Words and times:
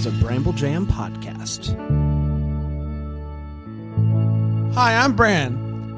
is 0.00 0.06
a 0.06 0.24
Bramble 0.24 0.54
Jam 0.54 0.86
podcast. 0.86 1.76
Hi, 4.72 4.96
I'm 4.96 5.14
Bran, 5.14 5.52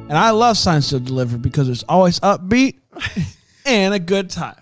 and 0.09 0.19
I 0.19 0.31
love 0.31 0.59
Signs 0.59 0.89
to 0.89 0.99
Deliver 0.99 1.39
because 1.39 1.69
it's 1.69 1.85
always 1.89 2.19
upbeat 2.19 2.81
and 3.65 3.95
a 3.95 4.01
good 4.01 4.29
time. 4.29 4.61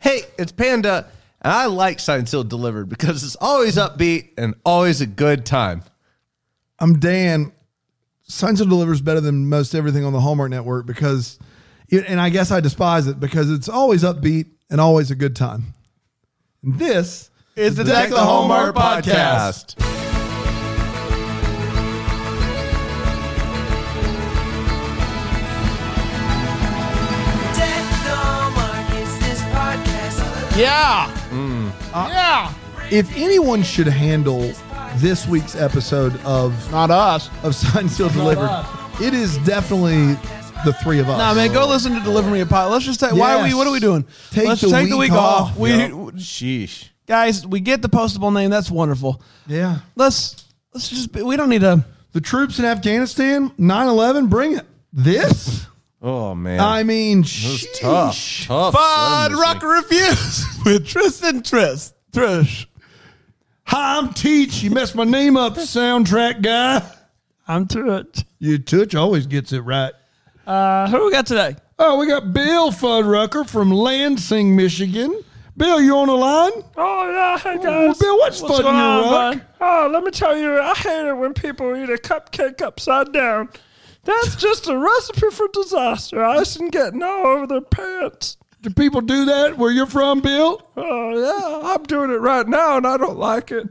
Hey, 0.00 0.22
it's 0.38 0.52
Panda, 0.52 1.06
and 1.42 1.52
I 1.52 1.66
like 1.66 2.00
Signed 2.00 2.30
Sealed 2.30 2.48
Delivered 2.48 2.88
because 2.88 3.22
it's 3.24 3.36
always 3.36 3.76
upbeat 3.76 4.30
and 4.38 4.54
always 4.64 5.02
a 5.02 5.06
good 5.06 5.44
time. 5.44 5.82
I'm 6.78 6.98
Dan. 6.98 7.52
Signs 8.22 8.62
of 8.62 8.70
delivers 8.70 9.02
better 9.02 9.20
than 9.20 9.50
most 9.50 9.74
everything 9.74 10.02
on 10.06 10.14
the 10.14 10.20
Hallmark 10.20 10.48
Network 10.48 10.86
because, 10.86 11.38
it, 11.90 12.06
and 12.08 12.18
I 12.18 12.30
guess 12.30 12.50
I 12.50 12.60
despise 12.60 13.06
it 13.06 13.20
because 13.20 13.50
it's 13.50 13.68
always 13.68 14.02
upbeat 14.02 14.46
and 14.70 14.80
always 14.80 15.10
a 15.10 15.14
good 15.14 15.36
time. 15.36 15.74
And 16.62 16.78
this 16.78 17.30
It's 17.56 17.76
the 17.76 17.84
Deck 17.84 18.10
the 18.10 18.18
Hallmark 18.18 18.74
podcast. 18.74 19.76
Yeah. 30.56 31.12
Mm. 31.30 31.70
Uh, 31.92 32.08
yeah. 32.10 32.54
If 32.90 33.14
anyone 33.16 33.62
should 33.62 33.86
handle 33.86 34.52
this 34.96 35.26
week's 35.28 35.54
episode 35.54 36.18
of 36.24 36.70
Not 36.72 36.90
us. 36.90 37.28
of 37.42 37.54
Signed, 37.54 37.90
Sealed, 37.90 38.12
Delivered, 38.12 38.64
it 39.02 39.12
is 39.12 39.36
definitely 39.38 40.14
the 40.64 40.72
three 40.82 40.98
of 40.98 41.10
us. 41.10 41.18
Nah, 41.18 41.34
man, 41.34 41.52
go 41.52 41.66
listen 41.68 41.92
to 41.94 42.00
Deliver 42.00 42.30
Me 42.30 42.40
a 42.40 42.46
Pot. 42.46 42.70
Let's 42.70 42.86
just 42.86 43.00
take. 43.00 43.12
Why 43.12 43.34
are 43.34 43.42
we? 43.42 43.48
Yes. 43.48 43.54
What 43.56 43.66
are 43.66 43.72
we 43.72 43.80
doing? 43.80 44.06
Take 44.30 44.46
Let's 44.48 44.62
the 44.62 44.68
take 44.70 44.88
the 44.88 44.96
week 44.96 45.10
week 45.10 45.18
off. 45.20 45.50
off. 45.50 45.56
We 45.58 45.70
Yep. 45.70 45.90
Sheesh. 46.16 46.88
Guys, 47.06 47.46
we 47.46 47.60
get 47.60 47.82
the 47.82 47.88
postable 47.88 48.32
name. 48.32 48.50
That's 48.50 48.70
wonderful. 48.70 49.22
Yeah. 49.46 49.78
Let's 49.94 50.44
let's 50.72 50.88
just. 50.88 51.12
Be, 51.12 51.22
we 51.22 51.36
don't 51.36 51.48
need 51.48 51.62
to. 51.62 51.84
The 52.12 52.20
troops 52.20 52.58
in 52.58 52.64
Afghanistan, 52.64 53.52
9 53.58 53.88
11, 53.88 54.28
bring 54.28 54.56
it. 54.56 54.64
This? 54.90 55.66
Oh, 56.00 56.34
man. 56.34 56.60
I 56.60 56.82
mean, 56.82 57.18
it 57.18 57.24
was 57.24 57.66
tough. 57.78 58.46
Tough. 58.46 58.72
Fun 58.72 59.30
sledding 59.30 59.38
rock 59.38 59.62
reviews 59.62 60.46
with 60.64 60.86
Tristan 60.86 61.42
Triss. 61.42 61.92
Trish. 62.12 62.66
Hi, 63.64 63.98
I'm 63.98 64.14
Teach. 64.14 64.62
You 64.62 64.70
messed 64.70 64.94
my 64.94 65.04
name 65.04 65.36
up, 65.36 65.56
soundtrack 65.56 66.40
guy. 66.40 66.82
I'm 67.46 67.66
Trish. 67.66 68.24
You 68.38 68.58
Touch 68.58 68.94
always 68.94 69.26
gets 69.26 69.52
it 69.52 69.60
right. 69.60 69.92
Uh, 70.46 70.88
who 70.88 71.04
we 71.04 71.10
got 71.12 71.26
today? 71.26 71.56
Oh, 71.78 71.98
we 71.98 72.06
got 72.06 72.32
Bill 72.32 72.70
Fuddrucker 72.70 73.46
from 73.46 73.70
Lansing, 73.70 74.56
Michigan. 74.56 75.22
Bill, 75.56 75.80
you 75.80 75.96
on 75.96 76.08
the 76.08 76.14
line? 76.14 76.52
Oh 76.76 77.10
yeah, 77.10 77.38
hey 77.38 77.56
oh, 77.58 77.60
Well, 77.62 77.86
guys. 77.88 77.98
Bill, 77.98 78.18
what's, 78.18 78.42
What's 78.42 78.60
on, 78.60 78.64
your 78.64 79.12
rock? 79.12 79.34
bud? 79.34 79.46
Oh, 79.60 79.90
let 79.90 80.02
me 80.04 80.10
tell 80.10 80.36
you, 80.36 80.60
I 80.60 80.74
hate 80.74 81.06
it 81.06 81.16
when 81.16 81.32
people 81.32 81.74
eat 81.76 81.88
a 81.88 81.96
cupcake 81.96 82.60
upside 82.60 83.12
down. 83.12 83.48
That's 84.04 84.36
just 84.36 84.68
a 84.68 84.76
recipe 84.78 85.30
for 85.30 85.48
disaster. 85.52 86.22
Icing 86.24 86.68
getting 86.68 87.02
all 87.02 87.26
over 87.26 87.46
their 87.46 87.60
pants. 87.62 88.36
Do 88.60 88.70
people 88.70 89.00
do 89.00 89.24
that 89.24 89.56
where 89.56 89.70
you're 89.70 89.86
from, 89.86 90.20
Bill? 90.20 90.62
Oh 90.76 91.10
yeah, 91.62 91.70
I'm 91.74 91.82
doing 91.84 92.10
it 92.10 92.20
right 92.20 92.46
now, 92.46 92.76
and 92.76 92.86
I 92.86 92.96
don't 92.96 93.18
like 93.18 93.50
it. 93.50 93.66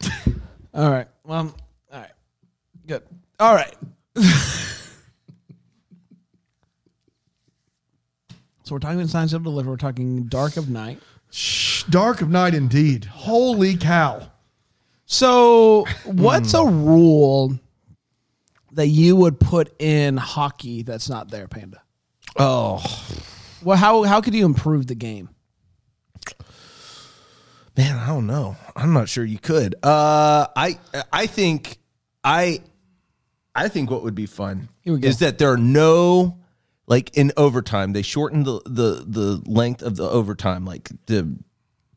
All 0.74 0.90
right. 0.90 1.08
Well, 1.24 1.54
all 1.90 2.00
right. 2.00 2.10
Good. 2.86 3.02
All 3.40 3.54
right. 3.54 3.74
so 8.66 8.74
we're 8.74 8.80
talking 8.80 9.06
Signs 9.06 9.32
of 9.32 9.44
Deliver. 9.44 9.70
We're 9.70 9.76
talking 9.76 10.24
Dark 10.24 10.56
of 10.56 10.68
Night. 10.68 11.00
Shh, 11.30 11.84
dark 11.84 12.20
of 12.20 12.28
night 12.30 12.52
indeed. 12.54 13.04
Holy 13.04 13.76
cow. 13.76 14.30
So, 15.06 15.84
what's 16.04 16.52
a 16.52 16.64
rule 16.64 17.58
that 18.72 18.88
you 18.88 19.14
would 19.16 19.38
put 19.38 19.72
in 19.80 20.16
hockey 20.16 20.82
that's 20.82 21.08
not 21.08 21.30
there, 21.30 21.46
Panda? 21.48 21.80
Oh, 22.36 22.82
Well, 23.62 23.76
how 23.76 24.02
how 24.02 24.20
could 24.20 24.34
you 24.34 24.44
improve 24.44 24.86
the 24.88 24.94
game? 24.96 25.28
man, 27.76 27.96
I 27.96 28.06
don't 28.08 28.26
know. 28.26 28.56
I'm 28.74 28.92
not 28.92 29.08
sure 29.08 29.24
you 29.24 29.38
could. 29.38 29.74
Uh, 29.82 30.46
I 30.56 30.78
I 31.12 31.26
think 31.26 31.78
I 32.24 32.60
I 33.54 33.68
think 33.68 33.90
what 33.90 34.02
would 34.02 34.14
be 34.14 34.26
fun 34.26 34.68
Here 34.80 34.92
we 34.94 35.00
go. 35.00 35.08
is 35.08 35.18
that 35.20 35.38
there 35.38 35.52
are 35.52 35.56
no 35.58 36.38
like 36.86 37.16
in 37.16 37.32
overtime. 37.36 37.92
They 37.92 38.02
shorten 38.02 38.44
the 38.44 38.60
the 38.64 39.04
the 39.06 39.42
length 39.46 39.82
of 39.82 39.96
the 39.96 40.08
overtime, 40.08 40.64
like 40.64 40.90
the 41.06 41.36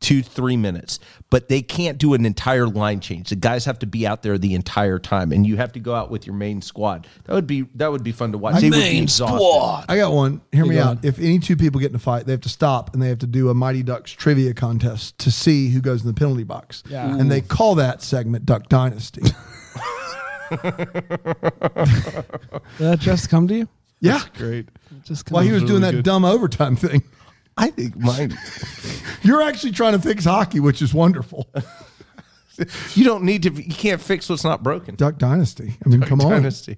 two 0.00 0.22
three 0.22 0.56
minutes, 0.56 0.98
but 1.28 1.48
they 1.48 1.60
can't 1.62 1.98
do 1.98 2.14
an 2.14 2.24
entire 2.24 2.66
line 2.66 3.00
change. 3.00 3.28
The 3.28 3.36
guys 3.36 3.66
have 3.66 3.78
to 3.80 3.86
be 3.86 4.06
out 4.06 4.22
there 4.22 4.38
the 4.38 4.54
entire 4.54 4.98
time, 4.98 5.30
and 5.30 5.46
you 5.46 5.56
have 5.58 5.72
to 5.72 5.80
go 5.80 5.94
out 5.94 6.10
with 6.10 6.26
your 6.26 6.34
main 6.34 6.62
squad. 6.62 7.06
That 7.24 7.34
would 7.34 7.46
be 7.46 7.62
that 7.76 7.92
would 7.92 8.02
be 8.02 8.12
fun 8.12 8.32
to 8.32 8.38
watch. 8.38 8.60
They 8.60 8.70
would 8.70 8.76
be 8.76 8.98
exhausted. 8.98 9.92
I 9.92 9.96
got 9.96 10.12
one. 10.12 10.40
Hear 10.52 10.66
me 10.66 10.78
out. 10.78 11.04
If 11.04 11.18
any 11.18 11.38
two 11.38 11.56
people 11.56 11.80
get 11.80 11.90
in 11.90 11.96
a 11.96 12.00
fight, 12.00 12.26
they 12.26 12.32
have 12.32 12.40
to 12.42 12.48
stop 12.48 12.92
and 12.94 13.02
they 13.02 13.08
have 13.08 13.18
to 13.20 13.26
do 13.26 13.50
a 13.50 13.54
Mighty 13.54 13.82
Ducks 13.82 14.10
trivia 14.10 14.54
contest 14.54 15.18
to 15.18 15.30
see 15.30 15.68
who 15.70 15.80
goes 15.80 16.00
in 16.02 16.08
the 16.08 16.14
penalty 16.14 16.44
box. 16.44 16.82
Yeah. 16.88 17.14
And 17.16 17.30
they 17.30 17.40
call 17.40 17.76
that 17.76 18.02
segment 18.02 18.46
Duck 18.46 18.68
Dynasty. 18.68 19.22
Did 20.50 20.62
that 22.78 22.98
just 22.98 23.30
come 23.30 23.46
to 23.48 23.54
you? 23.54 23.68
Yeah. 24.00 24.20
Great. 24.36 24.68
Just 25.04 25.30
While 25.30 25.42
he 25.42 25.52
was 25.52 25.62
doing 25.62 25.82
that 25.82 26.02
dumb 26.02 26.24
overtime 26.24 26.76
thing. 26.76 27.02
I 27.56 27.68
think 27.68 27.96
mine. 27.96 28.36
You're 29.22 29.42
actually 29.42 29.72
trying 29.72 29.92
to 29.92 29.98
fix 29.98 30.24
hockey, 30.24 30.60
which 30.60 30.80
is 30.82 30.94
wonderful. 30.94 31.48
You 32.94 33.04
don't 33.04 33.24
need 33.24 33.44
to. 33.44 33.50
You 33.50 33.74
can't 33.74 34.00
fix 34.00 34.28
what's 34.28 34.44
not 34.44 34.62
broken. 34.62 34.94
Duck 34.94 35.16
Dynasty. 35.16 35.76
I 35.82 35.88
mean, 35.88 36.02
come 36.02 36.20
on. 36.20 36.30
Dynasty. 36.30 36.76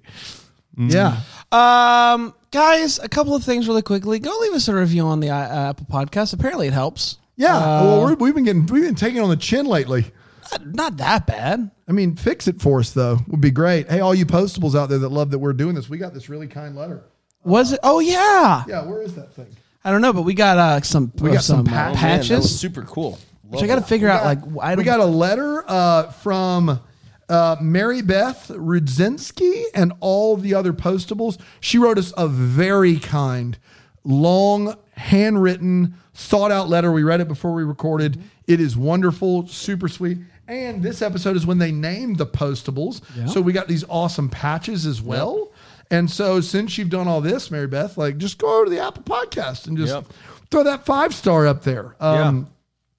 Yeah. 0.77 1.21
Um, 1.51 2.35
guys, 2.51 2.99
a 2.99 3.09
couple 3.09 3.35
of 3.35 3.45
things 3.45 3.69
really 3.69 3.83
quickly. 3.83 4.19
Go 4.19 4.33
leave 4.43 4.53
us 4.53 4.69
a 4.69 4.75
review 4.75 5.03
on 5.03 5.21
the 5.21 5.31
uh, 5.31 5.71
Apple 5.71 5.87
Podcast. 5.91 6.35
Apparently, 6.35 6.69
it 6.69 6.73
helps. 6.73 7.19
Yeah. 7.37 7.57
Uh, 7.57 7.85
well, 7.85 8.01
we're, 8.03 8.15
we've 8.15 8.35
been 8.35 8.45
getting, 8.45 8.67
we've 8.67 8.85
been 8.85 8.95
taking 8.95 9.21
on 9.21 9.29
the 9.29 9.37
chin 9.37 9.67
lately. 9.67 10.13
Not, 10.53 10.67
not 10.67 10.97
that 10.99 11.27
bad. 11.27 11.71
I 11.89 11.93
mean, 11.93 12.17
fix 12.17 12.47
it 12.49 12.61
for 12.61 12.81
us, 12.81 12.93
though, 12.93 13.19
would 13.29 13.41
be 13.41 13.51
great. 13.51 13.91
Hey, 13.91 14.01
all 14.01 14.15
you 14.15 14.27
postables 14.27 14.75
out 14.75 14.89
there 14.89 14.99
that 14.99 15.11
love 15.11 15.31
that 15.31 15.39
we're 15.39 15.53
doing 15.53 15.75
this, 15.75 15.89
we 15.89 15.99
got 15.99 16.15
this 16.15 16.29
really 16.29 16.47
kind 16.47 16.77
letter. 16.77 17.05
Was 17.45 17.73
it? 17.73 17.81
Oh 17.83 18.01
yeah. 18.01 18.65
Yeah, 18.69 18.85
where 18.85 19.03
is 19.03 19.15
that 19.15 19.33
thing? 19.35 19.47
I 19.85 19.91
don't 19.91 20.01
know, 20.01 20.13
but 20.13 20.23
we 20.23 20.35
got 20.35 20.59
uh, 20.59 20.81
some 20.83 21.13
We 21.21 21.33
got 21.33 21.43
some 21.43 21.67
uh, 21.67 21.71
patches. 21.71 22.31
Man, 22.31 22.39
that 22.39 22.43
was 22.43 22.61
super 22.61 22.83
cool. 22.83 23.19
which 23.49 23.63
I 23.63 23.67
got 23.67 23.77
to 23.77 23.83
figure 23.83 24.09
out. 24.09 24.25
Like, 24.25 24.39
I 24.63 24.71
don't, 24.71 24.79
We 24.79 24.85
got 24.85 25.01
a 25.01 25.05
letter 25.05 25.65
uh, 25.67 26.13
from 26.13 26.81
uh, 27.29 27.57
Mary 27.61 28.01
Beth 28.03 28.49
Rudzinski 28.49 29.65
and 29.75 29.93
all 30.01 30.37
the 30.37 30.55
other 30.55 30.73
postables. 30.73 31.41
She 31.61 31.79
wrote 31.79 31.99
us 31.99 32.13
a 32.17 32.29
very 32.29 32.99
kind, 32.99 33.59
long, 34.05 34.77
handwritten, 34.97 35.95
thought 36.15 36.53
out 36.53 36.69
letter. 36.69 36.93
We 36.93 37.03
read 37.03 37.21
it 37.21 37.29
before 37.29 37.53
we 37.53 37.65
recorded. 37.65 38.23
It 38.47 38.61
is 38.61 38.77
wonderful, 38.77 39.47
super 39.49 39.89
sweet. 39.89 40.19
And 40.49 40.83
this 40.83 41.03
episode 41.03 41.37
is 41.37 41.47
when 41.47 41.59
they 41.59 41.73
named 41.73 42.19
the 42.19 42.27
postables. 42.27 43.01
So 43.29 43.41
we 43.41 43.53
got 43.53 43.69
these 43.69 43.85
awesome 43.89 44.29
patches 44.29 44.87
as 44.87 45.01
well. 45.01 45.52
And 45.93 46.11
so 46.11 46.41
since 46.41 46.77
you've 46.79 46.89
done 46.91 47.07
all 47.07 47.21
this, 47.21 47.51
Mary 47.51 47.67
Beth, 47.69 47.97
like 47.97 48.17
just 48.19 48.39
go 48.39 48.57
over 48.57 48.65
to 48.65 48.71
the 48.71 48.81
Apple 48.81 49.03
podcast 49.05 49.67
and 49.69 49.77
just 49.77 49.93
Yep. 49.95 50.07
throw 50.51 50.65
that 50.65 50.85
five 50.87 51.15
star 51.15 51.47
up 51.47 51.63
there. 51.63 51.95
Um, 52.01 52.49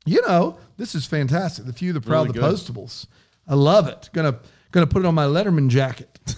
you 0.05 0.21
know, 0.27 0.57
this 0.77 0.93
is 0.95 1.05
fantastic. 1.05 1.65
The 1.65 1.73
few, 1.73 1.91
the 1.91 1.99
proud, 2.01 2.27
Really 2.27 2.39
the 2.39 2.47
good. 2.47 2.55
postables. 2.55 3.07
I 3.47 3.55
love 3.55 3.87
it. 3.87 4.09
Gonna 4.13 4.39
gonna 4.71 4.87
put 4.87 5.03
it 5.03 5.05
on 5.07 5.15
my 5.15 5.25
Letterman 5.25 5.67
jacket. 5.69 6.19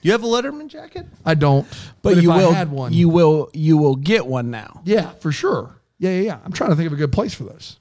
You 0.00 0.12
have 0.12 0.22
a 0.22 0.28
Letterman 0.28 0.68
jacket? 0.68 1.06
I 1.26 1.34
don't, 1.34 1.66
but, 2.02 2.16
if 2.16 2.22
you 2.22 2.30
I 2.30 2.36
will. 2.36 2.52
had 2.52 2.70
one. 2.70 2.92
You 2.92 3.08
will. 3.08 3.50
You 3.52 3.76
will 3.76 3.96
get 3.96 4.24
one 4.26 4.48
now. 4.48 4.80
yeah, 4.84 5.10
for 5.14 5.32
sure. 5.32 5.74
Yeah, 5.98 6.10
yeah, 6.10 6.20
yeah. 6.22 6.38
I'm 6.44 6.52
trying 6.52 6.70
to 6.70 6.76
think 6.76 6.86
of 6.86 6.92
a 6.92 6.96
good 6.96 7.10
place 7.10 7.34
for 7.34 7.42
those. 7.42 7.78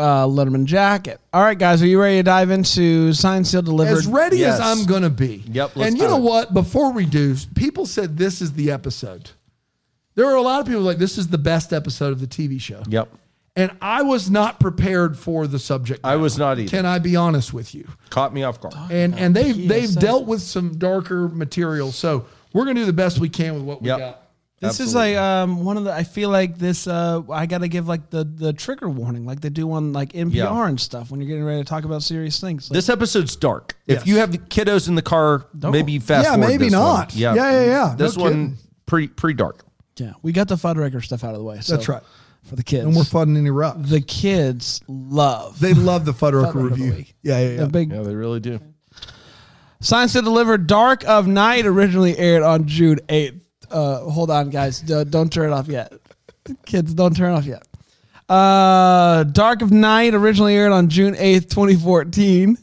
Uh, 0.00 0.26
Letterman 0.26 0.64
jacket. 0.64 1.20
All 1.32 1.42
right, 1.42 1.58
guys, 1.58 1.82
are 1.82 1.86
you 1.86 2.00
ready 2.00 2.16
to 2.16 2.22
dive 2.22 2.50
into 2.50 3.12
Signed, 3.12 3.46
Sealed, 3.46 3.66
Delivered? 3.66 3.98
As 3.98 4.06
ready 4.06 4.38
Yes. 4.38 4.54
as 4.54 4.60
I'm 4.60 4.86
gonna 4.86 5.10
be. 5.10 5.44
Yep, 5.52 5.76
let's 5.76 5.88
And 5.88 5.98
you 5.98 6.04
do 6.04 6.08
know 6.10 6.16
it. 6.16 6.22
what? 6.22 6.54
Before 6.54 6.92
we 6.92 7.04
do, 7.04 7.36
people 7.54 7.84
said 7.86 8.16
this 8.16 8.40
is 8.40 8.52
the 8.54 8.70
episode. 8.70 9.30
There 10.14 10.26
are 10.26 10.34
a 10.36 10.42
lot 10.42 10.60
of 10.60 10.66
people 10.66 10.82
like 10.82 10.98
this 10.98 11.18
is 11.18 11.28
the 11.28 11.38
best 11.38 11.72
episode 11.72 12.12
of 12.12 12.20
the 12.20 12.26
TV 12.26 12.58
show. 12.60 12.82
Yep. 12.88 13.08
And 13.56 13.72
I 13.82 14.02
was 14.02 14.30
not 14.30 14.58
prepared 14.60 15.18
for 15.18 15.46
the 15.46 15.58
subject. 15.58 16.00
I 16.04 16.16
was 16.16 16.38
not 16.38 16.58
either. 16.58 16.70
Can 16.70 16.86
I 16.86 16.98
be 16.98 17.16
honest 17.16 17.52
with 17.52 17.74
you? 17.74 17.86
Caught 18.08 18.32
me 18.32 18.42
off 18.42 18.60
guard. 18.60 18.74
and 18.90 19.14
and 19.18 19.34
they've 19.36 19.68
they've 19.68 19.94
dealt 19.94 20.24
with 20.26 20.40
some 20.40 20.78
darker 20.78 21.28
material. 21.28 21.92
So 21.92 22.24
we're 22.52 22.64
gonna 22.64 22.80
do 22.80 22.86
the 22.86 22.92
best 22.92 23.18
we 23.18 23.28
can 23.28 23.54
with 23.54 23.62
what 23.64 23.82
we 23.82 23.88
Yep. 23.88 23.98
got. 23.98 24.19
This 24.60 24.78
is 24.78 24.94
like 24.94 25.16
um, 25.16 25.64
one 25.64 25.78
of 25.78 25.84
the. 25.84 25.92
I 25.92 26.02
feel 26.04 26.28
like 26.28 26.58
this. 26.58 26.86
Uh, 26.86 27.22
I 27.30 27.46
got 27.46 27.58
to 27.58 27.68
give 27.68 27.88
like 27.88 28.10
the 28.10 28.24
the 28.24 28.52
trigger 28.52 28.90
warning, 28.90 29.24
like 29.24 29.40
they 29.40 29.48
do 29.48 29.72
on 29.72 29.94
like 29.94 30.12
NPR 30.12 30.32
Yeah. 30.34 30.68
and 30.68 30.78
stuff 30.78 31.10
when 31.10 31.20
you're 31.20 31.28
getting 31.28 31.44
ready 31.44 31.60
to 31.62 31.64
talk 31.64 31.84
about 31.84 32.02
serious 32.02 32.38
things. 32.40 32.70
Like, 32.70 32.74
This 32.76 32.90
episode's 32.90 33.36
dark. 33.36 33.74
Yes. 33.86 34.02
If 34.02 34.06
you 34.06 34.18
have 34.18 34.30
kiddos 34.30 34.86
in 34.86 34.96
the 34.96 35.02
car, 35.02 35.46
maybe 35.54 35.98
fast 35.98 36.26
Yeah, 36.26 36.34
forward 36.34 36.48
maybe 36.48 36.64
this 36.66 36.72
not. 36.72 37.08
one. 37.12 37.18
Yeah, 37.18 37.34
Yeah, 37.34 37.50
yeah, 37.52 37.64
yeah. 37.64 37.88
No 37.90 37.96
This 37.96 38.16
one 38.18 38.58
pretty 38.84 39.08
pre 39.08 39.14
pre 39.14 39.32
dark. 39.32 39.64
yeah, 39.96 40.12
we 40.22 40.32
got 40.32 40.48
the 40.48 40.56
Fuddrucker 40.56 41.02
stuff 41.02 41.24
out 41.24 41.30
of 41.32 41.38
the 41.38 41.44
way. 41.44 41.60
So, 41.62 41.76
That's 41.76 41.88
right. 41.88 42.02
for 42.44 42.56
the 42.56 42.62
kids. 42.62 42.84
No 42.84 42.90
more 42.90 43.04
Fudd 43.04 43.22
and 43.24 43.38
interrupt. 43.38 43.88
the 43.88 44.02
kids 44.02 44.82
love. 44.88 45.58
They 45.58 45.72
love 45.72 46.04
the 46.04 46.12
Fuddrucker 46.12 46.52
Fuddrucker 46.52 46.52
the 46.76 46.84
review. 46.84 47.04
Yeah, 47.22 47.38
yeah, 47.40 47.48
yeah. 47.48 47.56
the 47.60 47.66
big 47.68 47.92
Yeah, 47.92 48.02
they 48.02 48.14
really 48.14 48.40
do. 48.40 48.60
Signed, 49.80 50.10
Sealed, 50.10 50.26
Deliver 50.26 50.58
Dark 50.58 51.08
of 51.08 51.26
Night 51.26 51.64
originally 51.64 52.16
aired 52.18 52.42
on 52.42 52.66
June 52.66 52.98
8th. 53.08 53.40
Uh, 53.70 54.00
hold 54.00 54.30
on, 54.30 54.50
guys. 54.50 54.80
D- 54.80 55.04
don't 55.04 55.32
turn 55.32 55.50
it 55.50 55.52
off 55.52 55.68
yet. 55.68 55.92
Kids, 56.66 56.94
don't 56.94 57.14
turn 57.16 57.32
it 57.32 57.36
off 57.36 57.44
yet. 57.46 57.66
Uh, 58.28 59.24
Dark 59.24 59.62
of 59.62 59.70
Night 59.72 60.14
originally 60.14 60.54
aired 60.56 60.72
on 60.72 60.88
June 60.88 61.14
8th, 61.14 61.48
2014. 61.50 62.56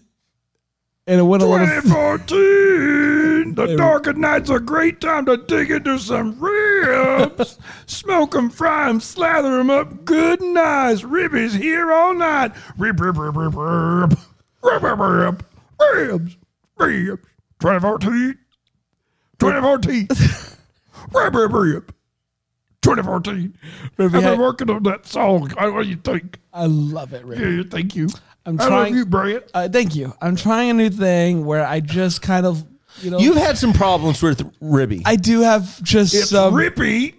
And 1.10 1.20
it 1.20 1.24
went 1.24 1.42
a 1.42 1.46
little. 1.46 1.66
2014, 1.66 3.56
the 3.56 3.78
dark 3.78 4.08
of 4.08 4.18
night's 4.18 4.50
a 4.50 4.60
great 4.60 5.00
time 5.00 5.26
to 5.28 5.38
dig 5.38 5.72
into 5.72 5.98
some 6.00 6.38
ribs. 6.38 7.58
Smoke 7.86 8.36
'em, 8.36 8.50
fry 8.50 8.90
'em, 8.90 9.00
slather 9.00 9.58
'em 9.58 9.70
up 9.70 10.04
good 10.04 10.42
and 10.42 10.54
nice. 10.54 11.04
Ribbies 11.04 11.56
here 11.56 11.94
all 11.94 12.14
night. 12.14 12.52
Rib, 12.78 13.00
rib, 13.00 13.18
rib, 13.18 13.38
rib, 13.38 13.56
rib. 13.56 14.18
Rib, 14.62 14.84
rib, 14.84 15.00
rib. 15.00 15.46
Ribs, 15.80 16.38
ribs. 16.78 17.24
2014, 17.62 18.38
2014. 19.40 20.08
Rib, 21.14 21.36
rib, 21.36 21.54
rib. 21.54 21.94
2014. 22.82 23.58
I've 24.00 24.14
yeah. 24.14 24.20
been 24.22 24.40
working 24.40 24.70
on 24.70 24.84
that 24.84 25.06
song. 25.06 25.50
What 25.50 25.84
do 25.84 25.90
you 25.90 25.96
think? 25.98 26.40
I 26.54 26.66
love 26.68 27.14
it, 27.14 27.26
Rick. 27.26 27.40
Yeah, 27.40 27.64
thank 27.70 27.96
you. 27.96 28.08
I'm 28.46 28.60
I 28.60 28.64
love 28.64 28.70
trying- 28.70 28.96
you, 28.96 29.06
Brett. 29.06 29.52
Uh, 29.54 29.68
thank 29.68 29.96
you. 29.96 30.14
I'm 30.22 30.36
trying 30.36 30.70
a 30.70 30.74
new 30.74 30.90
thing 30.90 31.46
where 31.46 31.66
I 31.66 31.80
just 31.82 32.22
kind 32.22 32.46
of, 32.46 32.64
you 33.02 33.12
know, 33.12 33.20
You've 33.20 33.36
had 33.36 33.58
some 33.58 33.74
problems 33.74 34.22
with 34.24 34.50
Ribby. 34.62 35.02
I 35.06 35.16
do 35.18 35.42
have 35.42 35.82
just 35.84 36.14
It's 36.16 36.30
some. 36.30 36.54
Rippy. 36.54 37.16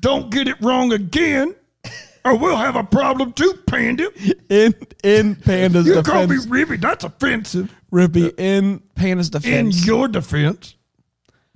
Don't 0.00 0.30
get 0.30 0.48
it 0.48 0.56
wrong 0.60 0.92
again, 0.92 1.54
or 2.24 2.36
we'll 2.36 2.56
have 2.56 2.76
a 2.76 2.84
problem 2.84 3.32
too, 3.32 3.54
Panda. 3.66 4.10
in 4.48 4.74
in 5.02 5.34
Panda's 5.36 5.84
defense. 5.84 6.06
You 6.06 6.12
call 6.12 6.26
me 6.26 6.36
defense, 6.36 6.46
Rippy. 6.46 6.80
That's 6.80 7.04
offensive. 7.04 7.74
Rippy. 7.92 8.38
In 8.38 8.80
Panda's 8.94 9.30
defense. 9.30 9.80
In 9.80 9.84
your 9.86 10.06
defense, 10.08 10.74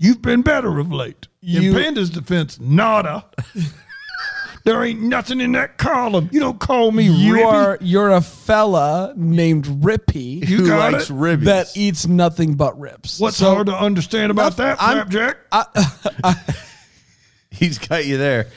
you've 0.02 0.20
been 0.22 0.43
better 0.43 0.78
of 0.78 0.93
late. 0.93 1.28
You- 1.40 1.70
in 1.70 1.82
Panda's 1.82 2.10
defense, 2.10 2.58
nada. 2.60 3.25
there 4.64 4.82
ain't 4.84 5.00
nothing 5.02 5.40
in 5.40 5.52
that 5.52 5.78
column. 5.78 6.28
You 6.32 6.40
don't 6.40 6.60
call 6.60 6.93
me 6.93 7.04
you 7.04 7.34
Rippy. 7.34 7.46
are 7.46 7.78
you're 7.81 8.10
a 8.10 8.20
fella 8.20 9.12
named 9.16 9.64
Rippy 9.66 10.46
You 10.49 10.58
Who 10.58 10.66
got 10.69 10.93
likes 10.93 11.10
it? 11.10 11.14
ribbies? 11.14 11.44
that 11.44 11.76
eats 11.76 12.06
nothing 12.06 12.54
but 12.54 12.78
ribs. 12.78 13.19
What's 13.19 13.38
So- 13.38 13.54
hard 13.54 13.66
to 13.69 13.76
understand 13.76 14.31
about 14.31 14.56
that, 14.58 14.81
I'm- 14.81 15.08
Flapjack? 15.08 15.37
He's 17.50 17.78
got 17.78 18.06
you 18.06 18.16
there. 18.19 18.48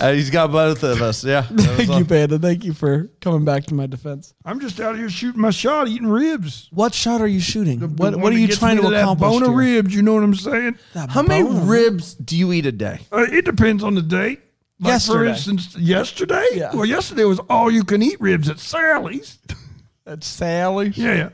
Uh, 0.00 0.12
he's 0.12 0.30
got 0.30 0.50
both 0.50 0.82
of 0.82 1.00
us. 1.02 1.22
Yeah. 1.24 1.42
Thank 1.42 1.90
you, 1.96 2.04
Panda. 2.04 2.38
Thank 2.38 2.64
you 2.64 2.72
for 2.72 3.04
coming 3.20 3.44
back 3.44 3.64
to 3.66 3.74
my 3.74 3.86
defense. 3.86 4.34
I'm 4.44 4.58
just 4.60 4.80
out 4.80 4.96
here 4.96 5.08
shooting 5.08 5.40
my 5.40 5.50
shot, 5.50 5.88
eating 5.88 6.08
ribs. 6.08 6.68
What 6.72 6.94
shot 6.94 7.20
are 7.20 7.26
you 7.26 7.40
shooting? 7.40 7.78
The 7.80 7.88
what 7.88 8.16
What 8.16 8.32
are 8.32 8.38
you 8.38 8.48
trying 8.48 8.76
me 8.76 8.82
to 8.82 8.88
accomplish? 8.88 9.30
Bone 9.30 9.42
of 9.42 9.54
ribs, 9.54 9.94
you 9.94 10.02
know 10.02 10.14
what 10.14 10.22
I'm 10.24 10.34
saying? 10.34 10.76
That 10.94 11.10
How 11.10 11.22
many 11.22 11.48
ribs 11.48 12.14
do 12.14 12.36
you 12.36 12.52
eat 12.52 12.66
a 12.66 12.72
day? 12.72 13.00
Uh, 13.12 13.26
it 13.30 13.44
depends 13.44 13.84
on 13.84 13.94
the 13.94 14.02
day. 14.02 14.38
Like 14.80 15.00
for 15.02 15.24
Yesterday. 15.24 15.30
instance, 15.30 15.76
yesterday. 15.76 16.46
Yeah. 16.54 16.74
Well, 16.74 16.86
yesterday 16.86 17.24
was 17.24 17.38
all 17.48 17.70
you 17.70 17.84
can 17.84 18.02
eat 18.02 18.20
ribs 18.20 18.48
at 18.48 18.58
Sally's. 18.58 19.38
At 20.06 20.24
Sally's. 20.24 20.98
yeah. 20.98 21.28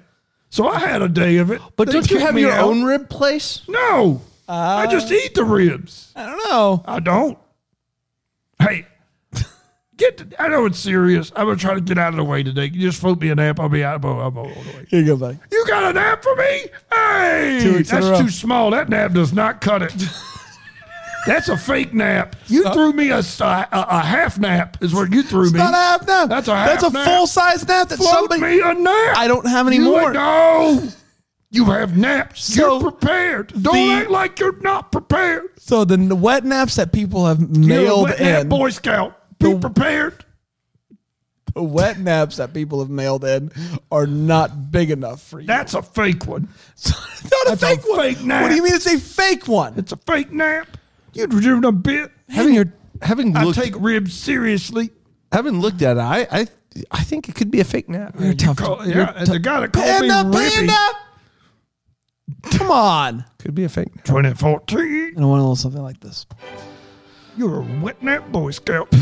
So 0.51 0.69
I 0.69 0.79
had 0.79 1.01
a 1.01 1.09
day 1.09 1.39
of 1.39 1.51
it. 1.51 1.63
But 1.77 1.87
They 1.87 1.95
don't 1.95 2.11
you 2.11 2.19
have 2.19 2.39
your 2.39 2.53
out. 2.53 2.69
own 2.69 2.85
rib 2.85 3.09
place? 3.09 3.63
No. 3.67 4.21
I 4.47 4.87
just 4.87 5.11
eat 5.11 5.35
the 5.35 5.45
ribs. 5.45 6.13
I 6.15 6.27
don't 6.27 6.51
know. 6.51 6.83
I 6.87 7.01
don't. 7.01 7.39
Hey, 8.69 8.87
get. 9.97 10.17
The, 10.19 10.43
I 10.43 10.49
know 10.49 10.65
it's 10.67 10.79
serious. 10.79 11.33
I'm 11.37 11.47
gonna 11.47 11.57
try 11.57 11.75
to 11.75 11.81
get 11.81 11.99
out 11.99 12.11
of 12.11 12.17
the 12.17 12.25
way 12.25 12.43
today. 12.43 12.67
You 12.67 12.81
just 12.81 13.01
float 13.01 13.21
me 13.21 13.31
a 13.31 13.35
nap. 13.35 13.59
I'll 13.61 13.69
be 13.69 13.85
out. 13.85 14.05
I'll, 14.05 14.21
I'll, 14.21 14.39
I'll, 14.39 14.49
Here 14.89 15.01
you 15.01 15.07
go, 15.07 15.17
buddy. 15.17 15.39
You 15.51 15.67
got 15.67 15.91
a 15.91 15.93
nap 15.93 16.23
for 16.23 16.35
me? 16.37 16.67
Hey, 16.93 17.59
Two 17.63 17.75
weeks 17.75 17.91
in 17.93 17.99
a 17.99 18.01
that's 18.03 18.21
too 18.21 18.31
small. 18.31 18.71
That 18.71 18.89
nap 18.89 19.13
does 19.13 19.33
not 19.33 19.61
cut 19.61 19.83
it. 19.83 19.95
That's 21.27 21.49
a 21.49 21.57
fake 21.59 21.93
nap. 21.93 22.37
You 22.47 22.65
uh, 22.65 22.73
threw 22.73 22.93
me 22.93 23.11
a, 23.11 23.19
a, 23.19 23.69
a 23.73 24.01
half 24.01 24.39
nap. 24.39 24.79
Is 24.83 24.95
what 24.95 25.13
you 25.13 25.23
threw 25.23 25.51
me. 25.51 25.59
Not 25.59 25.75
a 25.75 25.77
half 25.77 26.07
nap. 26.07 26.29
That's 26.29 26.49
a 26.49 26.53
That's 26.53 26.83
a 26.85 26.91
nap. 26.91 27.05
full 27.07 27.27
size 27.27 27.67
nap. 27.67 27.89
That 27.89 27.97
Float 27.97 28.31
somebody. 28.31 28.41
me 28.41 28.61
a 28.61 28.73
nap. 28.73 29.17
I 29.17 29.27
don't 29.29 29.47
have 29.47 29.67
any 29.67 29.77
you 29.77 29.83
more. 29.85 30.13
No. 30.13 30.89
You 31.51 31.65
have 31.67 31.97
naps. 31.97 32.45
So, 32.55 32.79
you're 32.81 32.91
prepared. 32.91 33.49
Don't 33.63 33.75
the- 33.75 33.93
act 34.03 34.11
like 34.11 34.39
you're 34.39 34.61
not 34.61 34.93
prepared. 34.93 35.45
So 35.59 35.85
the 35.85 35.95
n- 35.95 36.21
wet 36.21 36.45
naps 36.45 36.77
that 36.77 36.93
people 36.93 37.25
have 37.27 37.41
You're 37.41 37.49
a 37.49 37.83
mailed 37.85 38.11
in, 38.11 38.49
Boy 38.49 38.71
Scout. 38.71 39.19
Be 39.39 39.53
The- 39.55 39.59
prepared. 39.59 40.25
the 41.55 41.63
wet 41.63 41.99
naps 41.99 42.37
that 42.37 42.53
people 42.53 42.81
have 42.81 42.91
mailed 42.91 43.25
in 43.25 43.51
are 43.91 44.07
not 44.07 44.71
big 44.71 44.91
enough 44.91 45.23
for 45.23 45.41
you. 45.41 45.47
That's 45.47 45.75
a 45.75 45.83
fake 45.83 46.27
one. 46.27 46.49
It's 46.75 46.91
not 47.25 47.47
a 47.47 47.57
That's 47.57 47.63
a 47.63 47.67
fake 47.67 47.89
one. 47.89 47.99
fake 47.99 48.23
nap. 48.25 48.43
What 48.43 48.49
do 48.51 48.55
you 48.57 48.63
mean 48.63 48.75
it's 48.75 48.87
a 48.87 48.99
fake 48.99 49.49
one? 49.49 49.73
It's 49.77 49.93
a 49.93 49.97
fake 49.97 50.31
nap. 50.33 50.69
You're 51.15 51.27
doing 51.29 51.65
a 51.65 51.73
bit. 51.73 52.13
Having 52.29 52.55
your 52.55 52.73
having 53.01 53.35
I 53.37 53.45
looked 53.45 53.59
take 53.59 53.75
ribs 53.79 54.13
seriously. 54.13 54.91
having 55.33 55.61
looked 55.61 55.81
at 55.83 55.97
it, 55.97 56.01
I 56.01 56.27
I 56.31 56.47
I 56.91 57.03
think 57.03 57.29
it 57.29 57.35
could 57.35 57.51
be 57.51 57.61
a 57.61 57.65
fake 57.65 57.89
nap. 57.89 58.15
You're 58.21 58.35
tough. 58.35 58.59
Call, 58.59 58.87
you're 58.87 58.99
yeah, 58.99 59.15
and 59.17 59.27
the 59.27 59.39
guy 59.39 59.61
that 59.61 59.73
called 59.73 59.87
Panda, 59.87 60.25
me 60.25 60.37
Rippy. 60.37 60.55
panda. 60.69 60.99
Come 62.51 62.71
on. 62.71 63.25
Could 63.39 63.55
be 63.55 63.65
a 63.65 63.69
fake 63.69 63.95
nap. 63.97 64.05
2014. 64.05 65.15
And 65.17 65.25
I 65.25 65.27
want 65.27 65.39
a 65.41 65.43
little 65.43 65.57
something 65.57 65.83
like 65.83 66.01
this. 66.01 66.27
You're 67.37 67.61
a 67.61 67.81
wet 67.81 68.03
nap 68.03 68.31
Boy 68.33 68.51
Scout. 68.51 68.89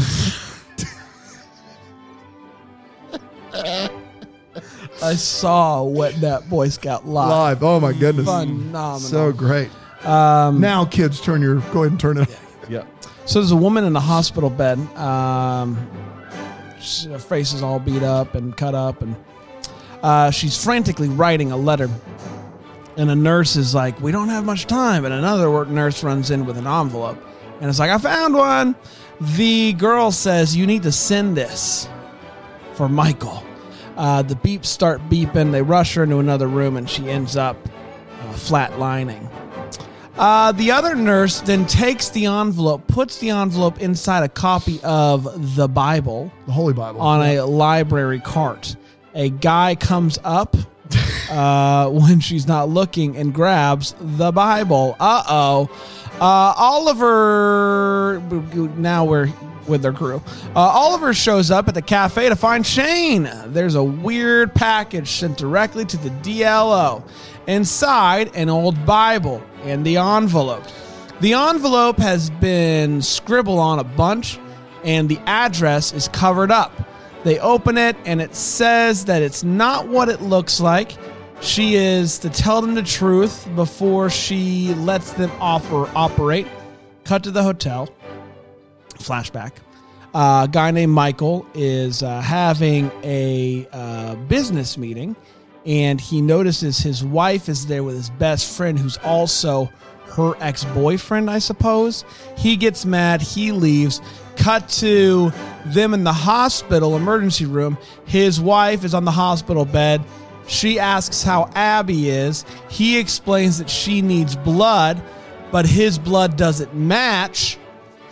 I 5.02 5.14
saw 5.14 5.82
Wet 5.82 6.19
Nap 6.20 6.44
Boy 6.49 6.69
Scout 6.69 7.06
live. 7.06 7.28
Live. 7.31 7.62
Oh 7.62 7.81
my 7.81 7.93
goodness. 7.93 8.26
Phenomenal. 8.26 8.99
So 8.99 9.32
great. 9.32 9.70
um, 10.06 10.61
Now, 10.61 10.84
kids, 10.84 11.20
turn 11.20 11.43
your 11.43 11.56
go 11.73 11.81
ahead 11.82 11.93
and 11.93 12.00
turn 12.00 12.19
it. 12.19 12.28
Yeah. 12.69 12.84
So 13.26 13.40
there's 13.40 13.50
a 13.52 13.56
woman 13.56 13.84
in 13.84 13.94
a 13.96 14.00
hospital 14.00 14.50
bed. 14.50 14.78
Um, 14.96 15.76
she- 16.81 17.08
her 17.11 17.19
face 17.19 17.52
is 17.52 17.62
all 17.62 17.78
beat 17.78 18.02
up 18.02 18.34
and 18.34 18.56
cut 18.56 18.75
up, 18.75 19.02
and 19.02 19.14
uh, 20.02 20.31
she's 20.31 20.62
frantically 20.62 21.08
writing 21.08 21.52
a 21.52 21.56
letter. 21.56 21.88
And 22.97 23.11
a 23.11 23.15
nurse 23.15 23.57
is 23.57 23.75
like, 23.75 24.01
"We 24.01 24.13
don't 24.13 24.29
have 24.31 24.45
much 24.45 24.67
time." 24.67 25.05
And 25.05 25.13
another 25.13 25.51
work 25.51 25.69
nurse 25.69 26.03
runs 26.03 26.31
in 26.31 26.47
with 26.47 26.57
an 26.57 26.67
envelope, 26.67 27.19
and 27.61 27.69
it's 27.69 27.79
like, 27.79 27.91
"I 27.91 27.99
found 27.99 28.35
one." 28.35 28.75
The 29.21 29.73
girl 29.75 30.11
says, 30.11 30.57
"You 30.57 30.67
need 30.67 30.83
to 30.85 30.93
send 30.93 31.37
this 31.37 31.89
for 32.75 32.88
Michael." 32.88 33.43
Uh, 33.97 34.23
the 34.23 34.35
beeps 34.35 34.67
start 34.67 35.00
beeping. 35.09 35.53
They 35.53 35.62
rush 35.62 35.95
her 35.95 36.05
into 36.05 36.19
another 36.19 36.49
room, 36.49 36.76
and 36.76 36.88
she 36.88 37.09
ends 37.09 37.37
up 37.37 37.57
uh, 37.67 38.33
flatlining. 38.35 39.29
Uh, 40.19 40.53
the 40.53 40.71
other 40.71 40.95
nurse 40.95 41.41
then 41.43 41.67
takes 41.67 42.09
the 42.09 42.25
envelope, 42.26 42.87
puts 42.87 43.19
the 43.19 43.31
envelope 43.31 43.81
inside 43.81 44.23
a 44.23 44.29
copy 44.29 44.81
of 44.83 45.57
the 45.57 45.69
Bible 45.69 46.33
The 46.47 46.53
Holy 46.53 46.73
Bible. 46.73 47.00
on 47.03 47.23
a 47.23 47.43
library 47.43 48.21
cart. 48.21 48.76
A 49.15 49.29
guy 49.29 49.75
comes 49.75 50.19
up 50.25 50.57
uh, 51.31 51.88
when 51.90 52.21
she's 52.21 52.47
not 52.47 52.69
looking 52.69 53.16
and 53.16 53.33
grabs 53.35 53.95
the 54.00 54.33
Bible. 54.33 54.97
Uh 55.00 55.23
oh. 55.28 55.71
Uh, 56.21 56.55
Oliver. 56.57 58.23
Now 58.76 59.05
we're 59.05 59.31
with 59.69 59.83
their 59.83 59.93
crew. 59.93 60.23
Uh, 60.55 60.61
Oliver 60.61 61.12
shows 61.12 61.50
up 61.50 61.69
at 61.69 61.75
the 61.75 61.83
cafe 61.83 62.28
to 62.28 62.37
find 62.37 62.66
Shane. 62.66 63.28
There's 63.47 63.75
a 63.75 63.83
weird 63.83 64.55
package 64.55 65.09
sent 65.09 65.37
directly 65.37 65.85
to 65.85 65.97
the 65.97 66.11
DLO. 66.11 67.02
Inside, 67.47 68.35
an 68.35 68.49
old 68.49 68.85
Bible 68.87 69.43
and 69.62 69.85
the 69.85 69.97
envelope. 69.99 70.64
The 71.21 71.35
envelope 71.35 71.99
has 71.99 72.31
been 72.31 73.00
scribbled 73.00 73.59
on 73.59 73.78
a 73.78 73.85
bunch, 73.85 74.38
and 74.85 75.09
the 75.09 75.19
address 75.26 75.93
is 75.93 76.09
covered 76.09 76.50
up. 76.50 76.73
They 77.26 77.40
open 77.40 77.76
it, 77.76 77.97
and 78.04 78.23
it 78.23 78.37
says 78.37 79.06
that 79.06 79.21
it's 79.21 79.42
not 79.42 79.88
what 79.88 80.09
it 80.09 80.23
looks 80.23 80.61
like. 80.61 80.92
She 81.40 81.75
is 81.75 82.21
to 82.21 82.30
tell 82.30 82.62
them 82.62 82.76
the 82.76 82.85
truth 82.85 83.49
before 83.56 84.11
she 84.11 84.73
lets 84.75 85.12
them 85.14 85.33
offer 85.40 85.90
operate. 85.97 86.47
Cut 87.02 87.25
to 87.25 87.33
the 87.33 87.42
hotel. 87.42 87.88
Flashback. 88.90 89.54
Uh, 90.14 90.42
a 90.45 90.49
guy 90.49 90.71
named 90.71 90.92
Michael 90.92 91.45
is 91.52 92.04
uh, 92.04 92.21
having 92.21 92.92
a 93.02 93.66
uh, 93.73 94.14
business 94.28 94.78
meeting, 94.78 95.16
and 95.66 96.00
he 96.00 96.23
notices 96.23 96.78
his 96.78 97.02
wife 97.02 97.49
is 97.49 97.66
there 97.66 97.83
with 97.83 97.97
his 97.97 98.09
best 98.09 98.56
friend, 98.56 98.78
who's 98.78 98.99
also 98.99 99.68
her 100.11 100.35
ex 100.38 100.64
boyfriend, 100.66 101.28
I 101.28 101.40
suppose. 101.40 102.04
He 102.37 102.56
gets 102.56 102.87
mad, 102.87 103.21
he 103.21 103.50
leaves. 103.50 104.00
Cut 104.37 104.68
to 104.68 105.33
them 105.73 105.94
in 105.94 106.04
the 106.04 106.12
hospital 106.12 106.96
emergency 106.96 107.46
room. 107.46 107.78
His 108.06 108.40
wife 108.40 108.85
is 108.85 108.94
on 108.94 109.04
the 109.04 109.11
hospital 109.11 109.64
bed. 109.64 110.02
She 110.46 110.78
asks 110.78 111.23
how 111.23 111.50
Abby 111.54 112.08
is. 112.08 112.44
He 112.68 112.99
explains 112.99 113.58
that 113.58 113.68
she 113.68 114.02
needs 114.02 114.37
blood, 114.37 115.02
but 115.50 115.66
his 115.66 115.99
blood 115.99 116.37
doesn't 116.37 116.75
match. 116.75 117.58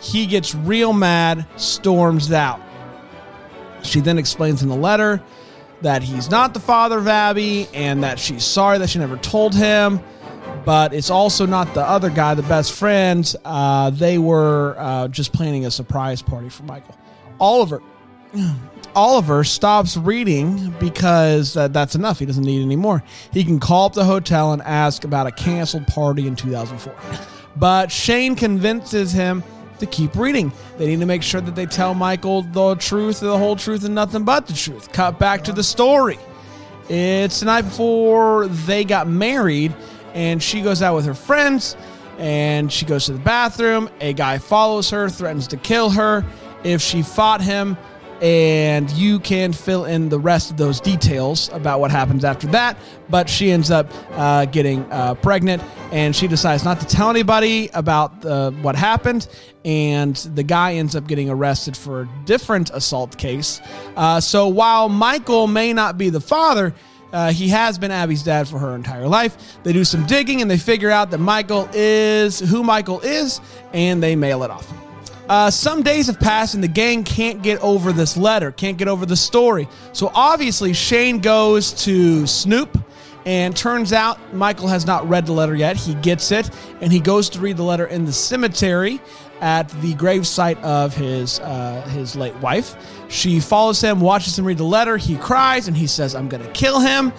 He 0.01 0.25
gets 0.25 0.53
real 0.53 0.93
mad, 0.93 1.45
storms 1.55 2.31
out. 2.31 2.61
She 3.83 4.01
then 4.01 4.17
explains 4.17 4.63
in 4.63 4.69
the 4.69 4.75
letter 4.75 5.21
that 5.81 6.01
he's 6.01 6.29
not 6.29 6.53
the 6.53 6.59
father 6.59 6.97
of 6.97 7.07
Abby 7.07 7.67
and 7.73 8.03
that 8.03 8.19
she's 8.19 8.43
sorry 8.43 8.77
that 8.79 8.89
she 8.89 8.99
never 8.99 9.17
told 9.17 9.53
him. 9.53 9.99
But 10.65 10.93
it's 10.93 11.09
also 11.09 11.45
not 11.45 11.73
the 11.73 11.81
other 11.81 12.09
guy, 12.09 12.33
the 12.33 12.43
best 12.43 12.73
friend. 12.73 13.35
Uh, 13.45 13.91
they 13.91 14.17
were 14.17 14.75
uh, 14.77 15.07
just 15.09 15.31
planning 15.31 15.65
a 15.65 15.71
surprise 15.71 16.21
party 16.21 16.49
for 16.49 16.63
Michael. 16.63 16.97
Oliver, 17.39 17.81
Oliver 18.95 19.43
stops 19.43 19.97
reading 19.97 20.73
because 20.79 21.53
that, 21.53 21.73
that's 21.73 21.95
enough. 21.95 22.19
He 22.19 22.25
doesn't 22.25 22.43
need 22.43 22.61
any 22.61 22.75
more. 22.75 23.03
He 23.31 23.43
can 23.43 23.59
call 23.59 23.87
up 23.87 23.93
the 23.93 24.05
hotel 24.05 24.53
and 24.53 24.61
ask 24.61 25.03
about 25.03 25.27
a 25.27 25.31
canceled 25.31 25.87
party 25.87 26.27
in 26.27 26.35
2004. 26.35 26.95
But 27.57 27.91
Shane 27.91 28.35
convinces 28.35 29.11
him 29.11 29.43
to 29.79 29.85
keep 29.85 30.15
reading. 30.15 30.51
They 30.77 30.87
need 30.87 30.99
to 31.01 31.05
make 31.05 31.23
sure 31.23 31.41
that 31.41 31.55
they 31.55 31.65
tell 31.65 31.93
Michael 31.93 32.43
the 32.43 32.75
truth, 32.75 33.19
the 33.19 33.37
whole 33.37 33.57
truth, 33.57 33.83
and 33.83 33.93
nothing 33.93 34.23
but 34.23 34.47
the 34.47 34.53
truth. 34.53 34.91
Cut 34.93 35.19
back 35.19 35.43
to 35.45 35.51
the 35.51 35.63
story. 35.63 36.17
It's 36.87 37.39
the 37.41 37.47
night 37.47 37.63
before 37.63 38.47
they 38.47 38.85
got 38.85 39.07
married, 39.07 39.75
and 40.13 40.41
she 40.41 40.61
goes 40.61 40.81
out 40.81 40.95
with 40.95 41.05
her 41.05 41.13
friends, 41.13 41.75
and 42.17 42.71
she 42.71 42.85
goes 42.85 43.05
to 43.07 43.13
the 43.13 43.19
bathroom. 43.19 43.89
A 43.99 44.13
guy 44.13 44.37
follows 44.37 44.89
her, 44.91 45.09
threatens 45.09 45.47
to 45.47 45.57
kill 45.57 45.89
her 45.89 46.25
if 46.65 46.81
she 46.81 47.01
fought 47.01 47.41
him, 47.41 47.77
and 48.21 48.89
you 48.91 49.19
can 49.19 49.51
fill 49.51 49.85
in 49.85 50.09
the 50.09 50.19
rest 50.19 50.49
of 50.49 50.57
those 50.57 50.79
details 50.79 51.49
about 51.51 51.79
what 51.79 51.91
happens 51.91 52.23
after 52.23 52.47
that. 52.47 52.77
But 53.09 53.29
she 53.29 53.51
ends 53.51 53.71
up 53.71 53.91
uh, 54.11 54.45
getting 54.45 54.89
uh, 54.91 55.15
pregnant, 55.15 55.61
and 55.91 56.15
she 56.15 56.27
decides 56.27 56.63
not 56.63 56.79
to 56.79 56.85
tell 56.85 57.09
anybody 57.09 57.69
about 57.73 58.25
uh, 58.25 58.51
what 58.51 58.75
happened. 58.75 59.27
And 59.65 60.15
the 60.15 60.43
guy 60.43 60.75
ends 60.75 60.95
up 60.95 61.07
getting 61.07 61.29
arrested 61.29 61.75
for 61.75 62.01
a 62.01 62.09
different 62.25 62.69
assault 62.71 63.17
case. 63.17 63.61
Uh, 63.95 64.19
so 64.19 64.47
while 64.47 64.89
Michael 64.89 65.47
may 65.47 65.73
not 65.73 65.97
be 65.97 66.09
the 66.09 66.21
father, 66.21 66.73
uh, 67.11 67.31
he 67.31 67.49
has 67.49 67.77
been 67.77 67.91
Abby's 67.91 68.23
dad 68.23 68.47
for 68.47 68.59
her 68.59 68.75
entire 68.75 69.07
life. 69.07 69.57
They 69.63 69.73
do 69.73 69.83
some 69.83 70.05
digging 70.05 70.41
and 70.41 70.49
they 70.49 70.57
figure 70.57 70.91
out 70.91 71.11
that 71.11 71.19
Michael 71.19 71.69
is 71.73 72.39
who 72.39 72.63
Michael 72.63 73.01
is, 73.01 73.41
and 73.73 74.01
they 74.01 74.15
mail 74.15 74.43
it 74.43 74.51
off. 74.51 74.71
Uh, 75.27 75.49
some 75.49 75.81
days 75.81 76.07
have 76.07 76.19
passed 76.19 76.53
and 76.53 76.63
the 76.63 76.67
gang 76.67 77.03
can't 77.03 77.41
get 77.41 77.59
over 77.61 77.91
this 77.91 78.15
letter, 78.15 78.51
can't 78.51 78.77
get 78.77 78.87
over 78.87 79.05
the 79.05 79.15
story. 79.15 79.67
So 79.91 80.11
obviously, 80.13 80.73
Shane 80.73 81.19
goes 81.19 81.71
to 81.85 82.27
Snoop, 82.27 82.77
and 83.25 83.55
turns 83.57 83.91
out 83.91 84.33
Michael 84.33 84.67
has 84.67 84.85
not 84.85 85.07
read 85.09 85.25
the 85.25 85.31
letter 85.33 85.55
yet. 85.55 85.75
He 85.75 85.95
gets 85.95 86.31
it, 86.31 86.49
and 86.79 86.91
he 86.91 86.99
goes 86.99 87.29
to 87.31 87.39
read 87.39 87.57
the 87.57 87.63
letter 87.63 87.87
in 87.87 88.05
the 88.05 88.13
cemetery 88.13 89.01
at 89.41 89.67
the 89.81 89.93
gravesite 89.95 90.61
of 90.61 90.95
his 90.95 91.39
uh, 91.39 91.81
his 91.89 92.15
late 92.15 92.35
wife. 92.35 92.75
She 93.09 93.39
follows 93.39 93.81
him, 93.81 93.99
watches 93.99 94.37
him 94.37 94.45
read 94.45 94.57
the 94.57 94.63
letter. 94.63 94.95
He 94.97 95.17
cries, 95.17 95.67
and 95.67 95.75
he 95.75 95.87
says, 95.87 96.13
"I'm 96.15 96.29
going 96.29 96.43
to 96.43 96.51
kill 96.51 96.79
him." 96.79 97.11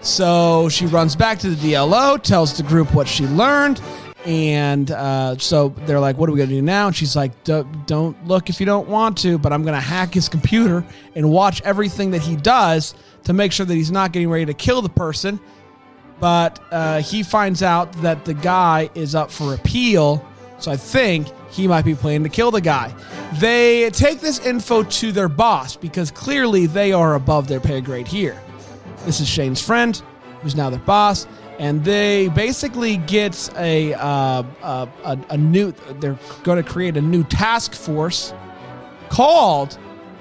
So 0.00 0.68
she 0.68 0.86
runs 0.86 1.14
back 1.14 1.38
to 1.40 1.50
the 1.50 1.72
DLO, 1.72 2.20
tells 2.20 2.56
the 2.56 2.64
group 2.64 2.92
what 2.92 3.06
she 3.06 3.24
learned, 3.28 3.80
and 4.24 4.90
uh, 4.90 5.36
so 5.38 5.70
they're 5.86 6.00
like, 6.00 6.16
"What 6.16 6.28
are 6.28 6.32
we 6.32 6.38
gonna 6.38 6.50
do 6.50 6.62
now?" 6.62 6.88
And 6.88 6.96
she's 6.96 7.16
like, 7.16 7.32
"D- 7.44 7.62
"Don't 7.86 8.16
look 8.26 8.48
if 8.48 8.60
you 8.60 8.66
don't 8.66 8.88
want 8.88 9.18
to, 9.18 9.38
but 9.38 9.52
I'm 9.52 9.64
gonna 9.64 9.80
hack 9.80 10.14
his 10.14 10.28
computer 10.28 10.84
and 11.14 11.30
watch 11.30 11.60
everything 11.62 12.12
that 12.12 12.22
he 12.22 12.36
does 12.36 12.94
to 13.24 13.32
make 13.32 13.52
sure 13.52 13.66
that 13.66 13.74
he's 13.74 13.90
not 13.90 14.12
getting 14.12 14.30
ready 14.30 14.46
to 14.46 14.54
kill 14.54 14.82
the 14.82 14.88
person." 14.88 15.40
But 16.20 16.60
uh, 16.70 17.02
he 17.02 17.24
finds 17.24 17.62
out 17.64 17.92
that 18.02 18.24
the 18.24 18.34
guy 18.34 18.90
is 18.94 19.14
up 19.16 19.30
for 19.30 19.54
appeal, 19.54 20.24
so 20.60 20.70
I 20.70 20.76
think 20.76 21.26
he 21.50 21.66
might 21.66 21.84
be 21.84 21.96
planning 21.96 22.22
to 22.22 22.28
kill 22.28 22.52
the 22.52 22.60
guy. 22.60 22.94
They 23.40 23.90
take 23.90 24.20
this 24.20 24.38
info 24.46 24.84
to 24.84 25.10
their 25.10 25.28
boss 25.28 25.74
because 25.74 26.12
clearly 26.12 26.66
they 26.66 26.92
are 26.92 27.14
above 27.16 27.48
their 27.48 27.58
pay 27.58 27.80
grade 27.80 28.06
here. 28.06 28.40
This 29.04 29.20
is 29.20 29.28
Shane's 29.28 29.60
friend, 29.60 30.00
who's 30.42 30.54
now 30.54 30.70
their 30.70 30.78
boss, 30.80 31.26
and 31.62 31.84
they 31.84 32.26
basically 32.30 32.96
get 32.96 33.48
a 33.56 33.94
uh, 33.94 34.42
a, 34.62 34.88
a, 35.04 35.18
a 35.30 35.36
new. 35.38 35.70
They're 36.00 36.18
going 36.42 36.62
to 36.62 36.68
create 36.68 36.96
a 36.96 37.00
new 37.00 37.22
task 37.22 37.72
force 37.74 38.34
called 39.08 39.78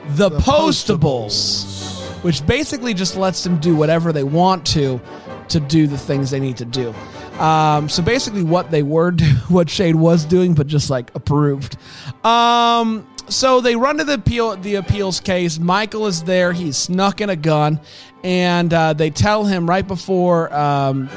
the, 0.10 0.30
Postables, 0.30 2.24
which 2.24 2.46
basically 2.46 2.94
just 2.94 3.18
lets 3.18 3.44
them 3.44 3.60
do 3.60 3.76
whatever 3.76 4.14
they 4.14 4.24
want 4.24 4.68
to 4.68 5.02
to 5.50 5.60
do 5.60 5.88
the 5.88 5.98
things 5.98 6.30
they 6.30 6.40
need 6.40 6.58
to 6.58 6.66
do. 6.66 6.94
Um, 7.40 7.90
so 7.90 8.04
basically, 8.04 8.44
what 8.44 8.70
they 8.70 8.84
were, 8.84 9.10
do- 9.12 9.26
what 9.50 9.68
shade 9.68 9.96
was 9.96 10.26
doing, 10.26 10.54
but 10.54 10.68
just 10.68 10.92
like 10.92 11.10
approved. 11.16 11.76
Um, 12.24 13.08
so 13.30 13.62
they 13.62 13.76
run 13.76 13.98
to 13.98 14.04
the 14.04 14.14
appeal, 14.14 14.58
the 14.58 14.76
appeals 14.76 15.20
case. 15.20 15.58
Michael 15.58 16.06
is 16.06 16.24
there. 16.24 16.54
He's 16.54 16.78
snuck 16.78 17.20
in 17.20 17.32
a 17.32 17.36
gun, 17.36 17.80
and 18.24 18.72
uh, 18.72 18.94
they 18.94 19.10
tell 19.10 19.46
him 19.46 19.68
right 19.68 19.88
before. 19.88 20.54
Um, 20.54 21.10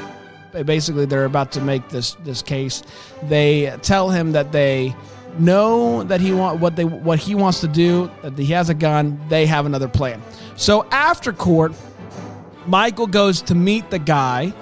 basically, 0.63 1.05
they're 1.05 1.25
about 1.25 1.51
to 1.53 1.61
make 1.61 1.89
this 1.89 2.15
this 2.23 2.41
case. 2.41 2.83
They 3.23 3.75
tell 3.81 4.09
him 4.09 4.31
that 4.33 4.51
they 4.51 4.95
know 5.39 6.03
that 6.03 6.21
he 6.21 6.33
want 6.33 6.59
what 6.59 6.75
they 6.75 6.85
what 6.85 7.19
he 7.19 7.35
wants 7.35 7.59
to 7.61 7.67
do. 7.67 8.09
That 8.21 8.37
he 8.37 8.53
has 8.53 8.69
a 8.69 8.73
gun. 8.73 9.19
They 9.29 9.45
have 9.45 9.65
another 9.65 9.87
plan. 9.87 10.21
So 10.55 10.85
after 10.91 11.33
court, 11.33 11.73
Michael 12.67 13.07
goes 13.07 13.41
to 13.43 13.55
meet 13.55 13.89
the 13.89 13.99
guy 13.99 14.53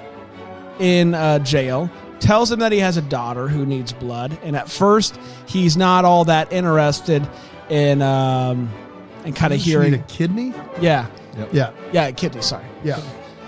in 0.79 1.13
uh, 1.13 1.39
jail, 1.39 1.89
tells 2.19 2.51
him 2.51 2.59
that 2.59 2.71
he 2.71 2.79
has 2.79 2.97
a 2.97 3.01
daughter 3.01 3.47
who 3.47 3.65
needs 3.65 3.93
blood, 3.93 4.37
and 4.43 4.55
at 4.55 4.69
first 4.69 5.19
he's 5.47 5.77
not 5.77 6.05
all 6.05 6.25
that 6.25 6.51
interested 6.51 7.27
in 7.69 8.01
um, 8.01 8.71
in 9.25 9.33
kind 9.33 9.53
of 9.53 9.59
Doesn't 9.59 9.81
need 9.81 9.89
hearing. 9.89 9.93
a 9.93 9.97
kidney. 9.99 10.53
Yeah, 10.81 11.07
Yeah, 11.51 11.71
yeah, 11.91 12.11
kidney. 12.11 12.41
Sorry, 12.41 12.65
yeah. 12.83 12.99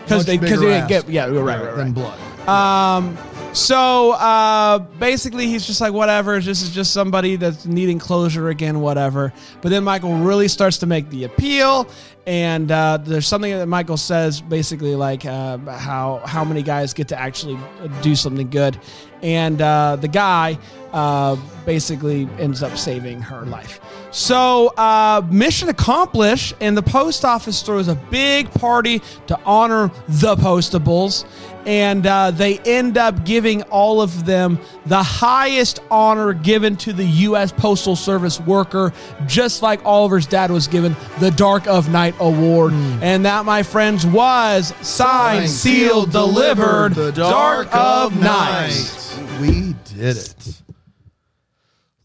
because 0.03 0.25
they 0.25 0.37
because 0.37 0.59
they 0.59 0.67
didn't 0.67 0.87
get 0.87 1.09
yeah 1.09 1.25
right 1.25 1.33
right 1.35 1.63
right. 1.63 1.75
than 1.75 1.93
blood. 1.93 2.19
Um, 2.47 3.17
so 3.55 4.11
uh, 4.11 4.79
basically, 4.79 5.47
he's 5.47 5.65
just 5.65 5.79
like, 5.79 5.93
whatever. 5.93 6.39
This 6.41 6.61
is 6.61 6.71
just 6.71 6.91
somebody 6.93 7.37
that's 7.37 7.65
needing 7.65 7.99
closure 7.99 8.49
again, 8.49 8.81
whatever. 8.81 9.31
But 9.61 9.69
then 9.69 9.85
Michael 9.85 10.13
really 10.15 10.49
starts 10.49 10.77
to 10.79 10.85
make 10.85 11.09
the 11.09 11.23
appeal, 11.23 11.87
and 12.27 12.69
uh, 12.69 12.97
there's 12.97 13.27
something 13.27 13.51
that 13.51 13.67
Michael 13.67 13.95
says, 13.95 14.41
basically 14.41 14.95
like 14.95 15.25
uh, 15.25 15.57
how 15.57 16.21
how 16.25 16.43
many 16.43 16.63
guys 16.63 16.93
get 16.93 17.07
to 17.09 17.19
actually 17.19 17.57
do 18.01 18.13
something 18.13 18.49
good, 18.49 18.77
and 19.23 19.61
uh, 19.61 19.95
the 19.95 20.09
guy 20.09 20.59
uh, 20.91 21.37
basically 21.65 22.27
ends 22.37 22.61
up 22.61 22.77
saving 22.77 23.21
her 23.21 23.45
life. 23.45 23.79
So 24.11 24.67
uh, 24.75 25.25
mission 25.31 25.69
accomplished, 25.69 26.55
and 26.59 26.75
the 26.75 26.83
post 26.83 27.23
office 27.23 27.61
throws 27.61 27.87
a 27.87 27.95
big 27.95 28.51
party 28.51 29.01
to 29.27 29.39
honor 29.45 29.91
the 30.09 30.35
Postables 30.35 31.25
and 31.65 32.05
uh, 32.05 32.31
they 32.31 32.59
end 32.59 32.97
up 32.97 33.25
giving 33.25 33.63
all 33.63 34.01
of 34.01 34.25
them 34.25 34.59
the 34.85 35.01
highest 35.01 35.79
honor 35.89 36.33
given 36.33 36.75
to 36.77 36.93
the 36.93 37.05
U.S. 37.05 37.51
Postal 37.51 37.95
Service 37.95 38.39
worker, 38.41 38.93
just 39.25 39.61
like 39.61 39.83
Oliver's 39.85 40.27
dad 40.27 40.51
was 40.51 40.67
given 40.67 40.95
the 41.19 41.31
Dark 41.31 41.67
of 41.67 41.89
Night 41.89 42.15
Award. 42.19 42.73
And 43.01 43.25
that, 43.25 43.45
my 43.45 43.63
friends, 43.63 44.05
was 44.05 44.73
signed, 44.81 45.49
sealed, 45.49 46.11
delivered, 46.11 46.93
the 46.95 47.11
Dark, 47.11 47.67
of 47.73 48.19
Night. 48.19 49.19
We 49.39 49.75
did 49.85 50.17
it. 50.17 50.61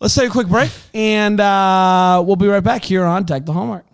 Let's 0.01 0.15
take 0.15 0.29
a 0.29 0.33
quick 0.33 0.49
break, 0.49 0.71
and 0.95 1.39
uh, 1.39 2.23
we'll 2.27 2.37
be 2.37 2.49
right 2.49 2.65
back 2.65 2.83
here 2.83 3.05
on 3.05 3.25
Deck 3.25 3.45
the 3.45 3.53
Hallmark. 3.53 3.85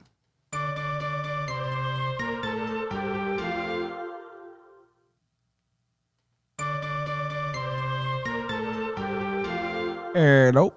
Hello, 10.17 10.73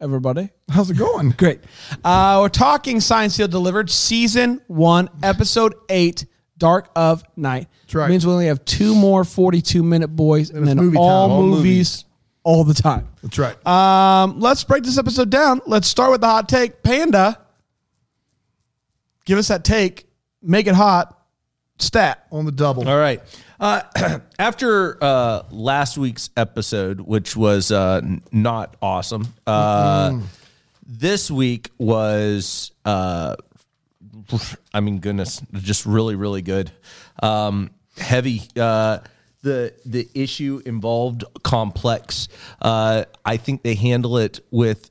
everybody. 0.00 0.48
How's 0.70 0.90
it 0.90 0.96
going? 0.96 1.28
Great. 1.36 1.60
Uh, 2.02 2.38
we're 2.40 2.48
talking 2.48 2.98
Signed, 2.98 3.30
Sealed, 3.30 3.50
Delivered, 3.50 3.90
Season 3.90 4.62
1, 4.68 5.10
Episode 5.22 5.74
8, 5.90 6.24
Dark 6.56 6.88
of 6.96 7.22
Night. 7.36 7.68
That's 7.82 7.94
right. 7.94 8.08
means 8.08 8.26
we 8.26 8.32
only 8.32 8.46
have 8.46 8.64
two 8.64 8.94
more 8.94 9.22
42 9.24 9.82
minute 9.82 10.08
boys 10.08 10.48
and, 10.48 10.60
it's 10.60 10.68
then 10.68 10.78
movie 10.78 10.96
all, 10.96 11.28
time. 11.28 11.36
All 11.36 11.42
movies, 11.42 12.06
all 12.42 12.64
the 12.64 12.72
time. 12.72 13.10
That's 13.22 13.38
right. 13.38 13.66
Um, 13.66 14.40
let's 14.40 14.64
break 14.64 14.82
this 14.82 14.96
episode 14.96 15.28
down. 15.28 15.60
Let's 15.66 15.86
start 15.86 16.10
with 16.10 16.22
the 16.22 16.28
hot 16.28 16.48
take. 16.48 16.82
Panda, 16.82 17.38
give 19.26 19.36
us 19.36 19.48
that 19.48 19.62
take. 19.62 20.06
Make 20.40 20.66
it 20.66 20.74
hot. 20.74 21.14
Stat. 21.80 22.26
On 22.32 22.46
the 22.46 22.52
double. 22.52 22.88
All 22.88 22.96
right. 22.96 23.20
Uh, 23.60 23.82
after 24.38 25.02
uh, 25.02 25.42
last 25.50 25.98
week's 25.98 26.30
episode, 26.36 27.00
which 27.00 27.36
was 27.36 27.70
uh, 27.70 28.00
n- 28.02 28.22
not 28.30 28.76
awesome, 28.80 29.26
uh, 29.46 30.18
this 30.86 31.30
week 31.30 31.70
was, 31.78 32.72
uh, 32.84 33.36
I 34.72 34.80
mean, 34.80 35.00
goodness, 35.00 35.42
just 35.54 35.86
really, 35.86 36.14
really 36.14 36.42
good. 36.42 36.70
Um, 37.22 37.70
heavy. 37.96 38.42
Uh, 38.56 38.98
the 39.42 39.72
the 39.86 40.08
issue 40.14 40.60
involved 40.66 41.24
complex. 41.44 42.28
Uh, 42.60 43.04
I 43.24 43.36
think 43.36 43.62
they 43.62 43.74
handle 43.74 44.18
it 44.18 44.40
with 44.50 44.90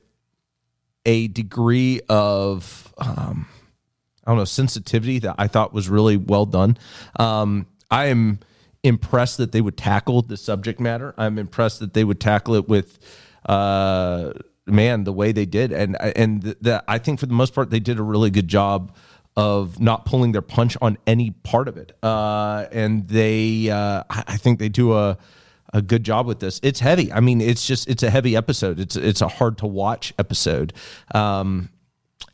a 1.04 1.28
degree 1.28 2.00
of 2.08 2.92
um, 2.98 3.46
I 4.26 4.30
don't 4.30 4.38
know 4.38 4.44
sensitivity 4.44 5.18
that 5.20 5.36
I 5.38 5.48
thought 5.48 5.72
was 5.72 5.88
really 5.88 6.16
well 6.16 6.46
done. 6.46 6.78
Um, 7.18 7.66
I 7.90 8.06
am 8.06 8.40
impressed 8.82 9.38
that 9.38 9.52
they 9.52 9.60
would 9.60 9.76
tackle 9.76 10.22
the 10.22 10.36
subject 10.36 10.80
matter. 10.80 11.14
I'm 11.18 11.38
impressed 11.38 11.80
that 11.80 11.94
they 11.94 12.04
would 12.04 12.20
tackle 12.20 12.54
it 12.54 12.68
with 12.68 12.98
uh, 13.46 14.32
man 14.66 15.04
the 15.04 15.12
way 15.12 15.32
they 15.32 15.46
did, 15.46 15.72
and 15.72 16.00
and 16.00 16.42
that 16.60 16.84
I 16.88 16.98
think 16.98 17.20
for 17.20 17.26
the 17.26 17.34
most 17.34 17.54
part 17.54 17.70
they 17.70 17.80
did 17.80 17.98
a 17.98 18.02
really 18.02 18.30
good 18.30 18.48
job 18.48 18.94
of 19.36 19.78
not 19.78 20.04
pulling 20.04 20.32
their 20.32 20.42
punch 20.42 20.76
on 20.82 20.98
any 21.06 21.30
part 21.30 21.68
of 21.68 21.76
it. 21.76 21.96
Uh, 22.02 22.66
and 22.72 23.06
they, 23.06 23.70
uh, 23.70 24.02
I 24.10 24.36
think 24.36 24.58
they 24.58 24.68
do 24.68 24.94
a 24.94 25.18
a 25.74 25.82
good 25.82 26.02
job 26.02 26.26
with 26.26 26.40
this. 26.40 26.60
It's 26.62 26.80
heavy. 26.80 27.12
I 27.12 27.20
mean, 27.20 27.40
it's 27.40 27.66
just 27.66 27.88
it's 27.88 28.02
a 28.02 28.10
heavy 28.10 28.36
episode. 28.36 28.80
It's 28.80 28.96
it's 28.96 29.20
a 29.20 29.28
hard 29.28 29.58
to 29.58 29.66
watch 29.66 30.14
episode. 30.18 30.72
Um, 31.14 31.68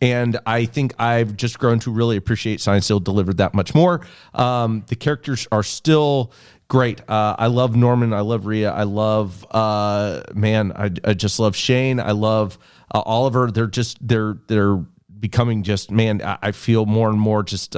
and 0.00 0.38
I 0.46 0.64
think 0.64 0.94
I've 0.98 1.36
just 1.36 1.58
grown 1.58 1.78
to 1.80 1.90
really 1.90 2.16
appreciate 2.16 2.60
Signed, 2.60 2.84
Sealed, 2.84 3.04
delivered 3.04 3.38
that 3.38 3.54
much 3.54 3.74
more. 3.74 4.06
Um, 4.34 4.84
the 4.88 4.96
characters 4.96 5.46
are 5.52 5.62
still 5.62 6.32
great. 6.68 7.00
Uh, 7.08 7.36
I 7.38 7.46
love 7.46 7.76
Norman. 7.76 8.12
I 8.12 8.20
love 8.20 8.46
Rita. 8.46 8.68
I 8.68 8.84
love 8.84 9.46
uh, 9.50 10.22
man. 10.34 10.72
I, 10.72 10.90
I 11.04 11.14
just 11.14 11.38
love 11.38 11.56
Shane. 11.56 12.00
I 12.00 12.12
love 12.12 12.58
uh, 12.94 13.00
Oliver. 13.00 13.50
They're 13.50 13.66
just 13.66 13.98
they're 14.06 14.38
they're 14.46 14.76
becoming 15.18 15.62
just 15.62 15.90
man. 15.90 16.22
I, 16.22 16.38
I 16.42 16.52
feel 16.52 16.86
more 16.86 17.08
and 17.08 17.18
more 17.18 17.42
just. 17.42 17.76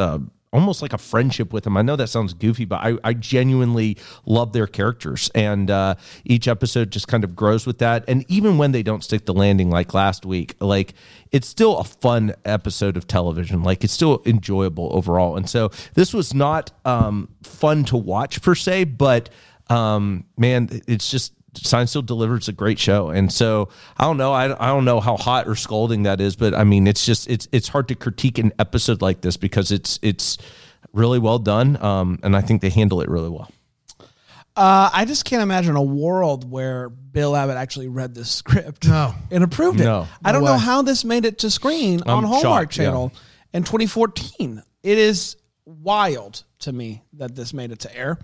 Almost 0.57 0.83
like 0.83 0.93
a 0.93 0.99
friendship 0.99 1.53
with 1.53 1.65
them. 1.65 1.77
I 1.77 1.83
know 1.83 1.97
that 1.97 2.09
sounds 2.09 2.33
goofy, 2.33 2.65
but 2.65 2.81
I, 2.83 2.97
I 3.05 3.13
genuinely 3.13 3.99
love 4.25 4.53
their 4.53 4.67
characters, 4.67 5.31
and 5.35 5.71
uh, 5.71 5.97
each 6.25 6.49
episode 6.49 6.91
just 6.91 7.09
kind 7.09 7.25
of 7.25 7.37
grows 7.37 7.67
with 7.67 7.79
that. 7.79 8.05
And 8.09 8.25
even 8.29 8.59
when 8.59 8.73
they 8.73 8.83
don't 8.83 9.05
stick 9.05 9.27
the 9.27 9.35
landing, 9.35 9.71
like 9.71 9.93
last 9.95 10.25
week, 10.25 10.55
like 10.61 10.95
it's 11.31 11.47
still 11.47 11.79
a 11.79 11.85
fun 11.85 12.35
episode 12.45 12.97
of 12.97 13.07
television. 13.07 13.63
Like 13.63 13.85
it's 13.85 13.93
still 13.93 14.23
enjoyable 14.25 14.91
overall. 14.93 15.37
And 15.37 15.49
so 15.49 15.71
this 15.95 16.15
was 16.15 16.33
not 16.33 16.73
um, 16.85 17.29
fun 17.43 17.85
to 17.85 17.97
watch 17.97 18.41
per 18.43 18.55
se, 18.55 18.85
but 18.85 19.29
um, 19.69 20.25
man, 20.37 20.81
it's 20.87 21.11
just 21.11 21.33
Sign 21.57 21.87
Still 21.87 22.03
delivers 22.03 22.49
a 22.49 22.53
great 22.53 22.79
show, 22.79 23.11
and 23.11 23.33
so 23.33 23.69
I 23.97 24.05
don't 24.05 24.17
know. 24.17 24.33
I, 24.33 24.45
I 24.63 24.69
don't 24.69 24.85
know 24.85 25.01
how 25.01 25.17
hot 25.17 25.47
or 25.49 25.55
scolding 25.57 26.05
that 26.05 26.21
is, 26.21 26.37
but 26.37 26.55
I 26.55 26.65
mean, 26.65 26.87
it's 26.87 27.05
just 27.07 27.29
it's 27.29 27.49
it's 27.53 27.69
hard 27.69 27.89
to 27.89 27.95
critique 27.95 28.39
an 28.39 28.53
episode 28.59 29.03
like 29.03 29.21
this 29.23 29.37
because 29.37 29.73
it's 29.73 29.99
it's 30.03 30.39
really 30.93 31.19
well 31.19 31.39
done, 31.39 31.83
um, 31.83 32.19
and 32.23 32.37
I 32.37 32.41
think 32.41 32.63
they 32.63 32.71
handle 32.71 33.01
it 33.01 33.09
really 33.09 33.29
well. 33.31 33.51
Uh, 34.57 34.89
I 34.91 35.05
just 35.05 35.27
can't 35.27 35.43
imagine 35.43 35.77
a 35.77 35.83
world 35.83 36.51
where 36.51 36.89
Bill 36.89 37.37
Abbott 37.37 37.59
actually 37.59 37.89
read 37.89 38.15
this 38.15 38.31
script 38.31 38.89
No. 38.89 39.15
and 39.31 39.45
approved 39.45 39.81
it. 39.81 39.85
No. 39.85 40.09
I 40.25 40.33
don't 40.33 40.45
No 40.45 40.53
know 40.53 40.59
how 40.59 40.81
this 40.81 41.05
made 41.05 41.27
it 41.27 41.41
to 41.41 41.51
screen 41.51 42.01
on 42.07 42.25
I'm 42.25 42.25
Hallmark 42.25 42.43
shocked, 42.73 42.79
yeah. 42.79 42.85
Channel 42.87 43.13
in 43.53 43.65
2014. 43.65 44.63
It 44.83 44.97
is 44.99 45.37
wild 45.67 46.45
to 46.61 46.73
me 46.73 47.03
that 47.15 47.35
this 47.35 47.53
made 47.53 47.71
it 47.71 47.81
to 47.81 47.95
air. 47.95 48.19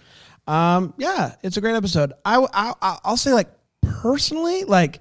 Um, 0.47 0.95
yeah, 0.99 1.37
it's 1.43 1.57
a 1.57 1.61
great 1.61 1.77
episode. 1.77 2.13
I, 2.25 2.47
I 2.53 2.99
I'll 3.05 3.17
say 3.17 3.33
like 3.33 3.49
personally, 3.81 4.65
like 4.65 5.01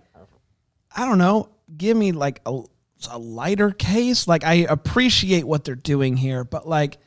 I 0.96 1.06
don't 1.06 1.18
know, 1.18 1.50
give 1.76 1.98
me 1.98 2.12
like 2.12 2.42
a, 2.46 2.62
a 3.10 3.18
lighter 3.18 3.72
case. 3.72 4.28
Like 4.28 4.44
I 4.44 4.66
appreciate 4.70 5.46
what 5.46 5.64
they're 5.64 5.76
doing 5.76 6.16
here, 6.18 6.44
but 6.44 6.68
like 6.68 6.98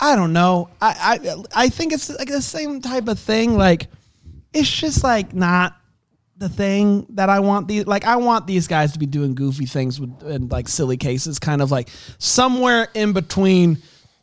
I 0.00 0.16
don't 0.16 0.32
know. 0.32 0.68
I 0.80 1.18
I 1.24 1.64
I 1.64 1.68
think 1.68 1.92
it's 1.92 2.10
like 2.10 2.28
the 2.28 2.42
same 2.42 2.80
type 2.80 3.08
of 3.08 3.18
thing. 3.18 3.56
Like 3.56 3.88
it's 4.52 4.70
just 4.70 5.02
like 5.02 5.34
not 5.34 5.76
the 6.36 6.48
thing 6.48 7.06
that 7.10 7.28
I 7.28 7.40
want 7.40 7.68
these 7.68 7.86
like 7.86 8.04
I 8.04 8.16
want 8.16 8.46
these 8.46 8.66
guys 8.66 8.92
to 8.92 8.98
be 8.98 9.06
doing 9.06 9.34
goofy 9.34 9.64
things 9.64 10.00
with 10.00 10.22
and 10.22 10.50
like 10.50 10.68
silly 10.68 10.96
cases, 10.96 11.38
kind 11.38 11.62
of 11.62 11.70
like 11.70 11.88
somewhere 12.18 12.88
in 12.94 13.12
between 13.12 13.78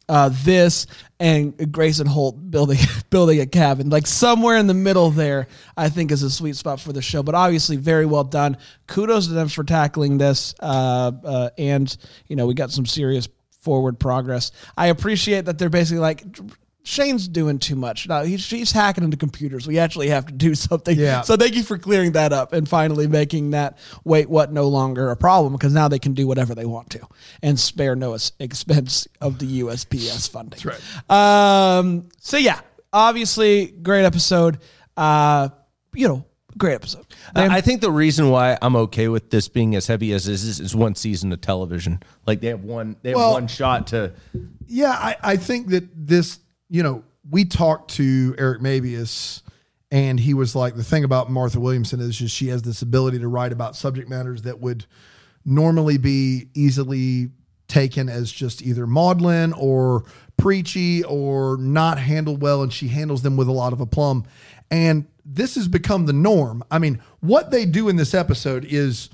uh, 0.09 0.29
this 0.43 0.87
and 1.19 1.71
Grayson 1.71 2.07
Holt 2.07 2.49
building 2.49 2.79
building 3.09 3.39
a 3.39 3.45
cabin, 3.45 3.89
like 3.89 4.07
somewhere 4.07 4.57
in 4.57 4.67
the 4.67 4.73
middle 4.73 5.11
there, 5.11 5.47
I 5.77 5.89
think 5.89 6.11
is 6.11 6.23
a 6.23 6.29
sweet 6.29 6.55
spot 6.55 6.79
for 6.79 6.91
the 6.91 7.01
show. 7.01 7.23
But 7.23 7.35
obviously, 7.35 7.77
very 7.77 8.05
well 8.05 8.23
done. 8.23 8.57
Kudos 8.87 9.27
to 9.27 9.33
them 9.33 9.47
for 9.47 9.63
tackling 9.63 10.17
this, 10.17 10.55
uh, 10.59 11.11
uh, 11.23 11.49
and 11.57 11.95
you 12.27 12.35
know 12.35 12.47
we 12.47 12.53
got 12.53 12.71
some 12.71 12.85
serious 12.85 13.29
forward 13.61 13.99
progress. 13.99 14.51
I 14.75 14.87
appreciate 14.87 15.45
that 15.45 15.57
they're 15.57 15.69
basically 15.69 15.99
like. 15.99 16.23
Shane's 16.83 17.27
doing 17.27 17.59
too 17.59 17.75
much. 17.75 18.07
No, 18.07 18.23
he's, 18.23 18.49
he's 18.49 18.71
hacking 18.71 19.03
into 19.03 19.17
computers. 19.17 19.67
We 19.67 19.77
actually 19.79 20.07
have 20.09 20.25
to 20.27 20.33
do 20.33 20.55
something. 20.69 20.97
Yeah. 20.97 21.21
So 21.21 21.35
thank 21.37 21.55
you 21.55 21.63
for 21.63 21.77
clearing 21.77 22.13
that 22.13 22.33
up 22.33 22.53
and 22.53 22.67
finally 22.67 23.07
making 23.07 23.51
that 23.51 23.77
wait 24.05 24.29
what 24.29 24.51
no 24.51 24.67
longer 24.67 25.11
a 25.11 25.15
problem 25.17 25.53
because 25.53 25.73
now 25.73 25.87
they 25.87 25.99
can 25.99 26.13
do 26.13 26.25
whatever 26.25 26.55
they 26.55 26.65
want 26.65 26.89
to 26.91 27.01
and 27.43 27.59
spare 27.59 27.95
no 27.95 28.17
expense 28.39 29.07
of 29.21 29.39
the 29.39 29.61
USPS 29.61 30.29
funding. 30.31 30.59
That's 30.63 30.81
right. 31.09 31.77
Um, 31.79 32.09
so 32.19 32.37
yeah, 32.37 32.61
obviously 32.93 33.67
great 33.67 34.05
episode. 34.05 34.59
Uh, 34.97 35.49
you 35.93 36.07
know, 36.07 36.25
great 36.57 36.75
episode. 36.75 37.05
I 37.35 37.57
I 37.57 37.61
think 37.61 37.81
the 37.81 37.91
reason 37.91 38.29
why 38.29 38.57
I'm 38.61 38.75
okay 38.75 39.07
with 39.07 39.29
this 39.29 39.47
being 39.47 39.75
as 39.75 39.87
heavy 39.87 40.11
as 40.13 40.25
this 40.25 40.43
is 40.43 40.59
is 40.59 40.75
one 40.75 40.95
season 40.95 41.31
of 41.31 41.41
television. 41.41 42.01
Like 42.25 42.41
they 42.41 42.47
have 42.47 42.63
one 42.63 42.95
they 43.01 43.09
have 43.09 43.17
Well- 43.17 43.33
one 43.33 43.47
shot 43.47 43.87
to 43.87 44.13
Yeah, 44.67 44.91
I, 44.91 45.15
I 45.21 45.37
think 45.37 45.67
that 45.69 45.87
this, 45.95 46.39
you 46.69 46.83
know, 46.83 47.03
we 47.29 47.45
talked 47.45 47.91
to 47.95 48.35
Eric 48.37 48.61
Mabius, 48.61 49.41
and 49.91 50.19
he 50.19 50.33
was 50.33 50.55
like, 50.55 50.75
the 50.75 50.83
thing 50.83 51.03
about 51.03 51.31
Martha 51.31 51.59
Williamson 51.59 51.99
is 51.99 52.17
just 52.17 52.35
she 52.35 52.47
has 52.47 52.61
this 52.61 52.81
ability 52.81 53.19
to 53.19 53.27
write 53.27 53.51
about 53.51 53.75
subject 53.75 54.09
matters 54.09 54.43
that 54.43 54.59
would 54.59 54.85
normally 55.45 55.97
be 55.97 56.49
easily 56.53 57.29
taken 57.67 58.09
as 58.09 58.31
just 58.31 58.61
either 58.61 58.85
maudlin 58.87 59.53
or 59.53 60.03
preachy 60.37 61.03
or 61.03 61.57
not 61.57 61.99
handled 61.99 62.41
well, 62.41 62.61
and 62.61 62.71
she 62.71 62.87
handles 62.87 63.21
them 63.21 63.35
with 63.37 63.47
a 63.47 63.51
lot 63.51 63.73
of 63.73 63.81
aplomb. 63.81 64.25
And 64.71 65.07
this 65.25 65.55
has 65.55 65.67
become 65.67 66.05
the 66.05 66.13
norm. 66.13 66.63
I 66.71 66.79
mean, 66.79 67.01
what 67.19 67.51
they 67.51 67.65
do 67.65 67.89
in 67.89 67.95
this 67.95 68.13
episode 68.13 68.65
is 68.65 69.09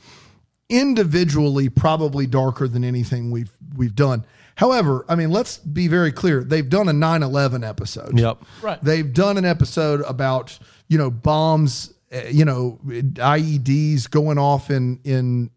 individually 0.70 1.70
probably 1.70 2.26
darker 2.26 2.68
than 2.68 2.84
anything 2.84 3.32
we've 3.32 3.52
we've 3.76 3.96
done. 3.96 4.26
However, 4.56 5.06
I 5.10 5.16
mean, 5.16 5.32
let's 5.32 5.58
be 5.58 5.88
very 5.88 6.12
clear. 6.12 6.44
They've 6.44 6.68
done 6.68 6.88
a 6.88 6.94
9/11 6.94 7.68
episode. 7.68 8.18
Yep. 8.18 8.38
Right. 8.62 8.82
They've 8.84 9.12
done 9.14 9.38
an 9.38 9.46
episode 9.46 10.02
about, 10.02 10.58
you 10.88 10.98
know, 10.98 11.12
bombs, 11.12 11.94
uh, 12.14 12.22
you 12.30 12.46
know, 12.46 12.80
IEDs 12.86 14.10
going 14.10 14.38
off 14.38 14.70
in 14.72 15.00
in 15.04 15.52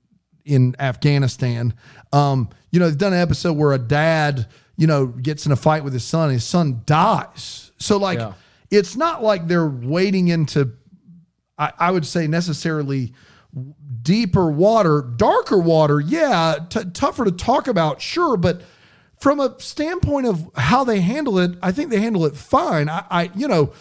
in 0.44 0.74
Afghanistan. 0.78 1.74
Um, 2.12 2.48
you 2.72 2.80
know, 2.80 2.88
they've 2.88 2.98
done 2.98 3.12
an 3.12 3.20
episode 3.20 3.52
where 3.56 3.72
a 3.72 3.78
dad, 3.78 4.46
you 4.76 4.86
know, 4.86 5.06
gets 5.06 5.46
in 5.46 5.52
a 5.52 5.56
fight 5.56 5.84
with 5.84 5.92
his 5.92 6.04
son, 6.04 6.24
and 6.24 6.32
his 6.32 6.44
son 6.44 6.82
dies. 6.86 7.70
So 7.78 7.98
like 7.98 8.18
Yeah. 8.18 8.32
it's 8.70 8.96
not 8.96 9.22
like 9.22 9.46
they're 9.46 9.68
wading 9.68 10.28
into 10.28 10.72
I, 11.58 11.72
I 11.78 11.90
would 11.90 12.06
say 12.06 12.26
necessarily 12.26 13.12
deeper 14.02 14.50
water, 14.50 15.02
darker 15.16 15.58
water, 15.58 16.00
yeah, 16.00 16.56
t- 16.68 16.84
tougher 16.92 17.24
to 17.24 17.32
talk 17.32 17.66
about, 17.66 18.00
sure, 18.00 18.36
but 18.36 18.62
from 19.20 19.40
a 19.40 19.54
standpoint 19.58 20.26
of 20.26 20.48
how 20.56 20.84
they 20.84 21.00
handle 21.00 21.38
it, 21.38 21.52
I 21.62 21.72
think 21.72 21.90
they 21.90 22.00
handle 22.00 22.24
it 22.26 22.36
fine. 22.36 22.88
I, 22.88 23.04
I 23.10 23.30
you 23.34 23.48
know, 23.48 23.72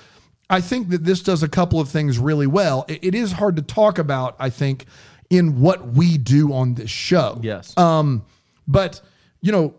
I 0.49 0.61
think 0.61 0.89
that 0.89 1.03
this 1.03 1.21
does 1.21 1.43
a 1.43 1.47
couple 1.49 1.79
of 1.79 1.89
things 1.89 2.17
really 2.19 2.47
well. 2.47 2.85
It- 2.87 3.03
it 3.03 3.15
is 3.15 3.33
hard 3.33 3.55
to 3.57 3.61
talk 3.61 3.97
about, 3.99 4.35
I 4.39 4.49
think, 4.49 4.85
in 5.29 5.59
what 5.61 5.89
we 5.89 6.17
do 6.17 6.53
on 6.53 6.73
this 6.75 6.89
show. 6.89 7.39
Yes. 7.43 7.77
Um, 7.77 8.23
but 8.67 9.01
you 9.41 9.51
know, 9.51 9.75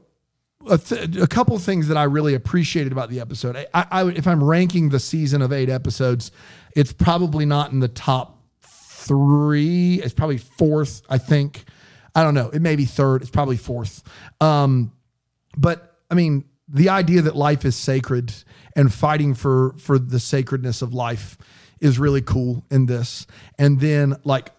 a, 0.71 0.77
th- 0.79 1.17
a 1.17 1.27
couple 1.27 1.57
of 1.57 1.63
things 1.63 1.89
that 1.89 1.97
I 1.97 2.05
really 2.05 2.35
appreciated 2.35 2.93
about 2.93 3.09
the 3.11 3.21
episode. 3.21 3.57
I, 3.75 3.87
I, 3.91 4.05
if 4.11 4.27
I'm 4.27 4.43
ranking 4.45 4.91
the 4.91 5.01
season 5.01 5.41
of 5.41 5.53
eight 5.53 5.69
episodes, 5.71 6.31
it's 6.77 6.93
probably 6.93 7.47
not 7.47 7.73
in 7.73 7.81
the 7.81 7.89
top 7.89 8.43
three. 9.09 9.95
It's 10.03 10.13
probably 10.15 10.39
fourth, 10.39 11.03
I 11.09 11.19
think. 11.19 11.65
I 12.15 12.23
don't 12.23 12.35
know. 12.35 12.51
It 12.51 12.61
may 12.61 12.77
be 12.77 12.85
third. 12.85 13.23
It's 13.23 13.31
probably 13.31 13.57
fourth. 13.57 14.03
Um, 14.41 14.93
but 15.59 15.99
I 16.11 16.15
mean, 16.15 16.45
the 16.69 16.89
idea 16.89 17.23
that 17.23 17.37
life 17.37 17.65
is 17.65 17.77
sacred 17.77 18.33
and 18.77 18.93
fighting 18.93 19.35
for 19.35 19.75
for 19.79 19.99
the 19.99 20.21
sacredness 20.21 20.83
of 20.83 20.95
life 20.95 21.37
is 21.81 21.99
really 21.99 22.23
cool 22.23 22.65
in 22.71 22.87
this. 22.87 23.27
And 23.59 23.81
then 23.81 24.17
like 24.25 24.53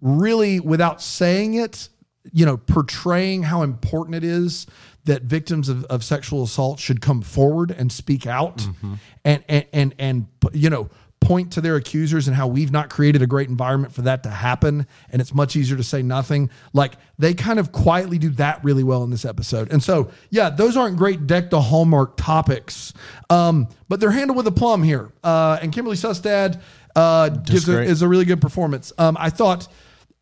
really 0.00 0.60
without 0.60 1.00
saying 1.00 1.54
it, 1.54 1.88
you 2.32 2.44
know, 2.46 2.56
portraying 2.56 3.44
how 3.44 3.62
important 3.62 4.14
it 4.16 4.24
is 4.24 4.66
that 5.04 5.22
victims 5.22 5.68
of, 5.68 5.84
of 5.84 6.04
sexual 6.04 6.42
assault 6.42 6.78
should 6.78 7.00
come 7.00 7.22
forward 7.22 7.70
and 7.70 7.90
speak 7.90 8.26
out 8.26 8.58
mm-hmm. 8.58 8.94
and, 9.24 9.44
and 9.48 9.66
and 9.72 9.94
and 9.98 10.26
you 10.52 10.68
know 10.68 10.90
point 11.20 11.52
to 11.52 11.60
their 11.60 11.76
accusers 11.76 12.26
and 12.26 12.36
how 12.36 12.46
we've 12.46 12.72
not 12.72 12.88
created 12.88 13.22
a 13.22 13.26
great 13.26 13.48
environment 13.48 13.92
for 13.92 14.02
that 14.02 14.22
to 14.22 14.30
happen 14.30 14.86
and 15.10 15.20
it's 15.20 15.34
much 15.34 15.54
easier 15.54 15.76
to 15.76 15.82
say 15.82 16.02
nothing. 16.02 16.50
Like 16.72 16.94
they 17.18 17.34
kind 17.34 17.58
of 17.58 17.72
quietly 17.72 18.18
do 18.18 18.30
that 18.30 18.64
really 18.64 18.82
well 18.82 19.04
in 19.04 19.10
this 19.10 19.24
episode. 19.24 19.70
And 19.72 19.82
so 19.82 20.10
yeah 20.30 20.50
those 20.50 20.76
aren't 20.76 20.96
great 20.96 21.26
deck 21.26 21.50
the 21.50 21.60
hallmark 21.60 22.16
topics. 22.16 22.92
Um, 23.28 23.68
but 23.88 24.00
they're 24.00 24.10
handled 24.10 24.38
with 24.38 24.46
a 24.46 24.52
plum 24.52 24.82
here. 24.82 25.12
Uh, 25.22 25.58
and 25.60 25.72
kimberly 25.72 25.96
sustad 25.96 26.60
uh, 26.96 27.28
gives 27.28 27.68
a, 27.68 27.82
is 27.82 28.02
a 28.02 28.08
really 28.08 28.24
good 28.24 28.40
performance. 28.40 28.92
Um, 28.98 29.16
i 29.20 29.30
thought 29.30 29.68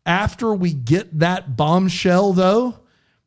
after 0.05 0.53
we 0.53 0.73
get 0.73 1.19
that 1.19 1.55
bombshell 1.55 2.33
though 2.33 2.79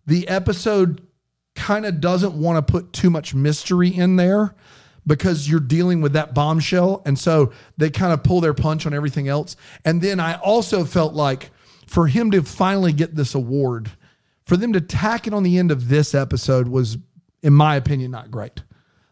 the 0.07 0.29
episode 0.29 1.07
kind 1.55 1.87
of 1.87 2.01
doesn't 2.01 2.35
want 2.35 2.65
to 2.65 2.73
put 2.73 2.93
too 2.93 3.11
much 3.11 3.35
mystery 3.35 3.89
in 3.89 4.17
there 4.17 4.55
because 5.07 5.49
you're 5.49 5.61
dealing 5.61 6.01
with 6.01 6.13
that 6.13 6.35
bombshell. 6.35 7.03
And 7.05 7.19
so 7.19 7.53
they 7.77 7.91
kind 7.91 8.13
of 8.13 8.23
pull 8.23 8.41
their 8.41 8.55
punch 8.55 8.87
on 8.87 8.95
everything 8.95 9.29
else. 9.29 9.57
And 9.85 10.01
then 10.01 10.21
I 10.21 10.39
also 10.39 10.85
felt 10.85 11.15
like 11.15 11.51
for 11.87 12.07
him 12.07 12.31
to 12.31 12.43
finally 12.43 12.93
get 12.93 13.15
this 13.15 13.35
award, 13.35 13.91
for 14.45 14.57
them 14.57 14.73
to 14.73 14.81
tack 14.81 15.27
it 15.27 15.35
on 15.35 15.43
the 15.43 15.59
end 15.59 15.71
of 15.71 15.89
this 15.89 16.15
episode 16.15 16.69
was, 16.69 16.99
in 17.43 17.53
my 17.53 17.77
opinion, 17.77 18.11
not 18.11 18.31
great. 18.31 18.63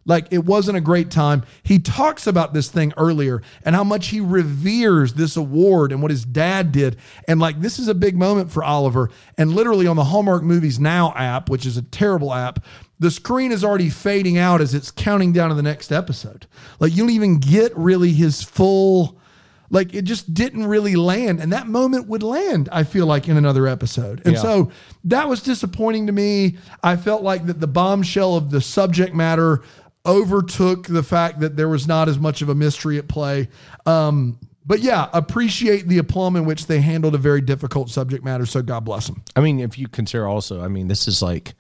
Like 0.06 0.28
it 0.30 0.44
wasn't 0.44 0.78
a 0.78 0.80
great 0.80 1.10
time. 1.10 1.44
He 1.62 1.78
talks 1.78 2.26
about 2.26 2.54
this 2.54 2.68
thing 2.70 2.92
earlier 2.96 3.42
and 3.64 3.76
how 3.76 3.84
much 3.84 4.08
he 4.08 4.20
reveres 4.20 5.14
this 5.14 5.36
award 5.36 5.92
and 5.92 6.00
what 6.02 6.10
his 6.10 6.24
dad 6.24 6.72
did. 6.72 6.96
And 7.28 7.38
like 7.38 7.60
this 7.60 7.78
is 7.78 7.86
a 7.88 7.94
big 7.94 8.16
moment 8.16 8.50
for 8.50 8.64
Oliver. 8.64 9.10
And 9.36 9.52
literally 9.54 9.86
on 9.86 9.96
the 9.96 10.04
Hallmark 10.04 10.42
Movies 10.42 10.80
Now 10.80 11.12
app, 11.14 11.50
which 11.50 11.66
is 11.66 11.76
a 11.76 11.82
terrible 11.82 12.32
app, 12.32 12.64
the 12.98 13.10
screen 13.10 13.52
is 13.52 13.62
already 13.64 13.90
fading 13.90 14.36
out 14.38 14.60
as 14.60 14.74
it's 14.74 14.90
counting 14.90 15.32
down 15.32 15.50
to 15.50 15.54
the 15.54 15.62
next 15.62 15.92
episode. 15.92 16.46
Like 16.78 16.92
you 16.92 17.02
don't 17.02 17.10
even 17.10 17.38
get 17.38 17.76
really 17.76 18.12
his 18.12 18.42
full 18.42 19.18
like 19.72 19.94
it 19.94 20.02
just 20.02 20.34
didn't 20.34 20.66
really 20.66 20.96
land 20.96 21.38
and 21.40 21.52
that 21.52 21.68
moment 21.68 22.08
would 22.08 22.24
land 22.24 22.68
i 22.72 22.82
feel 22.82 23.06
like 23.06 23.28
in 23.28 23.36
another 23.36 23.68
episode 23.68 24.20
and 24.24 24.34
Yeah. 24.34 24.42
so 24.42 24.70
that 25.04 25.28
was 25.28 25.42
disappointing 25.42 26.08
to 26.08 26.12
me 26.12 26.56
i 26.82 26.96
felt 26.96 27.22
like 27.22 27.46
that 27.46 27.60
the 27.60 27.68
bombshell 27.68 28.34
of 28.34 28.50
the 28.50 28.60
subject 28.60 29.14
matter 29.14 29.62
overtook 30.06 30.86
the 30.86 31.02
fact 31.02 31.40
that 31.40 31.56
there 31.56 31.68
was 31.68 31.86
not 31.86 32.08
as 32.08 32.18
much 32.18 32.40
of 32.42 32.48
a 32.48 32.54
mystery 32.54 32.96
at 32.98 33.06
play 33.08 33.48
um, 33.86 34.38
but 34.64 34.80
yeah 34.80 35.08
appreciate 35.12 35.88
the 35.88 35.98
aplomb 35.98 36.36
in 36.36 36.44
which 36.46 36.66
they 36.66 36.80
handled 36.80 37.14
a 37.14 37.18
very 37.18 37.40
difficult 37.42 37.90
subject 37.90 38.24
matter 38.24 38.46
so 38.46 38.62
god 38.62 38.84
bless 38.84 39.06
them 39.08 39.22
I 39.36 39.40
mean, 39.40 39.60
if 39.60 39.78
you 39.78 39.88
consider 39.88 40.26
also, 40.26 40.62
I 40.62 40.68
mean, 40.68 40.88
this 40.88 41.06
is 41.06 41.20
like 41.22 41.54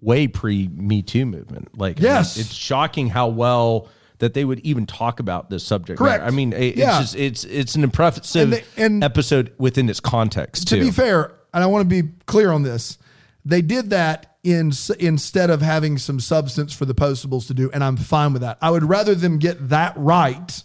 way 0.00 0.28
pre 0.28 0.68
Me 0.68 1.00
Too 1.02 1.24
movement. 1.26 1.76
Like, 1.78 1.98
I 1.98 2.02
mean, 2.02 2.04
Yes. 2.12 2.36
it's 2.36 2.52
shocking 2.52 3.08
how 3.08 3.28
well 3.28 3.88
that 4.18 4.32
they 4.34 4.44
would 4.44 4.60
even 4.60 4.86
talk 4.86 5.20
about 5.20 5.50
this 5.50 5.64
subject. 5.64 5.98
Correct. 5.98 6.20
matter. 6.22 6.32
I 6.32 6.34
mean, 6.34 6.52
it- 6.52 6.62
it's 6.62 6.78
Yeah. 6.78 7.00
just 7.00 7.16
it's 7.16 7.44
it's 7.44 7.74
an 7.76 7.82
impressive 7.84 8.24
And 8.42 8.52
they- 8.52 8.64
and- 8.76 9.02
episode 9.04 9.52
within 9.58 9.88
its 9.88 10.00
context. 10.00 10.68
to 10.68 10.76
too. 10.76 10.84
be 10.84 10.90
fair, 10.90 11.32
and 11.54 11.62
I 11.64 11.66
want 11.66 11.88
to 11.88 12.02
be 12.02 12.10
clear 12.26 12.50
on 12.52 12.62
this, 12.62 12.98
they 13.46 13.62
did 13.62 13.90
that 13.90 14.36
in 14.42 14.72
instead 14.98 15.50
of 15.50 15.62
having 15.62 15.98
some 15.98 16.18
substance 16.18 16.72
for 16.72 16.84
the 16.84 16.94
postables 16.94 17.46
to 17.46 17.54
do, 17.54 17.70
and 17.72 17.82
I'm 17.82 17.96
fine 17.96 18.32
with 18.32 18.42
that. 18.42 18.58
I 18.60 18.70
would 18.70 18.84
rather 18.84 19.14
them 19.14 19.38
get 19.38 19.68
that 19.68 19.94
right 19.96 20.62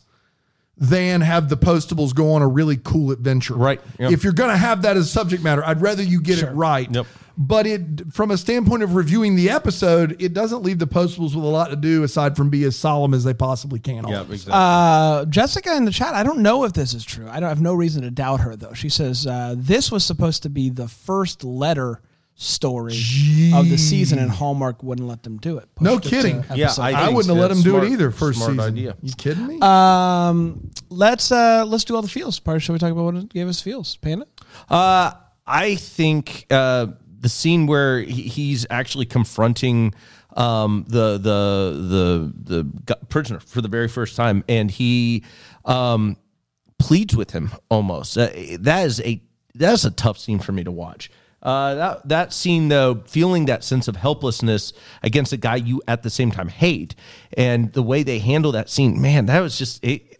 than 0.77 1.21
have 1.21 1.47
the 1.47 1.57
postables 1.57 2.13
go 2.13 2.33
on 2.33 2.41
a 2.41 2.47
really 2.47 2.77
cool 2.77 3.11
adventure. 3.11 3.53
Right, 3.53 3.79
yep. 3.99 4.11
If 4.11 4.23
you're 4.23 4.33
going 4.33 4.49
to 4.49 4.57
have 4.57 4.81
that 4.81 4.97
as 4.97 5.11
subject 5.11 5.43
matter, 5.43 5.63
I'd 5.63 5.79
rather 5.79 6.01
you 6.01 6.19
get 6.21 6.41
it 6.41 6.49
right. 6.51 6.89
Yep. 6.91 7.05
But 7.37 7.65
it, 7.65 8.13
from 8.13 8.31
a 8.31 8.37
standpoint 8.37 8.83
of 8.83 8.95
reviewing 8.95 9.35
the 9.35 9.51
episode, 9.51 10.21
it 10.21 10.33
doesn't 10.33 10.63
leave 10.63 10.79
the 10.79 10.87
postables 10.87 11.35
with 11.35 11.43
a 11.43 11.47
lot 11.47 11.69
to 11.69 11.75
do 11.75 12.03
aside 12.03 12.35
from 12.35 12.49
be 12.49 12.63
as 12.65 12.75
solemn 12.75 13.13
as 13.13 13.23
they 13.23 13.33
possibly 13.33 13.79
can. 13.79 14.07
yeah, 14.07 14.21
exactly. 14.21 14.53
Uh, 14.53 15.25
Jessica 15.25 15.75
in 15.75 15.85
the 15.85 15.91
chat. 15.91 16.13
I 16.13 16.23
don't 16.23 16.39
know 16.39 16.63
if 16.65 16.73
this 16.73 16.93
is 16.93 17.05
true. 17.05 17.27
I 17.29 17.39
don't 17.39 17.45
I 17.45 17.49
have 17.49 17.61
no 17.61 17.73
reason 17.73 18.01
to 18.01 18.11
doubt 18.11 18.41
her 18.41 18.55
though. 18.55 18.73
She 18.73 18.89
says 18.89 19.25
uh, 19.25 19.55
this 19.57 19.91
was 19.91 20.03
supposed 20.03 20.43
to 20.43 20.49
be 20.49 20.69
the 20.69 20.87
first 20.87 21.43
letter 21.43 22.01
story 22.41 22.93
of 23.53 23.69
the 23.69 23.77
season, 23.77 24.17
and 24.17 24.31
Hallmark 24.31 24.81
wouldn't 24.81 25.07
let 25.07 25.21
them 25.21 25.37
do 25.37 25.57
it. 25.59 25.69
No 25.79 25.97
Pushed 25.99 26.07
it 26.07 26.09
kidding. 26.09 26.45
Yeah, 26.55 26.73
I. 26.79 26.93
I 26.93 27.09
wouldn't 27.09 27.27
have 27.27 27.37
let 27.37 27.49
that's 27.49 27.63
them 27.63 27.71
do 27.79 27.85
it 27.85 27.91
either 27.91 28.09
first 28.09 28.39
smart 28.39 28.53
season. 28.53 28.73
idea. 28.73 28.95
You 29.01 29.13
kidding 29.15 29.47
me? 29.47 29.59
Um, 29.61 30.71
let's 30.89 31.31
uh, 31.31 31.65
let's 31.67 31.83
do 31.83 31.95
all 31.95 32.01
the 32.01 32.07
feels. 32.07 32.39
Part. 32.39 32.61
should 32.61 32.73
we 32.73 32.79
talk 32.79 32.91
about 32.91 33.03
what 33.03 33.15
it 33.15 33.29
gave 33.29 33.47
us 33.47 33.61
feels? 33.61 33.95
Panda. 33.97 34.25
Uh, 34.69 35.11
I 35.45 35.75
think 35.75 36.47
uh, 36.49 36.87
the 37.19 37.29
scene 37.29 37.67
where 37.67 37.99
he, 37.99 38.23
he's 38.23 38.65
actually 38.71 39.05
confronting 39.05 39.93
um, 40.35 40.85
the 40.87 41.13
the 41.19 42.33
the 42.39 42.55
the 42.55 42.63
gu- 42.63 43.05
prisoner 43.09 43.39
for 43.39 43.61
the 43.61 43.69
very 43.69 43.87
first 43.87 44.15
time, 44.15 44.43
and 44.49 44.71
he 44.71 45.23
um, 45.65 46.17
pleads 46.79 47.15
with 47.15 47.31
him 47.31 47.51
almost. 47.69 48.17
Uh, 48.17 48.29
that 48.59 48.85
is 48.87 48.99
a 49.01 49.21
that's 49.53 49.85
a 49.85 49.91
tough 49.91 50.17
scene 50.17 50.39
for 50.39 50.53
me 50.53 50.63
to 50.63 50.71
watch. 50.71 51.11
Uh, 51.41 51.73
that 51.75 52.07
that 52.07 52.33
scene 52.33 52.67
though, 52.67 53.01
feeling 53.07 53.45
that 53.45 53.63
sense 53.63 53.87
of 53.87 53.95
helplessness 53.95 54.73
against 55.01 55.33
a 55.33 55.37
guy 55.37 55.55
you 55.55 55.81
at 55.87 56.03
the 56.03 56.09
same 56.09 56.31
time 56.31 56.47
hate, 56.47 56.93
and 57.35 57.73
the 57.73 57.81
way 57.81 58.03
they 58.03 58.19
handle 58.19 58.51
that 58.51 58.69
scene, 58.69 59.01
man, 59.01 59.25
that 59.25 59.39
was 59.39 59.57
just 59.57 59.83
it, 59.83 60.19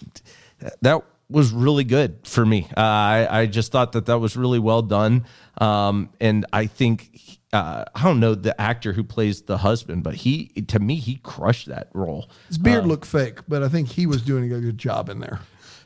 that 0.81 1.03
was 1.29 1.51
really 1.51 1.83
good 1.83 2.17
for 2.23 2.45
me. 2.45 2.67
Uh, 2.75 2.81
I 2.81 3.41
I 3.41 3.45
just 3.45 3.71
thought 3.71 3.91
that 3.91 4.07
that 4.07 4.17
was 4.17 4.35
really 4.35 4.59
well 4.59 4.81
done, 4.81 5.25
um, 5.59 6.09
and 6.19 6.45
I 6.51 6.65
think. 6.67 7.37
Uh, 7.53 7.83
I 7.93 8.03
don't 8.03 8.21
know 8.21 8.33
the 8.33 8.59
actor 8.61 8.93
who 8.93 9.03
plays 9.03 9.41
the 9.41 9.57
husband, 9.57 10.03
but 10.03 10.15
he 10.15 10.47
to 10.69 10.79
me 10.79 10.95
he 10.95 11.15
crushed 11.15 11.67
that 11.67 11.89
role. 11.93 12.29
His 12.47 12.57
beard 12.57 12.85
looked 12.87 13.05
fake, 13.05 13.39
but 13.45 13.61
I 13.61 13.67
think 13.67 13.89
he 13.89 14.07
was 14.07 14.21
doing 14.21 14.45
a 14.45 14.59
good 14.61 14.77
job 14.77 15.09
in 15.09 15.19
there. 15.19 15.41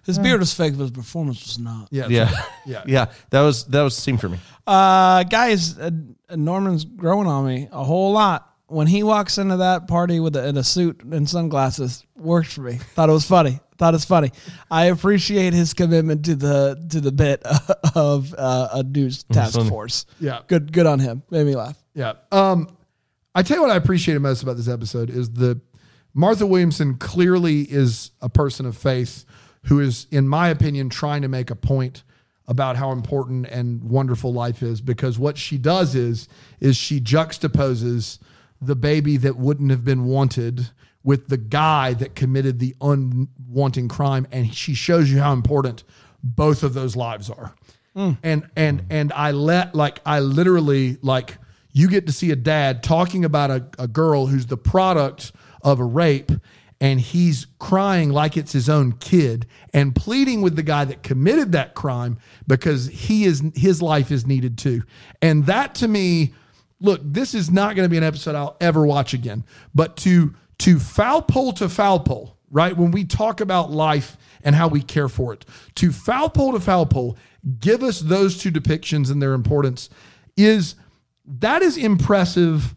His 0.06 0.20
beard 0.20 0.40
was 0.40 0.54
fake, 0.54 0.74
but 0.74 0.82
his 0.84 0.92
performance 0.92 1.44
was 1.44 1.58
not. 1.60 1.88
Yeah, 1.92 2.08
Yeah, 2.08 2.32
yeah. 2.66 2.84
yeah. 2.86 3.06
That 3.32 3.42
was 3.42 3.66
that 3.66 3.82
was 3.82 3.96
the 3.96 4.02
scene 4.02 4.18
for 4.18 4.30
me. 4.30 4.40
Uh, 4.68 5.24
guys, 5.24 5.78
uh, 5.80 5.90
Norman's 6.36 6.86
growing 6.86 7.28
on 7.28 7.46
me 7.46 7.68
a 7.72 7.84
whole 7.84 8.12
lot. 8.12 8.52
When 8.68 8.88
he 8.88 9.04
walks 9.04 9.38
into 9.38 9.58
that 9.58 9.88
party 9.88 10.20
with 10.20 10.36
a, 10.36 10.48
in 10.48 10.58
a 10.58 10.64
suit 10.64 11.04
and 11.04 11.30
sunglasses, 11.30 12.04
worked 12.16 12.48
for 12.54 12.62
me. 12.62 12.74
Thought 12.96 13.10
it 13.10 13.14
was 13.14 13.26
funny. 13.26 13.60
Thought 13.78 13.94
it's 13.94 14.06
funny. 14.06 14.32
I 14.72 14.86
appreciate 14.86 15.54
his 15.54 15.74
commitment 15.76 16.26
to 16.26 16.36
the 16.36 16.86
to 16.90 17.00
the 17.02 17.12
bit 17.12 17.44
of 17.96 18.34
uh, 18.36 18.70
a 18.74 18.84
news 18.84 19.24
task 19.24 19.56
funny. 19.56 19.70
force. 19.70 20.06
Yeah. 20.20 20.42
good 20.48 20.72
good 20.72 20.88
on 20.88 20.98
him. 21.00 21.22
Made 21.30 21.46
me 21.46 21.56
laugh. 21.56 21.78
Yeah. 21.94 22.14
Um, 22.32 22.76
I 23.36 23.44
tell 23.44 23.58
you 23.58 23.62
what 23.62 23.72
I 23.72 23.76
appreciated 23.76 24.20
most 24.22 24.42
about 24.44 24.58
this 24.58 24.68
episode 24.68 25.10
is 25.10 25.30
the 25.32 25.60
Martha 26.14 26.46
Williamson 26.48 26.96
clearly 26.98 27.62
is 27.62 28.12
a 28.22 28.30
person 28.30 28.66
of 28.66 28.76
faith 28.78 29.26
who 29.66 29.80
is, 29.80 30.08
in 30.12 30.28
my 30.28 30.50
opinion, 30.50 30.90
trying 30.90 31.22
to 31.22 31.28
make 31.28 31.50
a 31.50 31.56
point 31.56 32.04
about 32.48 32.76
how 32.76 32.92
important 32.92 33.48
and 33.48 33.84
wonderful 33.84 34.32
life 34.32 34.62
is 34.62 34.82
because 34.82 35.18
what 35.18 35.38
she 35.38 35.58
does 35.58 35.96
is 35.96 36.28
is 36.60 36.76
she 36.76 37.02
juxtaposes 37.02 38.20
the 38.62 38.76
baby 38.76 39.18
that 39.18 39.36
wouldn't 39.36 39.72
have 39.72 39.84
been 39.84 40.06
wanted 40.06 40.70
with 41.04 41.28
the 41.28 41.38
guy 41.38 41.94
that 41.94 42.16
committed 42.16 42.60
the 42.60 42.76
unwanting 42.82 43.90
crime 43.90 44.28
and 44.32 44.54
she 44.54 44.74
shows 44.74 45.12
you 45.12 45.20
how 45.20 45.34
important 45.34 45.84
both 46.24 46.64
of 46.64 46.74
those 46.74 46.96
lives 46.96 47.30
are. 47.30 47.54
Hmm. 47.96 48.12
And 48.24 48.50
and 48.56 48.84
and 48.90 49.14
I 49.14 49.32
let 49.32 49.74
like 49.74 50.02
I 50.06 50.20
literally 50.20 50.98
like 51.02 51.38
you 51.72 51.88
get 51.88 52.08
to 52.08 52.14
see 52.14 52.32
a 52.32 52.36
dad 52.36 52.84
talking 52.84 53.26
about 53.26 53.52
a, 53.52 53.66
a 53.80 53.88
girl 53.88 54.28
who's 54.28 54.48
the 54.48 54.58
product 54.58 55.32
of 55.62 55.80
a 55.80 55.84
rape 55.84 56.32
and 56.82 57.00
he's 57.00 57.48
crying 57.60 58.10
like 58.10 58.36
it's 58.38 58.52
his 58.52 58.70
own 58.70 58.94
kid 58.94 59.48
and 59.74 59.96
pleading 59.96 60.42
with 60.42 60.56
the 60.56 60.64
guy 60.64 60.86
that 60.86 61.04
committed 61.04 61.54
that 61.54 61.74
crime 61.74 62.18
because 62.48 62.88
he 62.88 63.26
is 63.26 63.44
his 63.56 63.82
life 63.82 64.12
is 64.12 64.28
needed 64.28 64.58
too. 64.58 64.84
And 65.22 65.46
that 65.46 65.76
to 65.76 65.88
me 65.88 66.34
look 66.82 67.00
this 67.04 67.34
is 67.34 67.50
not 67.50 67.76
going 67.76 67.86
to 67.86 67.90
be 67.90 67.98
an 67.98 68.04
episode 68.04 68.36
I'll 68.36 68.58
ever 68.60 68.86
watch 68.86 69.14
again 69.14 69.46
but 69.74 69.96
to 69.98 70.36
to 70.60 70.80
foul 70.80 71.22
pole 71.22 71.54
to 71.54 71.70
foul 71.70 72.00
pole 72.00 72.38
right? 72.52 72.78
When 72.78 72.92
we 72.92 73.04
talk 73.04 73.42
about 73.42 73.72
life 73.72 74.18
and 74.44 74.56
how 74.56 74.68
we 74.68 74.82
care 74.82 75.10
for 75.10 75.34
it 75.34 75.46
to 75.76 75.92
foul 75.92 76.30
pole 76.30 76.52
to 76.54 76.60
foul 76.60 76.86
pole 76.86 77.18
give 77.60 77.84
us 77.84 78.00
those 78.00 78.38
two 78.38 78.52
depictions 78.52 79.10
and 79.10 79.22
their 79.22 79.34
importance 79.34 79.90
is 80.36 80.76
that 81.26 81.62
is 81.62 81.78
impressive 81.78 82.75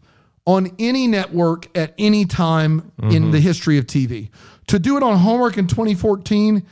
on 0.49 0.75
any 0.79 1.05
network 1.05 1.77
at 1.77 1.93
any 1.99 2.25
time 2.25 2.91
in 3.03 3.29
the 3.29 3.37
mm-hmm. 3.37 3.37
history 3.37 3.77
of 3.77 3.85
TV. 3.85 4.31
To 4.65 4.79
do 4.79 4.97
it 4.97 5.03
on 5.03 5.15
Hallmark 5.15 5.59
in 5.59 5.67
2014, 5.67 6.65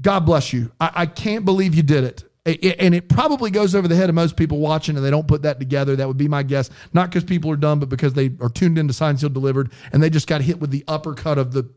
God 0.00 0.20
bless 0.26 0.52
you. 0.52 0.72
I, 0.80 0.90
I 0.96 1.06
can't 1.06 1.44
believe 1.44 1.72
you 1.72 1.84
did 1.84 2.02
it. 2.02 2.24
I- 2.44 2.58
I- 2.60 2.76
And 2.80 2.92
it 2.92 3.08
probably 3.08 3.52
goes 3.52 3.76
over 3.76 3.86
the 3.86 3.94
head 3.94 4.08
of 4.08 4.16
most 4.16 4.36
people 4.36 4.58
watching 4.58 4.96
and 4.96 5.06
they 5.06 5.10
don't 5.10 5.28
put 5.28 5.42
that 5.42 5.60
together. 5.60 5.94
That 5.94 6.08
would 6.08 6.16
be 6.16 6.26
my 6.26 6.42
guess. 6.42 6.68
Not 6.92 7.10
because 7.10 7.22
people 7.22 7.48
are 7.52 7.56
dumb, 7.56 7.78
but 7.78 7.90
because 7.90 8.14
they 8.14 8.32
are 8.40 8.48
tuned 8.48 8.76
into 8.76 8.92
Signed, 8.92 9.20
Sealed, 9.20 9.34
Delivered 9.34 9.70
and 9.92 10.02
they 10.02 10.10
just 10.10 10.26
got 10.26 10.40
hit 10.40 10.58
with 10.58 10.70
the 10.72 10.82
uppercut 10.88 11.38
of 11.38 11.52
the 11.52 11.70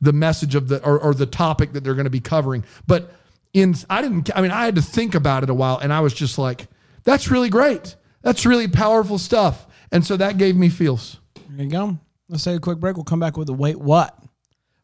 the 0.00 0.12
message 0.12 0.54
of 0.54 0.68
the 0.68 0.84
or, 0.84 0.98
or 1.00 1.12
the 1.12 1.26
topic 1.26 1.72
that 1.72 1.82
they're 1.82 1.94
going 1.94 2.04
to 2.04 2.10
be 2.10 2.20
covering. 2.20 2.64
But 2.86 3.12
in 3.52 3.74
I 3.90 4.00
didn't 4.00 4.30
I 4.36 4.42
mean 4.42 4.52
I 4.52 4.64
had 4.64 4.76
to 4.76 4.82
think 4.82 5.16
about 5.16 5.42
it 5.42 5.50
a 5.50 5.54
while 5.54 5.78
and 5.78 5.92
I 5.92 6.00
was 6.00 6.14
just 6.14 6.38
like, 6.38 6.68
that's 7.02 7.32
really 7.32 7.48
great. 7.48 7.96
That's 8.22 8.46
really 8.46 8.68
powerful 8.68 9.18
stuff. 9.18 9.66
And 9.92 10.04
so 10.04 10.16
that 10.16 10.38
gave 10.38 10.56
me 10.56 10.70
feels. 10.70 11.18
There 11.50 11.64
you 11.64 11.70
go. 11.70 11.98
Let's 12.28 12.44
take 12.44 12.56
a 12.56 12.60
quick 12.60 12.80
break. 12.80 12.96
We'll 12.96 13.04
come 13.04 13.20
back 13.20 13.36
with 13.36 13.46
the 13.46 13.52
wait 13.52 13.78
what 13.78 14.18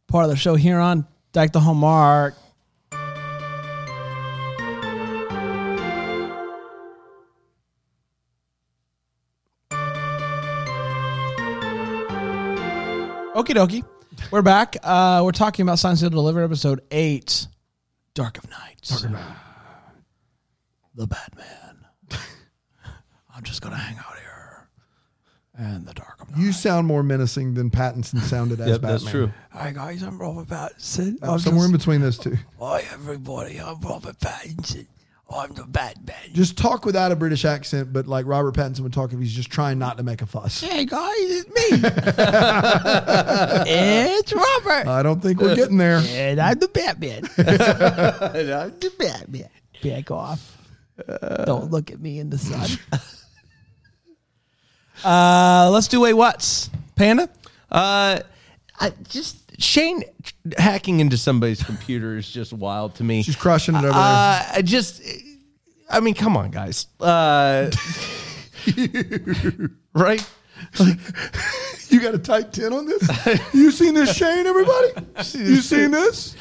part 0.07 0.25
of 0.25 0.31
the 0.31 0.37
show 0.37 0.55
here 0.55 0.79
on 0.79 1.07
Deck 1.33 1.53
the 1.53 1.61
Hallmark. 1.61 2.35
Okie 13.35 13.55
dokie. 13.55 13.85
We're 14.31 14.43
back. 14.43 14.77
Uh, 14.83 15.23
we're 15.25 15.33
talking 15.33 15.63
about 15.63 15.79
Signed, 15.79 15.99
Sealed, 15.99 16.13
Deliver 16.13 16.43
episode 16.43 16.81
eight, 16.91 17.47
Dark 18.15 18.37
of 18.37 18.51
Nights. 18.51 18.89
Dark 18.89 19.05
of 19.05 19.11
Night. 19.13 19.37
The 20.97 21.07
Batman. 21.07 21.87
I'm 23.35 23.45
just 23.45 23.63
gonna 23.63 23.77
hang 23.77 23.97
out 23.97 24.19
here. 24.19 24.28
And 25.61 25.85
the 25.87 25.93
Dark 25.93 26.23
of 26.23 26.39
You 26.39 26.53
sound 26.53 26.87
more 26.87 27.03
menacing 27.03 27.55
than 27.55 27.69
Pattinson 27.69 28.21
sounded 28.23 28.61
as 28.61 28.69
Yep, 28.69 28.81
Batman. 28.83 28.91
that's 28.93 29.11
true. 29.11 29.33
Hi 29.51 29.73
guys, 29.73 30.03
I'm 30.03 30.17
Robert 30.17 30.47
Pattinson. 30.47 31.21
Uh, 31.23 31.33
I'm 31.33 31.39
somewhere 31.41 31.67
in 31.67 31.73
between 31.73 32.01
those 32.01 32.17
two. 32.17 32.37
Hi 32.61 32.85
everybody, 32.93 33.59
I'm 33.61 33.81
Robert 33.81 34.19
Pattinson. 34.21 34.87
I'm 35.29 35.53
the 35.55 35.65
Batman. 35.65 36.15
Just 36.33 36.57
talk 36.57 36.87
without 36.87 37.11
a 37.13 37.17
British 37.17 37.45
accent, 37.45 37.93
but 37.93 38.07
like 38.07 38.25
Robert 38.27 38.55
Pattinson 38.55 38.81
would 38.81 38.93
talk 38.93 39.13
if 39.13 39.19
he's 39.19 39.33
just 39.35 39.51
trying 39.51 39.79
not 39.81 39.97
to 39.99 40.03
make 40.05 40.23
a 40.23 40.27
fuss. 40.27 40.61
Hey 40.63 40.85
guys, 40.87 41.13
it's 41.19 41.49
me. 41.49 41.55
it's 43.67 44.33
Robert. 44.33 44.87
I 44.89 45.03
don't 45.03 45.21
think 45.21 45.41
we're 45.41 45.57
getting 45.57 45.77
there. 45.77 46.01
And 46.07 46.41
I'm 46.41 46.59
the 46.59 46.69
Batman. 46.69 47.25
and 47.37 48.51
I'm 48.53 48.71
the 48.79 48.93
Batman. 48.97 49.49
Back 49.83 50.11
off. 50.13 50.57
Don't 51.45 51.71
look 51.71 51.91
at 51.91 52.01
me 52.01 52.21
in 52.21 52.31
the 52.31 52.39
sun. 52.39 52.79
Uh, 55.05 55.71
let's 55.73 55.89
do 55.89 56.05
a 56.07 56.13
what's 56.13 56.71
Panda. 56.97 57.29
Uh, 57.71 58.21
I 58.81 58.93
just 59.09 59.61
Shane 59.61 60.03
hacking 60.57 61.01
into 61.01 61.17
somebody's 61.19 61.63
computer 61.63 62.17
is 62.17 62.31
just 62.31 62.53
wild 62.53 62.95
to 62.97 63.05
me. 63.05 63.23
She's 63.23 63.37
crushing 63.37 63.75
it 63.75 63.79
over 63.79 63.89
there. 63.89 63.97
Uh, 63.97 64.43
I 64.55 64.63
just, 64.65 65.03
I 65.91 66.01
mean, 66.01 66.15
come 66.15 66.37
on, 66.37 66.51
guys. 66.51 66.87
Uh, 67.01 67.71
right? 69.95 70.29
You 71.91 72.01
got 72.01 72.15
a 72.15 72.19
tight 72.19 72.53
10 72.53 72.73
on 72.75 72.85
this? 72.85 73.55
You 73.55 73.71
seen 73.71 73.95
this, 73.95 74.15
Shane, 74.15 74.47
everybody? 74.47 74.89
You 75.39 75.57
seen 75.57 75.91
this? 75.91 76.37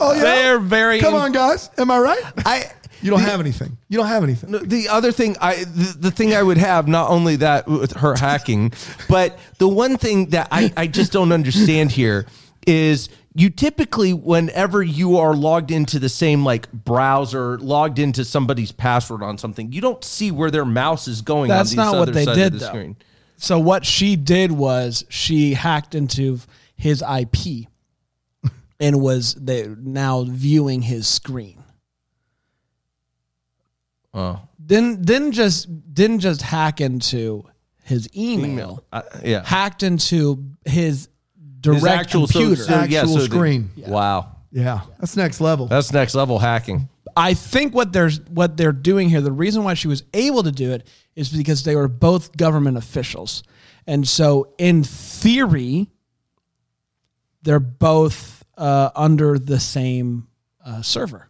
Oh, 0.00 0.14
yeah. 0.14 0.20
They're 0.20 0.58
very 0.58 1.00
Come 1.00 1.14
on, 1.14 1.32
guys. 1.32 1.68
Am 1.76 1.90
I 1.90 1.98
right? 1.98 2.22
I. 2.46 2.72
You 3.02 3.10
don't 3.10 3.20
have 3.20 3.40
anything. 3.40 3.76
You 3.88 3.98
don't 3.98 4.06
have 4.06 4.22
anything. 4.22 4.50
The 4.68 4.88
other 4.88 5.12
thing, 5.12 5.36
I 5.40 5.64
the, 5.64 5.96
the 6.00 6.10
thing 6.10 6.34
I 6.34 6.42
would 6.42 6.58
have 6.58 6.88
not 6.88 7.10
only 7.10 7.36
that 7.36 7.66
with 7.66 7.92
her 7.92 8.16
hacking, 8.16 8.72
but 9.08 9.38
the 9.58 9.68
one 9.68 9.96
thing 9.96 10.30
that 10.30 10.48
I, 10.50 10.72
I 10.76 10.86
just 10.86 11.12
don't 11.12 11.32
understand 11.32 11.92
here 11.92 12.26
is 12.66 13.08
you 13.34 13.50
typically 13.50 14.14
whenever 14.14 14.82
you 14.82 15.18
are 15.18 15.34
logged 15.34 15.70
into 15.70 15.98
the 15.98 16.08
same 16.08 16.44
like 16.44 16.72
browser, 16.72 17.58
logged 17.58 17.98
into 17.98 18.24
somebody's 18.24 18.72
password 18.72 19.22
on 19.22 19.36
something, 19.36 19.72
you 19.72 19.80
don't 19.80 20.02
see 20.02 20.30
where 20.30 20.50
their 20.50 20.64
mouse 20.64 21.06
is 21.06 21.20
going. 21.20 21.48
That's 21.48 21.72
on 21.72 21.76
not 21.76 21.92
this 21.92 21.98
what 22.00 22.14
they 22.14 22.24
did, 22.24 22.54
the 22.54 22.58
though. 22.58 22.66
screen. 22.66 22.96
So 23.36 23.58
what 23.58 23.84
she 23.84 24.16
did 24.16 24.50
was 24.50 25.04
she 25.10 25.52
hacked 25.52 25.94
into 25.94 26.40
his 26.76 27.02
IP 27.02 27.66
and 28.80 29.00
was 29.00 29.34
they 29.34 29.68
now 29.78 30.24
viewing 30.24 30.82
his 30.82 31.06
screen. 31.06 31.55
Oh, 34.16 34.40
Didn't 34.64 35.04
didn't 35.04 35.32
just 35.32 35.68
didn't 35.94 36.20
just 36.20 36.40
hack 36.42 36.80
into 36.80 37.44
his 37.84 38.08
email. 38.16 38.50
email. 38.50 38.84
Uh, 38.92 39.02
yeah. 39.22 39.44
Hacked 39.44 39.82
into 39.84 40.44
his 40.64 40.82
His 40.84 41.08
direct 41.60 41.86
actual 42.06 42.26
so- 42.26 42.38
computer. 42.40 42.62
so, 42.64 42.82
yeah, 42.84 43.00
Actual 43.00 43.14
so 43.14 43.18
the- 43.20 43.24
screen. 43.26 43.70
Wow, 43.76 44.36
Yeah. 44.50 44.80
That's 44.98 45.16
next 45.16 45.40
level. 45.40 45.66
that's 45.66 45.92
next 45.92 46.14
level 46.14 46.38
hacking. 46.38 46.88
I 47.16 47.34
think 47.34 47.74
what 47.74 47.92
there's 47.92 48.20
what 48.28 48.56
they're 48.56 48.72
doing 48.72 49.08
here, 49.08 49.20
the 49.20 49.32
reason 49.32 49.62
why 49.64 49.74
she 49.74 49.88
was 49.88 50.02
able 50.14 50.42
to 50.42 50.52
do 50.52 50.72
it 50.72 50.86
is 51.14 51.28
because 51.30 51.62
they 51.64 51.76
were 51.76 51.88
both 51.88 52.36
government 52.36 52.76
officials. 52.76 53.42
And 53.86 54.06
so 54.08 54.52
in 54.58 54.82
theory, 54.82 55.88
they're 57.42 57.60
both 57.60 58.44
uh, 58.58 58.90
under 58.96 59.38
the 59.38 59.60
same 59.60 60.26
uh, 60.64 60.82
server. 60.82 61.28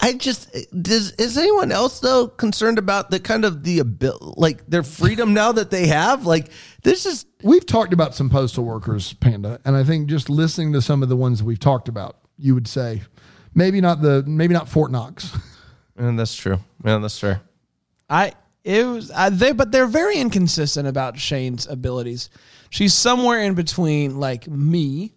I 0.00 0.14
just 0.14 0.50
does 0.82 1.12
is 1.12 1.36
anyone 1.36 1.72
else 1.72 2.00
though 2.00 2.28
concerned 2.28 2.78
about 2.78 3.10
the 3.10 3.20
kind 3.20 3.44
of 3.44 3.62
the 3.62 3.80
abil- 3.80 4.34
like 4.36 4.66
their 4.66 4.82
freedom 4.82 5.34
now 5.34 5.52
that 5.52 5.70
they 5.70 5.86
have? 5.86 6.26
Like 6.26 6.50
this 6.82 7.06
is 7.06 7.26
We've 7.42 7.64
talked 7.64 7.92
about 7.92 8.14
some 8.14 8.28
postal 8.28 8.64
workers, 8.64 9.12
Panda, 9.14 9.60
and 9.64 9.76
I 9.76 9.84
think 9.84 10.08
just 10.08 10.28
listening 10.28 10.72
to 10.74 10.82
some 10.82 11.02
of 11.02 11.08
the 11.08 11.16
ones 11.16 11.38
that 11.38 11.44
we've 11.44 11.58
talked 11.58 11.88
about, 11.88 12.16
you 12.36 12.54
would 12.54 12.68
say 12.68 13.02
maybe 13.54 13.80
not 13.80 14.02
the 14.02 14.22
maybe 14.26 14.54
not 14.54 14.68
Fort 14.68 14.90
Knox. 14.90 15.36
and 15.96 16.18
that's 16.18 16.34
true. 16.34 16.58
Yeah, 16.84 16.98
that's 16.98 17.18
fair. 17.18 17.40
I 18.08 18.32
it 18.64 18.84
was 18.86 19.10
I, 19.10 19.30
they, 19.30 19.52
but 19.52 19.72
they're 19.72 19.86
very 19.86 20.18
inconsistent 20.18 20.86
about 20.86 21.18
Shane's 21.18 21.66
abilities. 21.66 22.30
She's 22.68 22.94
somewhere 22.94 23.40
in 23.42 23.54
between, 23.54 24.20
like 24.20 24.46
me, 24.48 25.14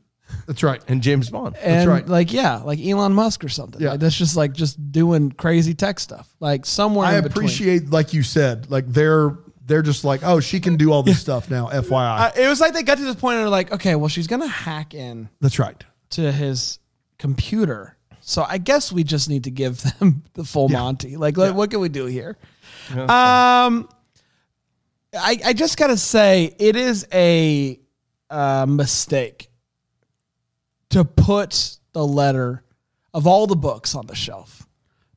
That's 0.47 0.63
right. 0.63 0.81
And 0.87 1.01
James 1.01 1.29
Bond. 1.29 1.55
and 1.57 1.89
right. 1.89 2.07
like 2.07 2.33
yeah, 2.33 2.57
like 2.57 2.79
Elon 2.79 3.13
Musk 3.13 3.43
or 3.43 3.49
something. 3.49 3.81
Yeah. 3.81 3.91
Like, 3.91 3.99
that's 3.99 4.17
just 4.17 4.35
like 4.35 4.53
just 4.53 4.91
doing 4.91 5.31
crazy 5.31 5.73
tech 5.73 5.99
stuff. 5.99 6.33
Like 6.39 6.65
somewhere 6.65 7.07
I 7.07 7.17
in 7.17 7.23
between. 7.23 7.45
appreciate, 7.45 7.89
like 7.89 8.13
you 8.13 8.23
said, 8.23 8.69
like 8.71 8.87
they're 8.87 9.37
they're 9.65 9.81
just 9.81 10.03
like, 10.03 10.21
oh, 10.23 10.39
she 10.39 10.59
can 10.59 10.75
do 10.75 10.91
all 10.91 11.03
this 11.03 11.19
stuff 11.27 11.49
now. 11.49 11.67
FYI, 11.67 12.19
Uh, 12.19 12.31
it 12.35 12.47
was 12.47 12.59
like 12.59 12.73
they 12.73 12.83
got 12.83 12.97
to 12.97 13.03
this 13.03 13.15
point 13.15 13.35
and 13.35 13.43
they're 13.43 13.49
like, 13.49 13.71
okay, 13.71 13.95
well, 13.95 14.09
she's 14.09 14.27
gonna 14.27 14.47
hack 14.47 14.93
in 14.93 15.29
that's 15.39 15.59
right. 15.59 15.81
to 16.11 16.31
his 16.31 16.79
computer. 17.17 17.95
So 18.25 18.45
I 18.47 18.57
guess 18.57 18.91
we 18.91 19.03
just 19.03 19.29
need 19.29 19.43
to 19.45 19.51
give 19.51 19.81
them 19.99 20.23
the 20.33 20.43
full 20.43 20.69
Monty. 20.69 21.15
Like, 21.17 21.37
like, 21.37 21.53
what 21.53 21.69
can 21.69 21.79
we 21.79 21.89
do 21.89 22.05
here? 22.05 22.37
Um, 22.91 23.87
I 25.13 25.39
I 25.45 25.53
just 25.53 25.77
gotta 25.77 25.97
say 25.97 26.55
it 26.57 26.75
is 26.75 27.07
a 27.13 27.79
uh, 28.29 28.65
mistake 28.67 29.49
to 30.93 31.05
put 31.05 31.77
the 31.93 32.05
letter 32.05 32.63
of 33.13 33.27
all 33.27 33.45
the 33.47 33.55
books 33.55 33.93
on 33.95 34.07
the 34.07 34.15
shelf 34.15 34.67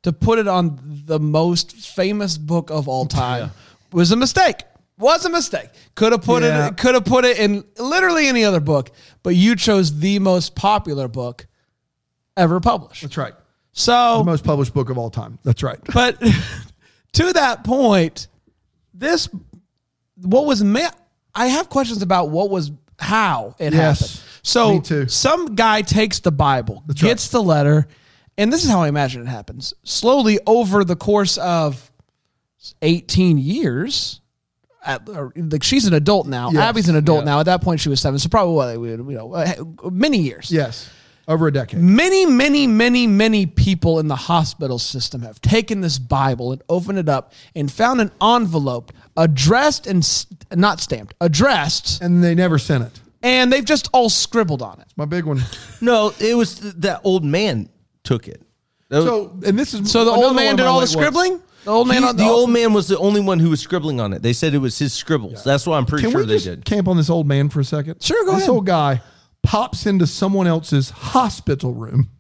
to 0.03 0.13
put 0.13 0.39
it 0.39 0.47
on 0.47 0.79
the 1.07 1.19
most 1.19 1.73
famous 1.75 2.37
book 2.39 2.71
of 2.71 2.87
all 2.89 3.07
time 3.07 3.51
was 3.93 4.13
a 4.13 4.17
mistake. 4.17 4.63
Was 4.99 5.25
a 5.25 5.31
mistake. 5.31 5.69
Could 5.95 6.13
have 6.13 6.23
put 6.23 6.43
Yeah. 6.43 6.69
it. 6.69 6.77
Could 6.77 6.95
have 6.95 7.05
put 7.05 7.25
it 7.25 7.39
in 7.39 7.65
literally 7.79 8.29
any 8.29 8.45
other 8.45 8.61
book, 8.61 8.91
but 9.23 9.35
you 9.35 9.57
chose 9.57 9.99
the 9.99 10.19
most 10.21 10.55
popular 10.55 11.09
book 11.09 11.47
ever 12.37 12.61
published. 12.61 13.03
That's 13.03 13.17
right. 13.17 13.35
So 13.73 14.19
The 14.19 14.25
most 14.25 14.45
published 14.45 14.73
book 14.75 14.89
of 14.91 14.97
all 14.97 15.11
time. 15.11 15.39
That's 15.45 15.63
right. 15.63 15.79
but 15.93 16.19
to 17.15 17.33
that 17.35 17.65
point, 17.65 18.29
this 18.95 19.29
what 20.23 20.47
was 20.47 20.63
meant. 20.65 20.95
I 21.35 21.49
have 21.49 21.69
questions 21.69 22.01
about 22.03 22.31
what 22.31 22.49
was 22.49 22.71
how 22.99 23.55
it 23.59 23.75
Yes. 23.75 24.01
happened. 24.01 24.23
So 24.47 24.81
some 25.09 25.57
guy 25.57 25.83
takes 25.83 26.21
the 26.21 26.31
Bible, 26.31 26.85
right. 26.87 26.97
gets 26.97 27.29
the 27.31 27.43
letter, 27.43 27.89
and 28.39 28.53
this 28.53 28.65
is 28.65 28.71
how 28.71 28.83
I 28.83 28.89
imagine 28.89 29.23
it 29.23 29.29
happens. 29.29 29.75
Slowly 29.83 30.39
over 30.47 30.85
the 30.85 30.95
course 30.95 31.37
of 31.37 31.91
eighteen 32.81 33.39
years. 33.39 34.21
At, 34.85 35.09
or, 35.09 35.33
like 35.35 35.65
she's 35.65 35.87
an 35.87 35.95
adult 35.95 36.29
now. 36.29 36.53
Yes. 36.53 36.63
Abby's 36.63 36.89
an 36.89 36.95
adult 36.95 37.25
now. 37.25 37.41
At 37.41 37.47
that 37.47 37.61
point, 37.61 37.81
she 37.81 37.89
was 37.89 38.01
seven. 38.01 38.21
So 38.21 38.29
probably 38.29 38.79
what 38.79 38.89
you 38.89 39.17
know, 39.17 39.35
uh, 39.35 39.65
many 39.91 40.19
years. 40.19 40.49
Yes, 40.49 40.89
over 41.27 41.49
a 41.49 41.53
decade. 41.53 41.81
Many, 41.81 42.25
many, 42.25 42.69
many, 42.69 43.09
many 43.09 43.47
people 43.47 43.99
in 43.99 44.07
the 44.07 44.15
hospital 44.15 44.79
system 44.79 45.23
have 45.23 45.41
taken 45.41 45.81
this 45.81 45.99
Bible 45.99 46.53
and 46.53 46.63
opened 46.69 47.01
it 47.01 47.09
up 47.09 47.33
and 47.57 47.69
found 47.69 48.01
an 48.01 48.13
envelope 48.23 48.93
addressed 49.17 49.89
and 49.89 50.05
st- 50.05 50.45
not 50.55 50.79
stamped, 50.79 51.15
addressed, 51.21 52.01
And 52.01 52.23
they 52.23 52.37
never 52.37 52.57
sent 52.57 52.85
it. 52.85 53.01
And 53.23 53.53
they've 53.53 53.65
just 53.65 53.89
all 53.93 54.09
scribbled 54.09 54.63
on 54.63 54.81
it. 54.81 54.87
My 54.97 55.05
big 55.05 55.25
one. 55.25 55.43
No, 55.81 56.13
it 56.21 56.37
was 56.37 56.59
th- 56.61 56.75
that 56.79 57.01
old 57.05 57.25
man 57.25 57.69
took 58.05 58.29
it. 58.29 58.43
That 58.89 58.99
was- 58.99 59.07
So, 59.07 59.39
and 59.45 59.59
this 59.59 59.75
is 59.75 59.91
So 59.91 60.05
the 60.05 60.11
another 60.13 60.25
old 60.27 60.35
one 60.35 60.37
man 60.37 60.51
of 60.53 60.57
did 60.59 60.63
my 60.65 60.69
all 60.69 60.81
the 60.81 60.87
late 60.87 60.97
ones. 60.97 61.07
scribbling. 61.07 61.41
The 61.65 61.71
old 61.73 61.89
man 61.89 62.03
He- 62.03 62.09
on 62.09 62.17
the 62.17 62.25
old 62.29 62.51
man 62.51 62.73
was 62.73 62.87
the 62.87 62.99
only 62.99 63.21
one 63.21 63.41
who 63.41 63.51
was 63.51 63.61
scribbling 63.61 64.01
on 64.01 64.13
it. 64.13 64.23
They 64.23 64.33
said 64.33 64.55
it 64.55 64.59
was 64.59 64.79
his 64.79 64.93
scribbles. 64.93 65.43
That's 65.43 65.67
why 65.67 65.77
I'm 65.77 65.85
pretty 65.87 66.03
Can 66.05 66.13
sure 66.13 66.21
we 66.21 66.27
they 66.27 66.35
just 66.35 66.47
did. 66.47 66.65
camp 66.65 66.87
on 66.87 66.97
this 66.97 67.11
old 67.11 67.27
man 67.27 67.49
for 67.49 67.59
a 67.61 67.65
second? 67.65 68.01
Sure, 68.03 68.23
go 68.25 68.31
ahead. 68.31 68.41
this 68.43 68.45
ahead. 68.49 68.55
old 68.55 68.67
guy 68.67 69.03
pops 69.43 69.87
into 69.87 70.07
someone 70.07 70.47
else's 70.47 70.91
hospital 70.91 71.75
room. 71.75 72.11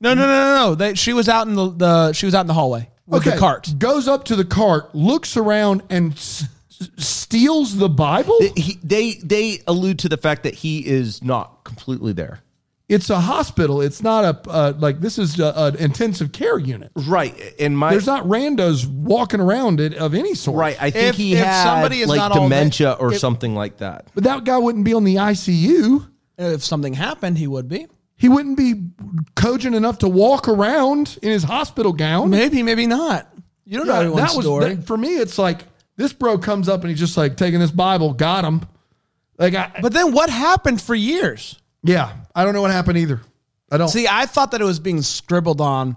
No, 0.00 0.14
no, 0.14 0.22
no, 0.22 0.28
no, 0.28 0.54
no. 0.70 0.74
They, 0.74 0.94
she 0.94 1.12
was 1.12 1.28
out 1.28 1.46
in 1.46 1.54
the, 1.54 1.70
the 1.70 2.12
she 2.12 2.26
was 2.26 2.34
out 2.34 2.40
in 2.42 2.46
the 2.48 2.54
hallway 2.54 2.90
with 3.06 3.24
the 3.24 3.36
cart. 3.36 3.72
Goes 3.78 4.08
up 4.08 4.24
to 4.24 4.36
the 4.36 4.44
cart, 4.44 4.94
looks 4.94 5.36
around, 5.36 5.82
and 5.88 6.12
s- 6.12 6.42
s- 6.42 6.48
steals 6.96 7.76
the 7.76 7.88
Bible. 7.88 8.38
He, 8.56 8.78
they 8.82 9.14
they 9.14 9.60
allude 9.66 9.98
to 10.00 10.08
the 10.08 10.16
fact 10.16 10.42
that 10.44 10.54
he 10.54 10.86
is 10.86 11.22
not 11.22 11.64
completely 11.64 12.12
there. 12.12 12.40
It's 12.88 13.10
a 13.10 13.18
hospital. 13.18 13.80
It's 13.80 14.00
not 14.02 14.24
a 14.24 14.48
uh, 14.50 14.72
like 14.78 15.00
this 15.00 15.18
is 15.18 15.40
an 15.40 15.74
intensive 15.76 16.30
care 16.32 16.56
unit. 16.58 16.92
Right. 16.94 17.34
And 17.58 17.76
my 17.76 17.90
There's 17.90 18.06
not 18.06 18.24
randos 18.26 18.86
walking 18.86 19.40
around 19.40 19.80
it 19.80 19.94
of 19.94 20.14
any 20.14 20.34
sort. 20.34 20.56
right. 20.58 20.76
I 20.80 20.90
think 20.90 21.08
If- 21.08 21.16
he 21.16 21.32
if 21.32 21.44
had 21.44 21.64
somebody 21.64 22.00
is 22.02 22.08
like 22.08 22.18
not 22.18 22.32
all 22.32 22.44
dementia 22.44 22.92
or 22.92 23.12
if- 23.12 23.18
something 23.18 23.54
like 23.56 23.78
that. 23.78 24.06
But 24.14 24.22
that 24.24 24.44
guy 24.44 24.58
wouldn't 24.58 24.84
be 24.84 24.94
on 24.94 25.02
the 25.04 25.16
ICU. 25.16 26.06
If 26.38 26.62
something 26.62 26.92
happened, 26.94 27.38
he 27.38 27.46
would 27.48 27.68
be. 27.68 27.88
He 28.18 28.28
wouldn't 28.28 28.56
be 28.56 28.84
cogent 29.34 29.74
enough 29.74 29.98
to 29.98 30.08
walk 30.08 30.48
around 30.48 31.18
in 31.22 31.30
his 31.30 31.42
hospital 31.42 31.92
gown. 31.92 32.30
Maybe, 32.30 32.62
maybe 32.62 32.86
not. 32.86 33.30
You 33.64 33.78
don't 33.78 33.86
know 33.88 33.94
Yeah, 33.94 33.98
everyone's 34.00 34.30
that 34.30 34.36
was 34.36 34.46
story. 34.46 34.74
that- 34.76 34.86
for 34.86 34.96
me. 34.96 35.16
It's 35.16 35.38
like 35.38 35.64
this 35.96 36.12
bro 36.12 36.38
comes 36.38 36.68
up 36.68 36.80
and 36.82 36.90
he's 36.90 36.98
just 36.98 37.16
like 37.16 37.36
taking 37.36 37.60
this 37.60 37.70
Bible, 37.70 38.12
got 38.14 38.44
him. 38.44 38.62
Like, 39.38 39.54
I, 39.54 39.70
but 39.82 39.92
then 39.92 40.12
what 40.12 40.30
happened 40.30 40.80
for 40.80 40.94
years? 40.94 41.60
yeah, 41.82 42.12
I 42.34 42.44
don't 42.44 42.54
know 42.54 42.62
what 42.62 42.70
happened 42.70 42.98
either. 42.98 43.20
I 43.70 43.76
don't. 43.78 43.88
See, 43.88 44.06
I 44.08 44.26
thought 44.26 44.52
that 44.52 44.60
it 44.60 44.64
was 44.64 44.78
being 44.80 45.02
scribbled 45.02 45.60
on 45.60 45.96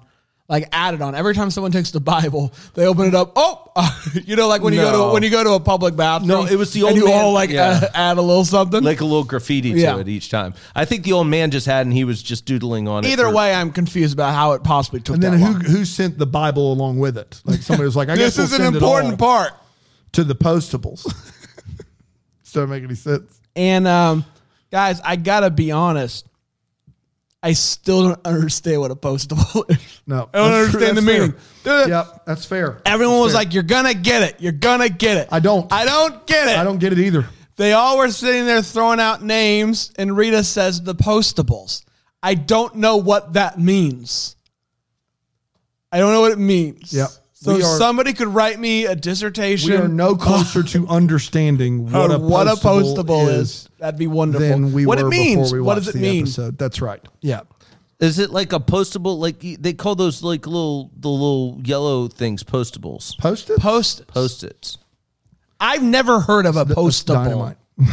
like 0.49 0.67
added 0.71 1.01
on. 1.01 1.13
Every 1.15 1.35
time 1.35 1.51
someone 1.51 1.71
takes 1.71 1.91
the 1.91 1.99
Bible, 1.99 2.51
they 2.73 2.85
open 2.87 3.05
it 3.07 3.13
up. 3.15 3.33
Oh, 3.35 3.71
you 4.25 4.35
know, 4.35 4.47
like 4.47 4.61
when 4.63 4.73
you 4.73 4.81
go 4.81 5.07
to 5.09 5.13
when 5.13 5.21
you 5.23 5.29
go 5.29 5.43
to 5.43 5.51
a 5.51 5.59
public 5.59 5.95
bathroom. 5.95 6.27
No, 6.27 6.45
it 6.45 6.55
was 6.55 6.73
the 6.73 6.79
and 6.81 6.89
old 6.89 6.97
you 6.97 7.05
man- 7.05 7.13
all 7.23 7.31
like 7.33 7.51
yeah. 7.51 7.79
uh, 7.83 7.87
add 7.93 8.17
a 8.17 8.21
little 8.21 8.43
something. 8.43 8.83
like 8.83 9.01
a 9.01 9.05
little 9.05 9.23
graffiti 9.23 9.71
to 9.73 9.79
Yeah. 9.79 9.97
it 9.99 10.07
each 10.07 10.29
time. 10.29 10.53
I 10.75 10.85
think 10.85 11.03
the 11.03 11.13
old 11.13 11.27
man 11.27 11.51
just 11.51 11.65
had, 11.67 11.85
and 11.85 11.93
he 11.93 12.03
was 12.03 12.21
just 12.23 12.45
doodling 12.45 12.87
on 12.87 13.05
it. 13.05 13.09
Either 13.09 13.31
way, 13.31 13.53
I'm 13.53 13.71
confused 13.71 14.13
about 14.15 14.33
how 14.33 14.53
it 14.53 14.63
possibly 14.63 14.99
took 14.99 15.13
And 15.15 15.23
then 15.23 15.31
that 15.33 15.37
who 15.37 15.53
long. 15.53 15.61
who 15.61 15.85
sent 15.85 16.17
the 16.17 16.27
Bible 16.27 16.73
along 16.73 16.97
with 16.99 17.17
it? 17.17 17.39
Like 17.45 17.61
somebody 17.61 17.85
was 17.85 17.95
like, 17.95 18.09
I 18.09 18.15
This 18.17 18.35
guess 18.35 18.37
we'll 18.37 18.45
is 18.47 18.53
an 18.53 18.61
send 18.63 18.75
important 18.75 19.19
part. 19.19 19.53
To 20.13 20.23
the 20.23 20.35
postables. 20.35 21.03
Doesn't 22.53 22.69
make 22.69 22.83
any 22.83 22.95
sense. 22.95 23.39
And 23.55 23.87
um, 23.87 24.25
guys, 24.71 25.01
I 25.01 25.15
gotta 25.15 25.49
be 25.49 25.71
honest. 25.71 26.25
I 27.41 27.53
still 27.53 28.09
don't 28.09 28.27
understand 28.27 28.81
what 28.81 28.91
a 28.91 28.95
postable 28.95 29.69
is. 29.69 30.01
No, 30.05 30.29
I 30.33 30.37
don't 30.39 30.51
understand 30.51 30.97
the 30.97 31.01
meaning. 31.01 31.33
fair. 31.63 31.87
Yep, 31.87 32.25
that's 32.25 32.45
fair. 32.45 32.81
Everyone 32.85 33.15
That's 33.15 33.23
was 33.25 33.31
fair. 33.33 33.41
like, 33.41 33.53
"You're 33.53 33.63
gonna 33.63 33.93
get 33.93 34.23
it. 34.23 34.35
You're 34.39 34.51
gonna 34.51 34.89
get 34.89 35.17
it." 35.17 35.29
I 35.31 35.39
don't. 35.39 35.71
I 35.71 35.85
don't 35.85 36.25
get 36.27 36.49
it. 36.49 36.57
I 36.57 36.63
don't 36.63 36.79
get 36.79 36.91
it 36.91 36.99
either. 36.99 37.27
They 37.55 37.73
all 37.73 37.97
were 37.97 38.09
sitting 38.09 38.45
there 38.45 38.61
throwing 38.61 38.99
out 38.99 39.21
names, 39.21 39.91
and 39.97 40.15
Rita 40.17 40.43
says 40.43 40.81
the 40.81 40.95
postables. 40.95 41.83
I 42.23 42.33
don't 42.33 42.75
know 42.75 42.97
what 42.97 43.33
that 43.33 43.59
means. 43.59 44.35
I 45.91 45.99
don't 45.99 46.11
know 46.13 46.21
what 46.21 46.31
it 46.31 46.39
means. 46.39 46.93
Yep. 46.93 47.09
So 47.41 47.55
are- 47.55 47.61
somebody 47.77 48.11
could 48.13 48.27
write 48.27 48.59
me 48.59 48.85
a 48.85 48.95
dissertation. 48.95 49.69
We 49.71 49.77
are 49.77 49.87
no 49.87 50.15
closer 50.17 50.61
to 50.63 50.87
understanding 50.87 51.89
what 51.91 52.11
a 52.11 52.19
what 52.19 52.47
a 52.47 52.51
postable, 52.51 52.95
postable 52.97 53.33
is. 53.33 53.69
That'd 53.77 53.97
be 53.97 54.07
wonderful. 54.07 54.47
than 54.47 54.73
we 54.73 54.85
what 54.85 54.99
were 54.99 55.05
it 55.07 55.09
means. 55.09 55.43
before 55.43 55.57
we 55.57 55.61
what 55.61 55.75
does 55.75 55.87
it 55.87 55.95
mean? 55.95 56.23
episode. 56.23 56.57
That's 56.57 56.81
right. 56.81 57.01
Yeah. 57.21 57.41
Is 58.01 58.19
it 58.19 58.29
like 58.31 58.51
a 58.51 58.59
postable? 58.59 59.17
Like 59.19 59.39
they 59.39 59.73
call 59.73 59.95
those 59.95 60.21
like 60.21 60.47
little 60.47 60.91
the 60.97 61.09
little 61.09 61.59
yellow 61.63 62.07
things 62.09 62.43
postables, 62.43 63.17
Post 63.17 63.49
it. 63.49 63.59
Post. 63.59 64.01
It. 64.01 64.07
Post-its. 64.07 64.77
I've 65.61 65.83
never 65.83 66.19
heard 66.19 66.45
of 66.45 66.57
a 66.57 66.65
postable. 66.65 67.55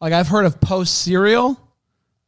Like 0.00 0.12
I've 0.12 0.28
heard 0.28 0.44
of 0.44 0.60
post 0.60 1.00
cereal. 1.02 1.58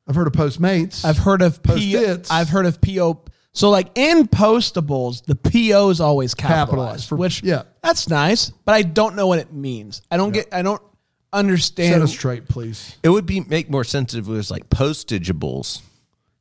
I've 0.08 0.14
heard 0.14 0.28
of 0.28 0.32
Postmates. 0.32 1.04
I've 1.04 1.18
heard 1.18 1.42
of 1.42 1.62
Post-its. 1.62 2.30
I've 2.30 2.48
heard 2.48 2.64
of 2.64 2.80
PO. 2.80 3.22
So 3.56 3.70
like 3.70 3.88
in 3.94 4.28
postables, 4.28 5.24
the 5.24 5.34
PO 5.34 5.88
is 5.88 5.98
always 5.98 6.34
capitalized, 6.34 6.68
Capitalized 6.68 7.08
for- 7.08 7.16
which 7.16 7.42
yeah. 7.42 7.62
that's 7.82 8.06
nice, 8.06 8.50
but 8.50 8.74
I 8.74 8.82
don't 8.82 9.16
know 9.16 9.26
what 9.28 9.38
it 9.38 9.50
means. 9.50 10.02
I 10.10 10.18
don't 10.18 10.32
get. 10.32 10.48
I 10.52 10.60
don't 10.60 10.80
set 10.82 11.38
understand. 11.38 12.02
us 12.02 12.10
straight, 12.10 12.46
please. 12.48 12.96
It 13.02 13.08
would 13.08 13.24
be 13.24 13.40
make 13.40 13.70
more 13.70 13.82
sense 13.82 14.12
if 14.12 14.28
it 14.28 14.30
was 14.30 14.50
like 14.50 14.68
postageables. 14.68 15.80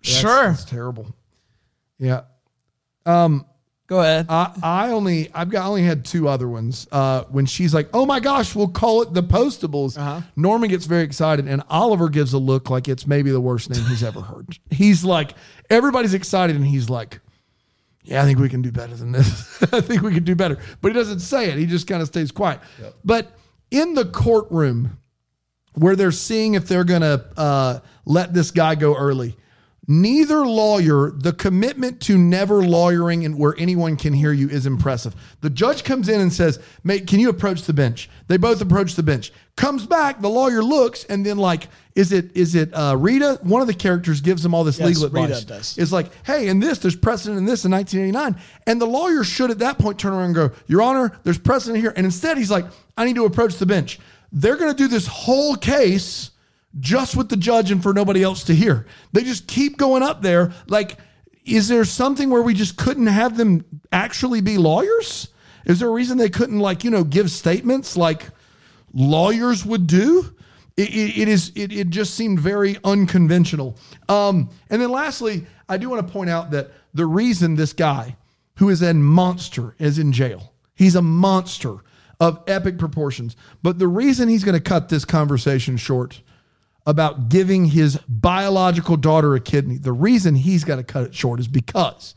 That's- 0.03 0.19
sure, 0.21 0.49
That's 0.49 0.65
terrible. 0.65 1.07
Yeah. 1.99 2.23
Um, 3.05 3.45
go 3.87 4.01
ahead. 4.01 4.27
I, 4.29 4.51
I 4.61 4.89
only 4.91 5.29
I've 5.33 5.49
got 5.49 5.67
only 5.67 5.83
had 5.83 6.05
two 6.05 6.27
other 6.27 6.47
ones. 6.47 6.87
Uh, 6.91 7.23
when 7.29 7.45
she's 7.45 7.73
like, 7.73 7.89
"Oh 7.93 8.05
my 8.05 8.19
gosh, 8.19 8.55
we'll 8.55 8.67
call 8.67 9.01
it 9.01 9.13
the 9.13 9.23
Postables." 9.23 9.97
Uh-huh. 9.97 10.21
Norman 10.35 10.69
gets 10.69 10.85
very 10.85 11.03
excited, 11.03 11.47
and 11.47 11.63
Oliver 11.69 12.09
gives 12.09 12.33
a 12.33 12.37
look 12.37 12.69
like 12.69 12.87
it's 12.87 13.07
maybe 13.07 13.31
the 13.31 13.41
worst 13.41 13.69
name 13.69 13.83
he's 13.85 14.03
ever 14.03 14.21
heard. 14.21 14.57
He's 14.71 15.03
like, 15.03 15.33
everybody's 15.69 16.13
excited, 16.13 16.55
and 16.55 16.65
he's 16.65 16.89
like, 16.89 17.19
"Yeah, 18.03 18.21
I 18.21 18.25
think 18.25 18.39
we 18.39 18.49
can 18.49 18.61
do 18.61 18.71
better 18.71 18.95
than 18.95 19.11
this. 19.11 19.63
I 19.73 19.81
think 19.81 20.01
we 20.01 20.13
can 20.13 20.23
do 20.23 20.35
better." 20.35 20.57
But 20.81 20.89
he 20.89 20.93
doesn't 20.93 21.19
say 21.19 21.49
it. 21.51 21.57
He 21.57 21.65
just 21.65 21.87
kind 21.87 22.01
of 22.01 22.07
stays 22.07 22.31
quiet. 22.31 22.59
But 23.03 23.37
in 23.71 23.93
the 23.93 24.05
courtroom, 24.05 24.99
where 25.75 25.95
they're 25.95 26.11
seeing 26.11 26.53
if 26.55 26.67
they're 26.67 26.83
going 26.83 27.01
to 27.01 27.25
uh, 27.37 27.79
let 28.05 28.33
this 28.33 28.51
guy 28.51 28.75
go 28.75 28.95
early. 28.95 29.37
Neither 29.87 30.45
lawyer, 30.47 31.11
the 31.11 31.31
commitment 31.31 32.01
to 32.01 32.17
never 32.17 32.63
lawyering 32.65 33.23
and 33.23 33.37
where 33.37 33.53
anyone 33.57 33.97
can 33.97 34.13
hear 34.13 34.31
you 34.33 34.49
is 34.49 34.65
impressive. 34.65 35.15
The 35.41 35.49
judge 35.51 35.83
comes 35.83 36.09
in 36.09 36.21
and 36.21 36.33
says, 36.33 36.59
Mate, 36.83 37.05
can 37.05 37.19
you 37.19 37.29
approach 37.29 37.63
the 37.63 37.73
bench? 37.73 38.09
They 38.27 38.37
both 38.37 38.61
approach 38.61 38.95
the 38.95 39.03
bench. 39.03 39.31
Comes 39.55 39.85
back, 39.85 40.21
the 40.21 40.29
lawyer 40.29 40.63
looks, 40.63 41.03
and 41.05 41.25
then 41.25 41.37
like, 41.37 41.67
is 41.93 42.11
it 42.11 42.35
is 42.35 42.55
it 42.55 42.73
uh, 42.73 42.95
Rita? 42.97 43.39
One 43.43 43.61
of 43.61 43.67
the 43.67 43.73
characters 43.73 44.19
gives 44.21 44.41
them 44.43 44.53
all 44.53 44.63
this 44.63 44.79
Yes, 44.79 44.87
legal 44.87 45.09
Rita 45.09 45.25
advice. 45.37 45.43
does. 45.45 45.77
It's 45.77 45.91
like, 45.91 46.11
hey, 46.25 46.47
in 46.49 46.59
this, 46.59 46.79
there's 46.79 46.95
precedent 46.95 47.37
in 47.37 47.45
this 47.45 47.63
in 47.63 47.71
1989. 47.71 48.41
And 48.67 48.81
the 48.81 48.85
lawyer 48.87 49.23
should 49.23 49.51
at 49.51 49.59
that 49.59 49.77
point 49.77 49.99
turn 49.99 50.13
around 50.13 50.25
and 50.25 50.35
go, 50.35 50.51
Your 50.67 50.81
Honor, 50.81 51.17
there's 51.23 51.37
precedent 51.37 51.79
here. 51.79 51.93
And 51.95 52.05
instead, 52.05 52.37
he's 52.37 52.51
like, 52.51 52.65
I 52.97 53.05
need 53.05 53.15
to 53.15 53.25
approach 53.25 53.55
the 53.57 53.65
bench. 53.65 53.99
They're 54.31 54.57
going 54.57 54.71
to 54.71 54.77
do 54.77 54.87
this 54.89 55.07
whole 55.07 55.55
case 55.55 56.31
just 56.79 57.15
with 57.15 57.29
the 57.29 57.37
judge 57.37 57.71
and 57.71 57.81
for 57.81 57.93
nobody 57.93 58.21
else 58.23 58.43
to 58.45 58.55
hear. 58.55 58.85
They 59.13 59.23
just 59.23 59.47
keep 59.47 59.77
going 59.77 60.03
up 60.03 60.21
there. 60.21 60.53
Like, 60.67 60.97
is 61.45 61.67
there 61.67 61.85
something 61.85 62.29
where 62.29 62.41
we 62.41 62.53
just 62.53 62.77
couldn't 62.77 63.07
have 63.07 63.37
them 63.37 63.63
actually 63.91 64.41
be 64.41 64.57
lawyers? 64.57 65.29
Is 65.65 65.79
there 65.79 65.89
a 65.89 65.91
reason 65.91 66.17
they 66.17 66.29
couldn't, 66.29 66.59
like, 66.59 66.83
you 66.83 66.91
know, 66.91 67.03
give 67.03 67.31
statements 67.31 67.95
like 67.95 68.29
lawyers 68.93 69.65
would 69.65 69.87
do? 69.87 70.35
It, 70.77 70.89
it, 70.89 71.17
it 71.21 71.27
is. 71.27 71.51
It, 71.55 71.71
it 71.71 71.89
just 71.89 72.15
seemed 72.15 72.39
very 72.39 72.77
unconventional. 72.83 73.77
Um, 74.09 74.49
and 74.69 74.81
then 74.81 74.89
lastly, 74.89 75.45
I 75.69 75.77
do 75.77 75.89
want 75.89 76.05
to 76.05 76.11
point 76.11 76.29
out 76.29 76.51
that 76.51 76.71
the 76.93 77.05
reason 77.05 77.55
this 77.55 77.73
guy, 77.73 78.17
who 78.57 78.69
is 78.69 78.81
a 78.81 78.93
monster, 78.93 79.75
is 79.79 79.99
in 79.99 80.11
jail. 80.11 80.53
He's 80.75 80.95
a 80.95 81.01
monster 81.01 81.77
of 82.19 82.43
epic 82.47 82.77
proportions. 82.77 83.35
But 83.63 83.79
the 83.79 83.87
reason 83.87 84.27
he's 84.27 84.43
going 84.43 84.55
to 84.55 84.61
cut 84.61 84.89
this 84.89 85.05
conversation 85.05 85.77
short 85.77 86.21
about 86.85 87.29
giving 87.29 87.65
his 87.65 87.97
biological 88.07 88.97
daughter 88.97 89.35
a 89.35 89.39
kidney, 89.39 89.77
the 89.77 89.91
reason 89.93 90.35
he's 90.35 90.63
got 90.63 90.75
to 90.75 90.83
cut 90.83 91.03
it 91.03 91.15
short 91.15 91.39
is 91.39 91.47
because 91.47 92.13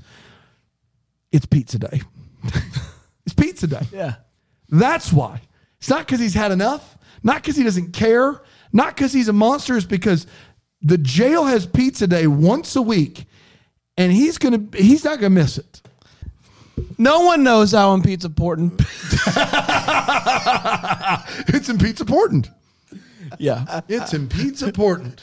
it's 1.33 1.46
pizza 1.46 1.78
day. 1.78 2.02
it's 3.24 3.35
pizza 3.35 3.66
day. 3.66 3.87
yeah. 3.92 4.16
That's 4.68 5.12
why. 5.12 5.40
It's 5.78 5.88
not 5.88 6.00
because 6.00 6.20
he's 6.20 6.35
had 6.35 6.52
enough, 6.52 6.98
not 7.22 7.37
because 7.37 7.57
he 7.57 7.62
doesn't 7.62 7.92
care, 7.92 8.42
not 8.72 8.94
because 8.94 9.12
he's 9.12 9.28
a 9.28 9.33
monster. 9.33 9.76
It's 9.76 9.87
because 9.87 10.26
the 10.83 10.98
jail 10.98 11.44
has 11.44 11.66
pizza 11.66 12.07
day 12.07 12.26
once 12.26 12.76
a 12.76 12.83
week, 12.83 13.24
and 13.96 14.12
he's 14.12 14.37
gonna 14.38 14.64
he's 14.74 15.04
not 15.04 15.20
gonna 15.20 15.31
miss 15.31 15.57
it. 15.57 15.81
No 16.98 17.20
one 17.20 17.42
knows 17.42 17.72
how 17.72 17.94
in 17.94 18.02
pizza 18.02 18.26
important. 18.26 18.81
It's 21.50 21.68
in 21.68 21.78
pizza 21.78 22.02
important. 22.02 22.50
Yeah. 23.38 23.81
It's 23.88 24.14
in 24.14 24.29
pizza 24.29 24.66
important. 24.66 25.20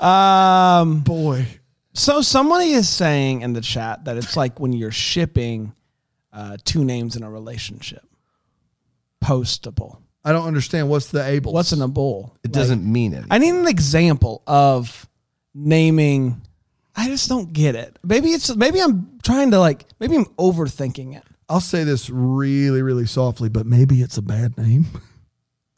Um. 0.00 1.00
Boy, 1.00 1.46
So 1.94 2.20
somebody 2.20 2.72
is 2.72 2.88
saying 2.88 3.42
in 3.42 3.52
the 3.52 3.60
chat 3.60 4.04
that 4.04 4.16
it's 4.16 4.36
like 4.36 4.60
when 4.60 4.72
you're 4.72 4.92
shipping 4.92 5.72
uh, 6.32 6.58
two 6.64 6.84
names 6.84 7.16
in 7.16 7.22
a 7.22 7.30
relationship. 7.30 8.04
Postable. 9.24 9.98
I 10.24 10.32
don't 10.32 10.46
understand 10.46 10.88
what's 10.90 11.06
the 11.08 11.24
able. 11.24 11.52
What's 11.52 11.72
in 11.72 11.80
a 11.80 11.88
bowl? 11.88 12.36
It 12.44 12.52
doesn't 12.52 12.84
mean 12.84 13.12
anything. 13.14 13.28
I 13.30 13.38
need 13.38 13.54
an 13.54 13.68
example 13.68 14.42
of 14.46 15.08
naming. 15.54 16.42
I 16.96 17.06
just 17.06 17.28
don't 17.28 17.52
get 17.52 17.74
it. 17.76 17.96
Maybe 18.02 18.30
it's 18.30 18.54
maybe 18.56 18.80
I'm 18.80 19.18
trying 19.22 19.52
to 19.52 19.60
like 19.60 19.86
maybe 20.00 20.16
I'm 20.16 20.24
overthinking 20.36 21.16
it. 21.16 21.22
I'll 21.48 21.60
say 21.60 21.84
this 21.84 22.10
really, 22.10 22.82
really 22.82 23.06
softly, 23.06 23.48
but 23.48 23.66
maybe 23.66 24.00
it's 24.02 24.18
a 24.18 24.22
bad 24.22 24.58
name. 24.58 24.86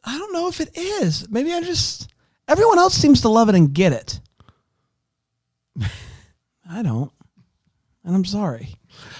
I 0.09 0.16
don't 0.18 0.33
know 0.33 0.49
if 0.49 0.61
it 0.61 0.71
is. 0.77 1.29
Maybe 1.29 1.53
I 1.53 1.61
just 1.61 2.11
everyone 2.49 2.79
else 2.79 2.94
seems 2.94 3.21
to 3.23 3.29
love 3.29 3.49
it 3.49 3.55
and 3.55 3.73
get 3.73 3.92
it. 3.92 4.21
I 6.71 6.83
don't. 6.83 7.12
And 8.05 8.14
I'm 8.16 8.25
sorry. 8.25 8.75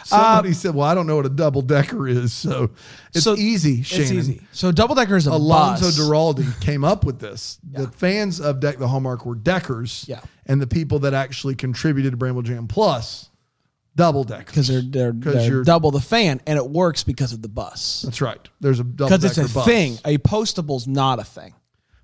Somebody 0.05 0.49
um, 0.49 0.55
said, 0.55 0.75
"Well, 0.75 0.87
I 0.87 0.95
don't 0.95 1.07
know 1.07 1.17
what 1.17 1.27
a 1.27 1.31
double 1.31 1.61
decker 1.63 2.09
is, 2.09 2.33
so 2.33 2.71
it's 3.15 3.25
So- 3.25 3.37
easy." 3.37 3.83
Shannon. 3.83 4.03
It's 4.05 4.13
easy. 4.29 4.41
So 4.53 4.73
double 4.73 4.95
decker 4.95 5.17
is 5.17 5.27
a 5.27 5.31
Alonzo 5.33 5.85
bus. 5.87 5.99
Duralde 5.99 6.61
came 6.65 6.85
up 6.85 7.05
with 7.05 7.21
this. 7.21 7.59
The 7.71 7.89
fans 7.89 8.41
of 8.41 8.61
Deck 8.61 8.79
the 8.79 8.89
Hallmark 8.89 9.27
were 9.27 9.35
deckers, 9.35 10.07
Yeah. 10.09 10.21
and 10.47 10.61
the 10.61 10.67
people 10.67 11.01
that 11.01 11.13
actually 11.15 11.55
contributed 11.55 12.13
to 12.13 12.17
Bramble 12.17 12.43
Jam 12.43 12.67
Plus, 12.67 13.29
double 13.99 14.25
deck 14.25 14.47
because 14.47 14.69
they're 14.69 14.81
they're, 14.81 15.13
'Cause 15.13 15.35
they're 15.35 15.51
you're- 15.51 15.65
double 15.65 15.91
the 15.91 16.01
fan, 16.01 16.41
and 16.47 16.57
it 16.57 16.71
works 16.71 17.05
because 17.05 17.33
of 17.35 17.43
the 17.43 17.49
bus. 17.49 18.03
That's 18.03 18.21
right. 18.23 18.41
There's 18.61 18.81
a 18.81 18.85
double 18.85 19.11
Because 19.19 19.39
it's 19.39 19.51
a 19.51 19.55
bus. 19.55 19.67
thing. 19.67 19.99
A 20.07 20.17
postable's 20.19 20.87
not 20.87 21.19
a 21.19 21.25
thing. 21.25 21.53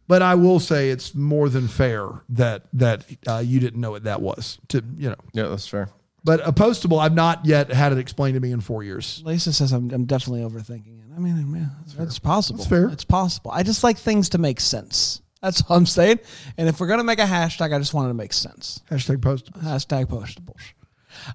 But 0.07 0.21
I 0.21 0.35
will 0.35 0.61
say 0.61 0.91
it's 0.91 1.15
more 1.15 1.49
than 1.49 1.67
fair 1.69 2.07
that 2.31 2.65
that 2.75 3.07
uh, 3.27 3.39
you 3.45 3.59
didn't 3.61 3.81
know 3.81 3.93
what 3.93 4.05
that 4.05 4.21
was. 4.21 4.59
To 4.69 4.83
you 4.99 5.09
know, 5.09 5.17
yeah, 5.33 5.49
that's 5.49 5.67
fair. 5.67 5.89
but 6.25 6.47
a 6.47 6.53
postable, 6.53 6.99
I've 7.01 7.15
not 7.15 7.47
yet 7.47 7.71
had 7.73 7.91
it 7.93 7.99
explained 7.99 8.35
to 8.35 8.41
me 8.41 8.53
in 8.53 8.61
four 8.61 8.83
years. 8.83 9.23
Lisa 9.25 9.53
says 9.53 9.73
I'm, 9.73 9.91
I'm 9.91 10.05
definitely 10.05 10.43
overthinking 10.43 10.99
it. 10.99 11.05
I 11.17 11.21
mean, 11.21 11.55
yeah, 11.57 12.03
it's, 12.05 12.19
possible. 12.19 12.59
That's 12.59 12.69
fair. 12.69 12.89
It's 12.89 13.05
possible. 13.05 13.51
I 13.53 13.63
just 13.63 13.83
like 13.85 13.97
things 13.97 14.31
to 14.31 14.39
make 14.39 14.59
sense. 14.61 15.23
That's 15.41 15.63
all 15.69 15.77
I'm 15.77 15.87
saying. 15.87 16.19
And 16.59 16.69
if 16.69 16.81
we're 16.81 16.87
gonna 16.89 17.05
make 17.05 17.19
a 17.21 17.25
hashtag, 17.25 17.73
I 17.75 17.79
just 17.79 17.95
want 17.95 18.07
it 18.07 18.09
to 18.09 18.15
make 18.15 18.33
sense. 18.33 18.81
Hashtag 18.91 19.19
postable. 19.19 19.63
Hashtag 19.63 20.07
postables. 20.07 20.61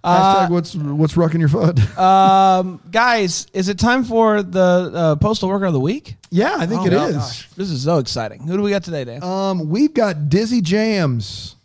Hashtag 0.03 0.49
what's 0.49 0.75
what's 0.75 1.13
rucking 1.15 1.39
your 1.39 1.49
foot? 1.49 1.79
Um, 1.99 2.81
guys, 2.91 3.47
is 3.53 3.69
it 3.69 3.77
time 3.79 4.03
for 4.03 4.41
the 4.43 4.91
uh, 4.93 5.15
postal 5.17 5.49
worker 5.49 5.65
of 5.65 5.73
the 5.73 5.79
week? 5.79 6.15
yeah, 6.31 6.55
I 6.57 6.65
think 6.65 6.85
it 6.85 6.93
Oh, 6.93 7.07
is. 7.07 7.15
gosh. 7.15 7.49
This 7.51 7.69
is 7.69 7.83
so 7.83 7.97
exciting. 7.97 8.41
Who 8.47 8.55
do 8.57 8.63
we 8.63 8.69
got 8.71 8.83
today, 8.83 9.03
Dan? 9.03 9.23
Um, 9.23 9.69
we've 9.69 9.93
got 9.93 10.29
Dizzy 10.29 10.61
Jams, 10.61 11.55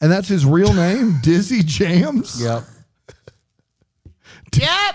and 0.00 0.10
that's 0.10 0.28
his 0.28 0.44
real 0.44 0.72
name, 0.74 1.18
Dizzy 1.22 1.62
Jams. 1.62 2.42
Yep. 2.42 2.64
Yep. 4.54 4.94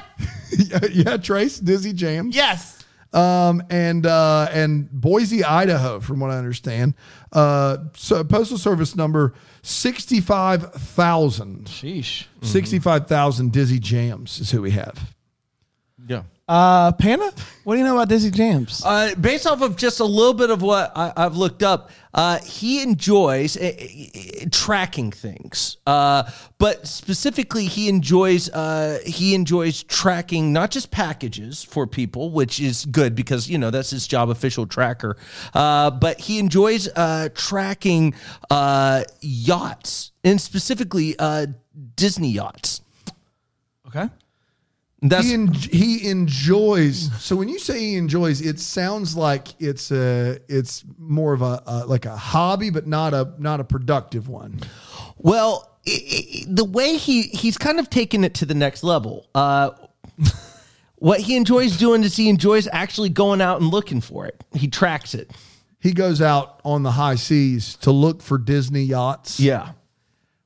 yeah, 0.57 0.79
yeah, 0.91 1.17
Trace, 1.17 1.59
Dizzy 1.59 1.93
Jams. 1.93 2.35
Yes. 2.35 2.83
um, 3.13 3.61
and 3.69 4.05
uh, 4.05 4.47
and 4.51 4.89
Boise, 4.91 5.43
Idaho, 5.43 5.99
from 5.99 6.19
what 6.19 6.31
I 6.31 6.37
understand. 6.37 6.95
Uh, 7.31 7.77
so 7.95 8.23
postal 8.23 8.57
service 8.57 8.95
number 8.95 9.33
sixty 9.63 10.21
five 10.21 10.71
thousand. 10.73 11.65
Sheesh. 11.65 12.25
Sixty-five 12.41 13.07
thousand 13.07 13.51
Dizzy 13.51 13.79
Jams 13.79 14.39
is 14.39 14.51
who 14.51 14.61
we 14.61 14.71
have. 14.71 15.15
Yeah. 16.07 16.23
Uh, 16.45 16.91
Panda, 16.91 17.31
what 17.63 17.75
do 17.75 17.79
you 17.79 17.85
know 17.85 17.95
about 17.95 18.09
Dizzy 18.09 18.29
Jams? 18.29 18.81
Uh, 18.83 19.15
based 19.15 19.47
off 19.47 19.61
of 19.61 19.77
just 19.77 20.01
a 20.01 20.05
little 20.05 20.33
bit 20.33 20.49
of 20.49 20.61
what 20.61 20.91
I, 20.93 21.13
I've 21.15 21.37
looked 21.37 21.63
up, 21.63 21.89
uh, 22.13 22.39
he 22.39 22.81
enjoys 22.83 23.55
uh, 23.55 23.71
tracking 24.51 25.09
things, 25.11 25.77
uh, 25.87 26.29
but 26.57 26.85
specifically, 26.85 27.65
he 27.65 27.87
enjoys 27.87 28.49
uh, 28.49 28.99
he 29.05 29.33
enjoys 29.33 29.83
tracking 29.83 30.51
not 30.51 30.69
just 30.69 30.91
packages 30.91 31.63
for 31.63 31.87
people, 31.87 32.31
which 32.31 32.59
is 32.59 32.83
good 32.85 33.15
because 33.15 33.49
you 33.49 33.57
know 33.57 33.71
that's 33.71 33.91
his 33.91 34.05
job, 34.05 34.29
official 34.29 34.67
tracker. 34.67 35.15
Uh, 35.53 35.91
but 35.91 36.19
he 36.19 36.39
enjoys 36.39 36.89
uh, 36.97 37.29
tracking 37.33 38.13
uh, 38.49 39.03
yachts 39.21 40.11
and 40.25 40.41
specifically 40.41 41.15
uh, 41.19 41.47
Disney 41.95 42.31
yachts. 42.31 42.81
okay. 43.87 44.09
That's 45.03 45.27
he, 45.27 45.33
en- 45.33 45.53
he 45.53 46.09
enjoys. 46.09 47.11
So 47.21 47.35
when 47.35 47.49
you 47.49 47.59
say 47.59 47.77
he 47.77 47.95
enjoys, 47.95 48.39
it 48.39 48.57
sounds 48.57 49.17
like 49.17 49.49
it's 49.61 49.91
a 49.91 50.39
it's 50.47 50.85
more 50.97 51.33
of 51.33 51.41
a, 51.41 51.61
a 51.67 51.85
like 51.85 52.05
a 52.05 52.15
hobby, 52.15 52.69
but 52.69 52.87
not 52.87 53.13
a 53.13 53.33
not 53.37 53.59
a 53.59 53.65
productive 53.65 54.29
one. 54.29 54.61
Well, 55.17 55.77
i 55.85 55.91
i 55.91 56.45
the 56.47 56.63
way 56.63 56.95
he 56.95 57.23
he's 57.23 57.57
kind 57.57 57.79
of 57.79 57.89
taken 57.89 58.23
it 58.23 58.33
to 58.35 58.45
the 58.45 58.53
next 58.53 58.81
level. 58.81 59.27
Uh, 59.35 59.71
what 60.95 61.19
he 61.19 61.35
enjoys 61.35 61.77
doing 61.77 62.03
is 62.03 62.15
he 62.15 62.29
enjoys 62.29 62.69
actually 62.71 63.09
going 63.09 63.41
out 63.41 63.59
and 63.59 63.69
looking 63.69 63.99
for 63.99 64.25
it. 64.25 64.41
He 64.53 64.69
tracks 64.69 65.13
it. 65.13 65.31
He 65.81 65.91
goes 65.91 66.21
out 66.21 66.61
on 66.63 66.83
the 66.83 66.91
high 66.91 67.15
seas 67.15 67.75
to 67.81 67.91
look 67.91 68.21
for 68.21 68.37
Disney 68.37 68.83
yachts. 68.83 69.37
Yeah. 69.37 69.73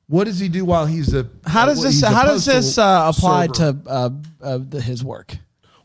What 0.07 0.23
does 0.25 0.39
he 0.39 0.47
do 0.47 0.63
while 0.63 0.85
he's 0.85 1.13
a? 1.13 1.27
How 1.45 1.65
does 1.65 1.79
uh, 1.79 1.83
this 1.83 2.01
How 2.01 2.23
does 2.23 2.45
this 2.45 2.77
uh, 2.77 3.11
apply 3.15 3.47
server? 3.47 3.73
to 3.83 3.89
uh, 3.89 4.09
uh, 4.41 4.59
the, 4.69 4.81
his 4.81 5.03
work? 5.03 5.35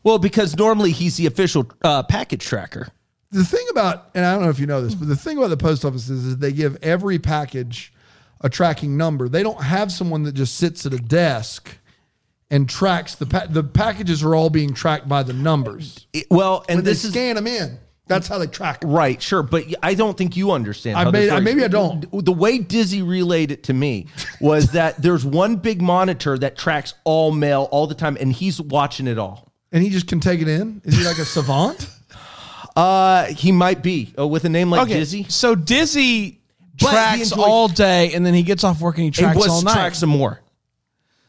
Well, 0.03 0.17
because 0.17 0.55
normally 0.57 0.91
he's 0.91 1.17
the 1.17 1.25
official 1.27 1.69
uh, 1.83 2.03
package 2.03 2.43
tracker. 2.45 2.87
the 3.31 3.43
thing 3.45 3.65
about, 3.71 4.09
and 4.15 4.25
I 4.25 4.33
don't 4.33 4.43
know 4.43 4.49
if 4.49 4.59
you 4.59 4.65
know 4.67 4.81
this, 4.81 4.95
but 4.95 5.07
the 5.07 5.15
thing 5.15 5.37
about 5.37 5.49
the 5.49 5.57
post 5.57 5.83
office 5.85 6.09
is, 6.09 6.25
is 6.25 6.37
they 6.37 6.51
give 6.53 6.77
every 6.81 7.19
package 7.19 7.93
a 8.41 8.49
tracking 8.49 8.97
number. 8.97 9.27
They 9.29 9.43
don't 9.43 9.61
have 9.61 9.91
someone 9.91 10.23
that 10.23 10.33
just 10.33 10.55
sits 10.57 10.85
at 10.85 10.93
a 10.93 10.97
desk 10.97 11.77
and 12.51 12.69
tracks 12.69 13.15
the 13.15 13.25
pa- 13.25 13.47
the 13.49 13.63
packages 13.63 14.23
are 14.23 14.35
all 14.35 14.49
being 14.49 14.73
tracked 14.73 15.07
by 15.09 15.23
the 15.23 15.33
numbers. 15.33 16.07
It- 16.13 16.27
well, 16.29 16.63
and 16.69 16.77
When 16.79 16.85
they 16.85 16.91
this 16.91 17.03
is 17.05 17.11
scan 17.11 17.35
them 17.35 17.47
in, 17.47 17.77
that's 18.07 18.27
how 18.27 18.37
they 18.37 18.47
track 18.47 18.81
them. 18.81 18.91
Right, 18.91 19.21
sure, 19.21 19.43
but 19.43 19.63
I 19.81 19.93
don't 19.93 20.17
think 20.17 20.35
you 20.35 20.51
understand. 20.51 20.97
I 20.97 21.03
how 21.05 21.11
may- 21.11 21.39
maybe 21.39 21.63
I 21.63 21.67
don't. 21.69 22.05
The 22.25 22.33
way 22.33 22.57
Dizzy 22.59 23.01
relayed 23.01 23.51
it 23.51 23.63
to 23.63 23.73
me 23.73 24.07
was 24.41 24.71
that 24.71 25.01
there's 25.01 25.25
one 25.25 25.55
big 25.55 25.81
monitor 25.81 26.37
that 26.37 26.57
tracks 26.57 26.93
all 27.05 27.31
mail 27.31 27.67
all 27.71 27.87
the 27.87 27.95
time, 27.95 28.17
and 28.19 28.31
he's 28.33 28.59
watching 28.61 29.07
it 29.07 29.17
all. 29.17 29.51
And 29.71 29.83
he 29.83 29.89
just 29.89 30.07
can 30.07 30.19
take 30.19 30.41
it 30.41 30.47
in. 30.47 30.81
Is 30.83 30.97
he 30.97 31.03
like 31.05 31.17
a 31.17 31.25
savant? 31.25 31.89
Uh, 32.75 33.25
he 33.25 33.51
might 33.51 33.83
be 33.83 34.11
uh, 34.17 34.25
with 34.27 34.45
a 34.45 34.49
name 34.49 34.71
like 34.71 34.81
Okay, 34.83 34.95
Dizzy. 34.95 35.25
so 35.29 35.53
Dizzy 35.53 36.41
But 36.79 36.89
tracks 36.89 37.31
enjoys- 37.31 37.37
all 37.37 37.67
day, 37.67 38.13
and 38.15 38.25
then 38.25 38.33
he 38.33 38.41
gets 38.41 38.63
off 38.63 38.81
work 38.81 38.95
and 38.97 39.03
he 39.03 39.09
He 39.11 39.21
tracks 39.21 39.37
was 39.37 39.47
all 39.47 39.61
night. 39.61 39.73
track 39.75 39.93
some 39.93 40.09
more. 40.09 40.41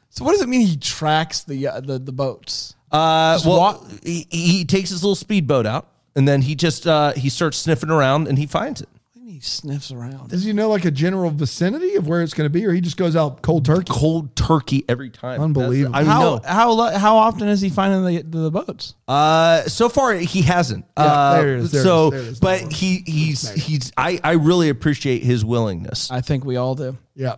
so 0.09 0.25
what 0.25 0.33
does 0.33 0.41
it 0.41 0.49
mean? 0.49 0.67
He 0.67 0.77
tracks 0.79 1.43
the 1.45 1.67
uh, 1.69 1.81
the 1.81 1.99
the 1.99 2.13
boats. 2.13 2.75
Uh, 2.91 3.35
Just 3.35 3.45
well, 3.45 3.59
walk- 3.59 3.85
he, 4.03 4.27
he 4.31 4.65
takes 4.65 4.89
his 4.89 5.03
little 5.05 5.15
speedboat 5.17 5.67
out, 5.67 5.87
and 6.17 6.27
then 6.29 6.43
he 6.43 6.55
just 6.55 6.87
uh, 6.87 7.13
he 7.13 7.29
starts 7.29 7.59
sniffing 7.59 7.91
around, 7.91 8.29
and 8.29 8.39
he 8.39 8.47
finds 8.47 8.81
it. 8.81 8.89
He 9.27 9.41
sniffs 9.41 9.91
around. 9.91 10.29
Does 10.31 10.45
he 10.45 10.53
know 10.53 10.69
like 10.69 10.85
a 10.85 10.93
general 10.93 11.29
vicinity 11.31 11.97
of 11.97 12.07
where 12.07 12.23
it's 12.23 12.35
going 12.35 12.45
to 12.45 12.53
be, 12.53 12.65
or 12.65 12.73
he 12.73 12.81
just 12.81 12.97
goes 12.97 13.17
out 13.17 13.43
cold 13.43 13.65
turkey? 13.65 13.87
Cold 13.89 14.37
turkey 14.37 14.85
every 14.89 15.11
time. 15.11 15.41
Unbelievable. 15.41 15.93
That's- 15.93 16.07
I 16.09 16.13
how 16.13 16.21
know. 16.21 16.41
how 16.45 16.99
how 16.99 17.17
often 17.17 17.49
is 17.49 17.61
he 17.61 17.69
finding 17.69 18.05
the 18.05 18.23
the, 18.23 18.51
the 18.51 18.51
boats? 18.53 18.95
Uh, 19.09 19.63
so 19.63 19.89
far 19.89 20.15
he 20.15 20.43
hasn't. 20.43 20.85
Yeah, 20.97 21.05
uh, 21.05 21.35
there 21.41 21.55
it 21.57 21.61
is, 21.61 21.73
there 21.73 21.83
so, 21.83 22.13
is, 22.13 22.39
there 22.39 22.61
but 22.61 22.73
he 22.73 23.03
he's 23.07 23.51
he's. 23.51 23.91
I 23.97 24.21
I 24.23 24.33
really 24.35 24.69
appreciate 24.69 25.25
his 25.25 25.45
willingness. 25.45 26.13
I 26.13 26.21
think 26.21 26.45
we 26.45 26.57
all 26.57 26.77
do. 26.77 26.97
Yeah. 27.17 27.37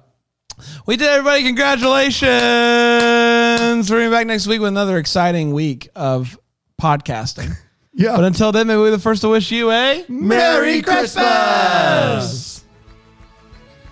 We 0.87 0.97
did, 0.97 1.09
everybody. 1.09 1.43
Congratulations! 1.45 2.31
We're 3.91 3.99
gonna 3.99 4.11
back 4.11 4.27
next 4.27 4.47
week 4.47 4.61
with 4.61 4.69
another 4.69 4.97
exciting 4.99 5.53
week 5.53 5.89
of 5.95 6.39
podcasting. 6.81 7.57
Yeah. 7.97 8.15
But 8.15 8.25
until 8.25 8.53
then, 8.53 8.67
maybe 8.67 8.79
we're 8.79 8.91
the 8.91 8.99
first 8.99 9.23
to 9.23 9.31
wish 9.31 9.51
you 9.51 9.71
a 9.71 10.05
Merry 10.09 10.83
Christmas! 10.83 12.53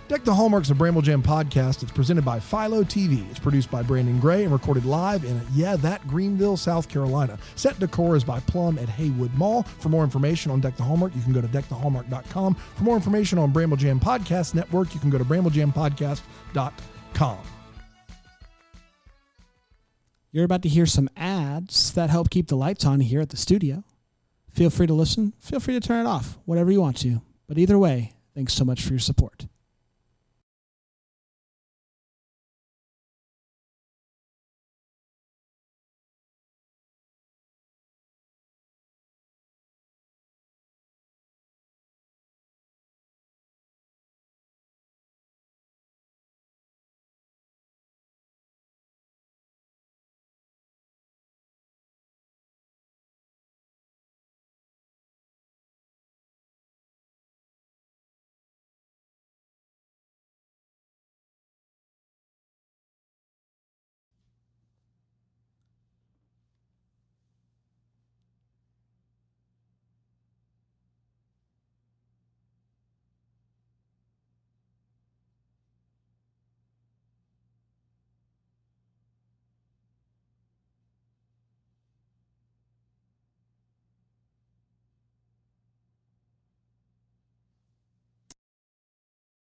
Deck 0.09 0.23
the 0.25 0.35
Hallmarks 0.35 0.69
of 0.69 0.77
Bramble 0.77 1.01
Jam 1.01 1.23
podcast. 1.23 1.83
It's 1.83 1.91
presented 1.91 2.23
by 2.23 2.39
Philo 2.39 2.85
TV. 2.85 3.29
It's 3.31 3.39
produced 3.39 3.71
by 3.71 3.83
Brandon 3.83 4.21
Gray 4.21 4.45
and 4.45 4.53
recorded 4.53 4.85
live 4.85 5.25
in, 5.25 5.41
yeah, 5.55 5.77
that 5.77 6.07
Greenville, 6.07 6.59
South 6.59 6.91
Carolina. 6.91 7.39
Set 7.57 7.79
decor 7.79 8.15
is 8.15 8.23
by 8.23 8.39
Plum 8.41 8.79
at 8.79 8.91
Haywood 8.91 9.33
Mall. 9.33 9.63
For 9.63 9.89
more 9.89 10.05
information 10.05 10.53
on 10.53 10.61
Deck 10.61 10.77
the 10.77 10.83
Hallmark, 10.83 11.17
you 11.17 11.23
can 11.23 11.33
go 11.33 11.41
to 11.41 11.49
deckthehallmark.com. 11.49 12.55
For 12.55 12.85
more 12.85 12.97
information 12.97 13.39
on 13.39 13.51
Bramble 13.53 13.79
Jam 13.79 13.99
Podcast 13.99 14.55
Network, 14.55 14.93
you 14.93 15.01
can 15.01 15.09
go 15.09 15.17
to 15.17 15.25
bramblejampodcast.com. 15.25 17.39
You're 20.33 20.45
about 20.45 20.61
to 20.63 20.69
hear 20.69 20.85
some 20.85 21.09
ads 21.17 21.95
that 21.95 22.11
help 22.11 22.29
keep 22.29 22.49
the 22.49 22.57
lights 22.57 22.85
on 22.85 23.01
here 23.01 23.23
at 23.23 23.31
the 23.31 23.39
studio. 23.39 23.85
Feel 24.55 24.71
free 24.71 24.87
to 24.87 24.95
listen, 24.95 25.33
feel 25.41 25.59
free 25.59 25.75
to 25.75 25.81
turn 25.81 26.07
it 26.07 26.09
off, 26.09 26.39
whatever 26.45 26.71
you 26.71 26.81
want 26.81 26.97
to. 26.99 27.21
But 27.49 27.59
either 27.59 27.77
way, 27.77 28.13
thanks 28.35 28.55
so 28.55 28.65
much 28.65 28.83
for 28.83 28.91
your 28.91 29.01
support. 29.01 29.47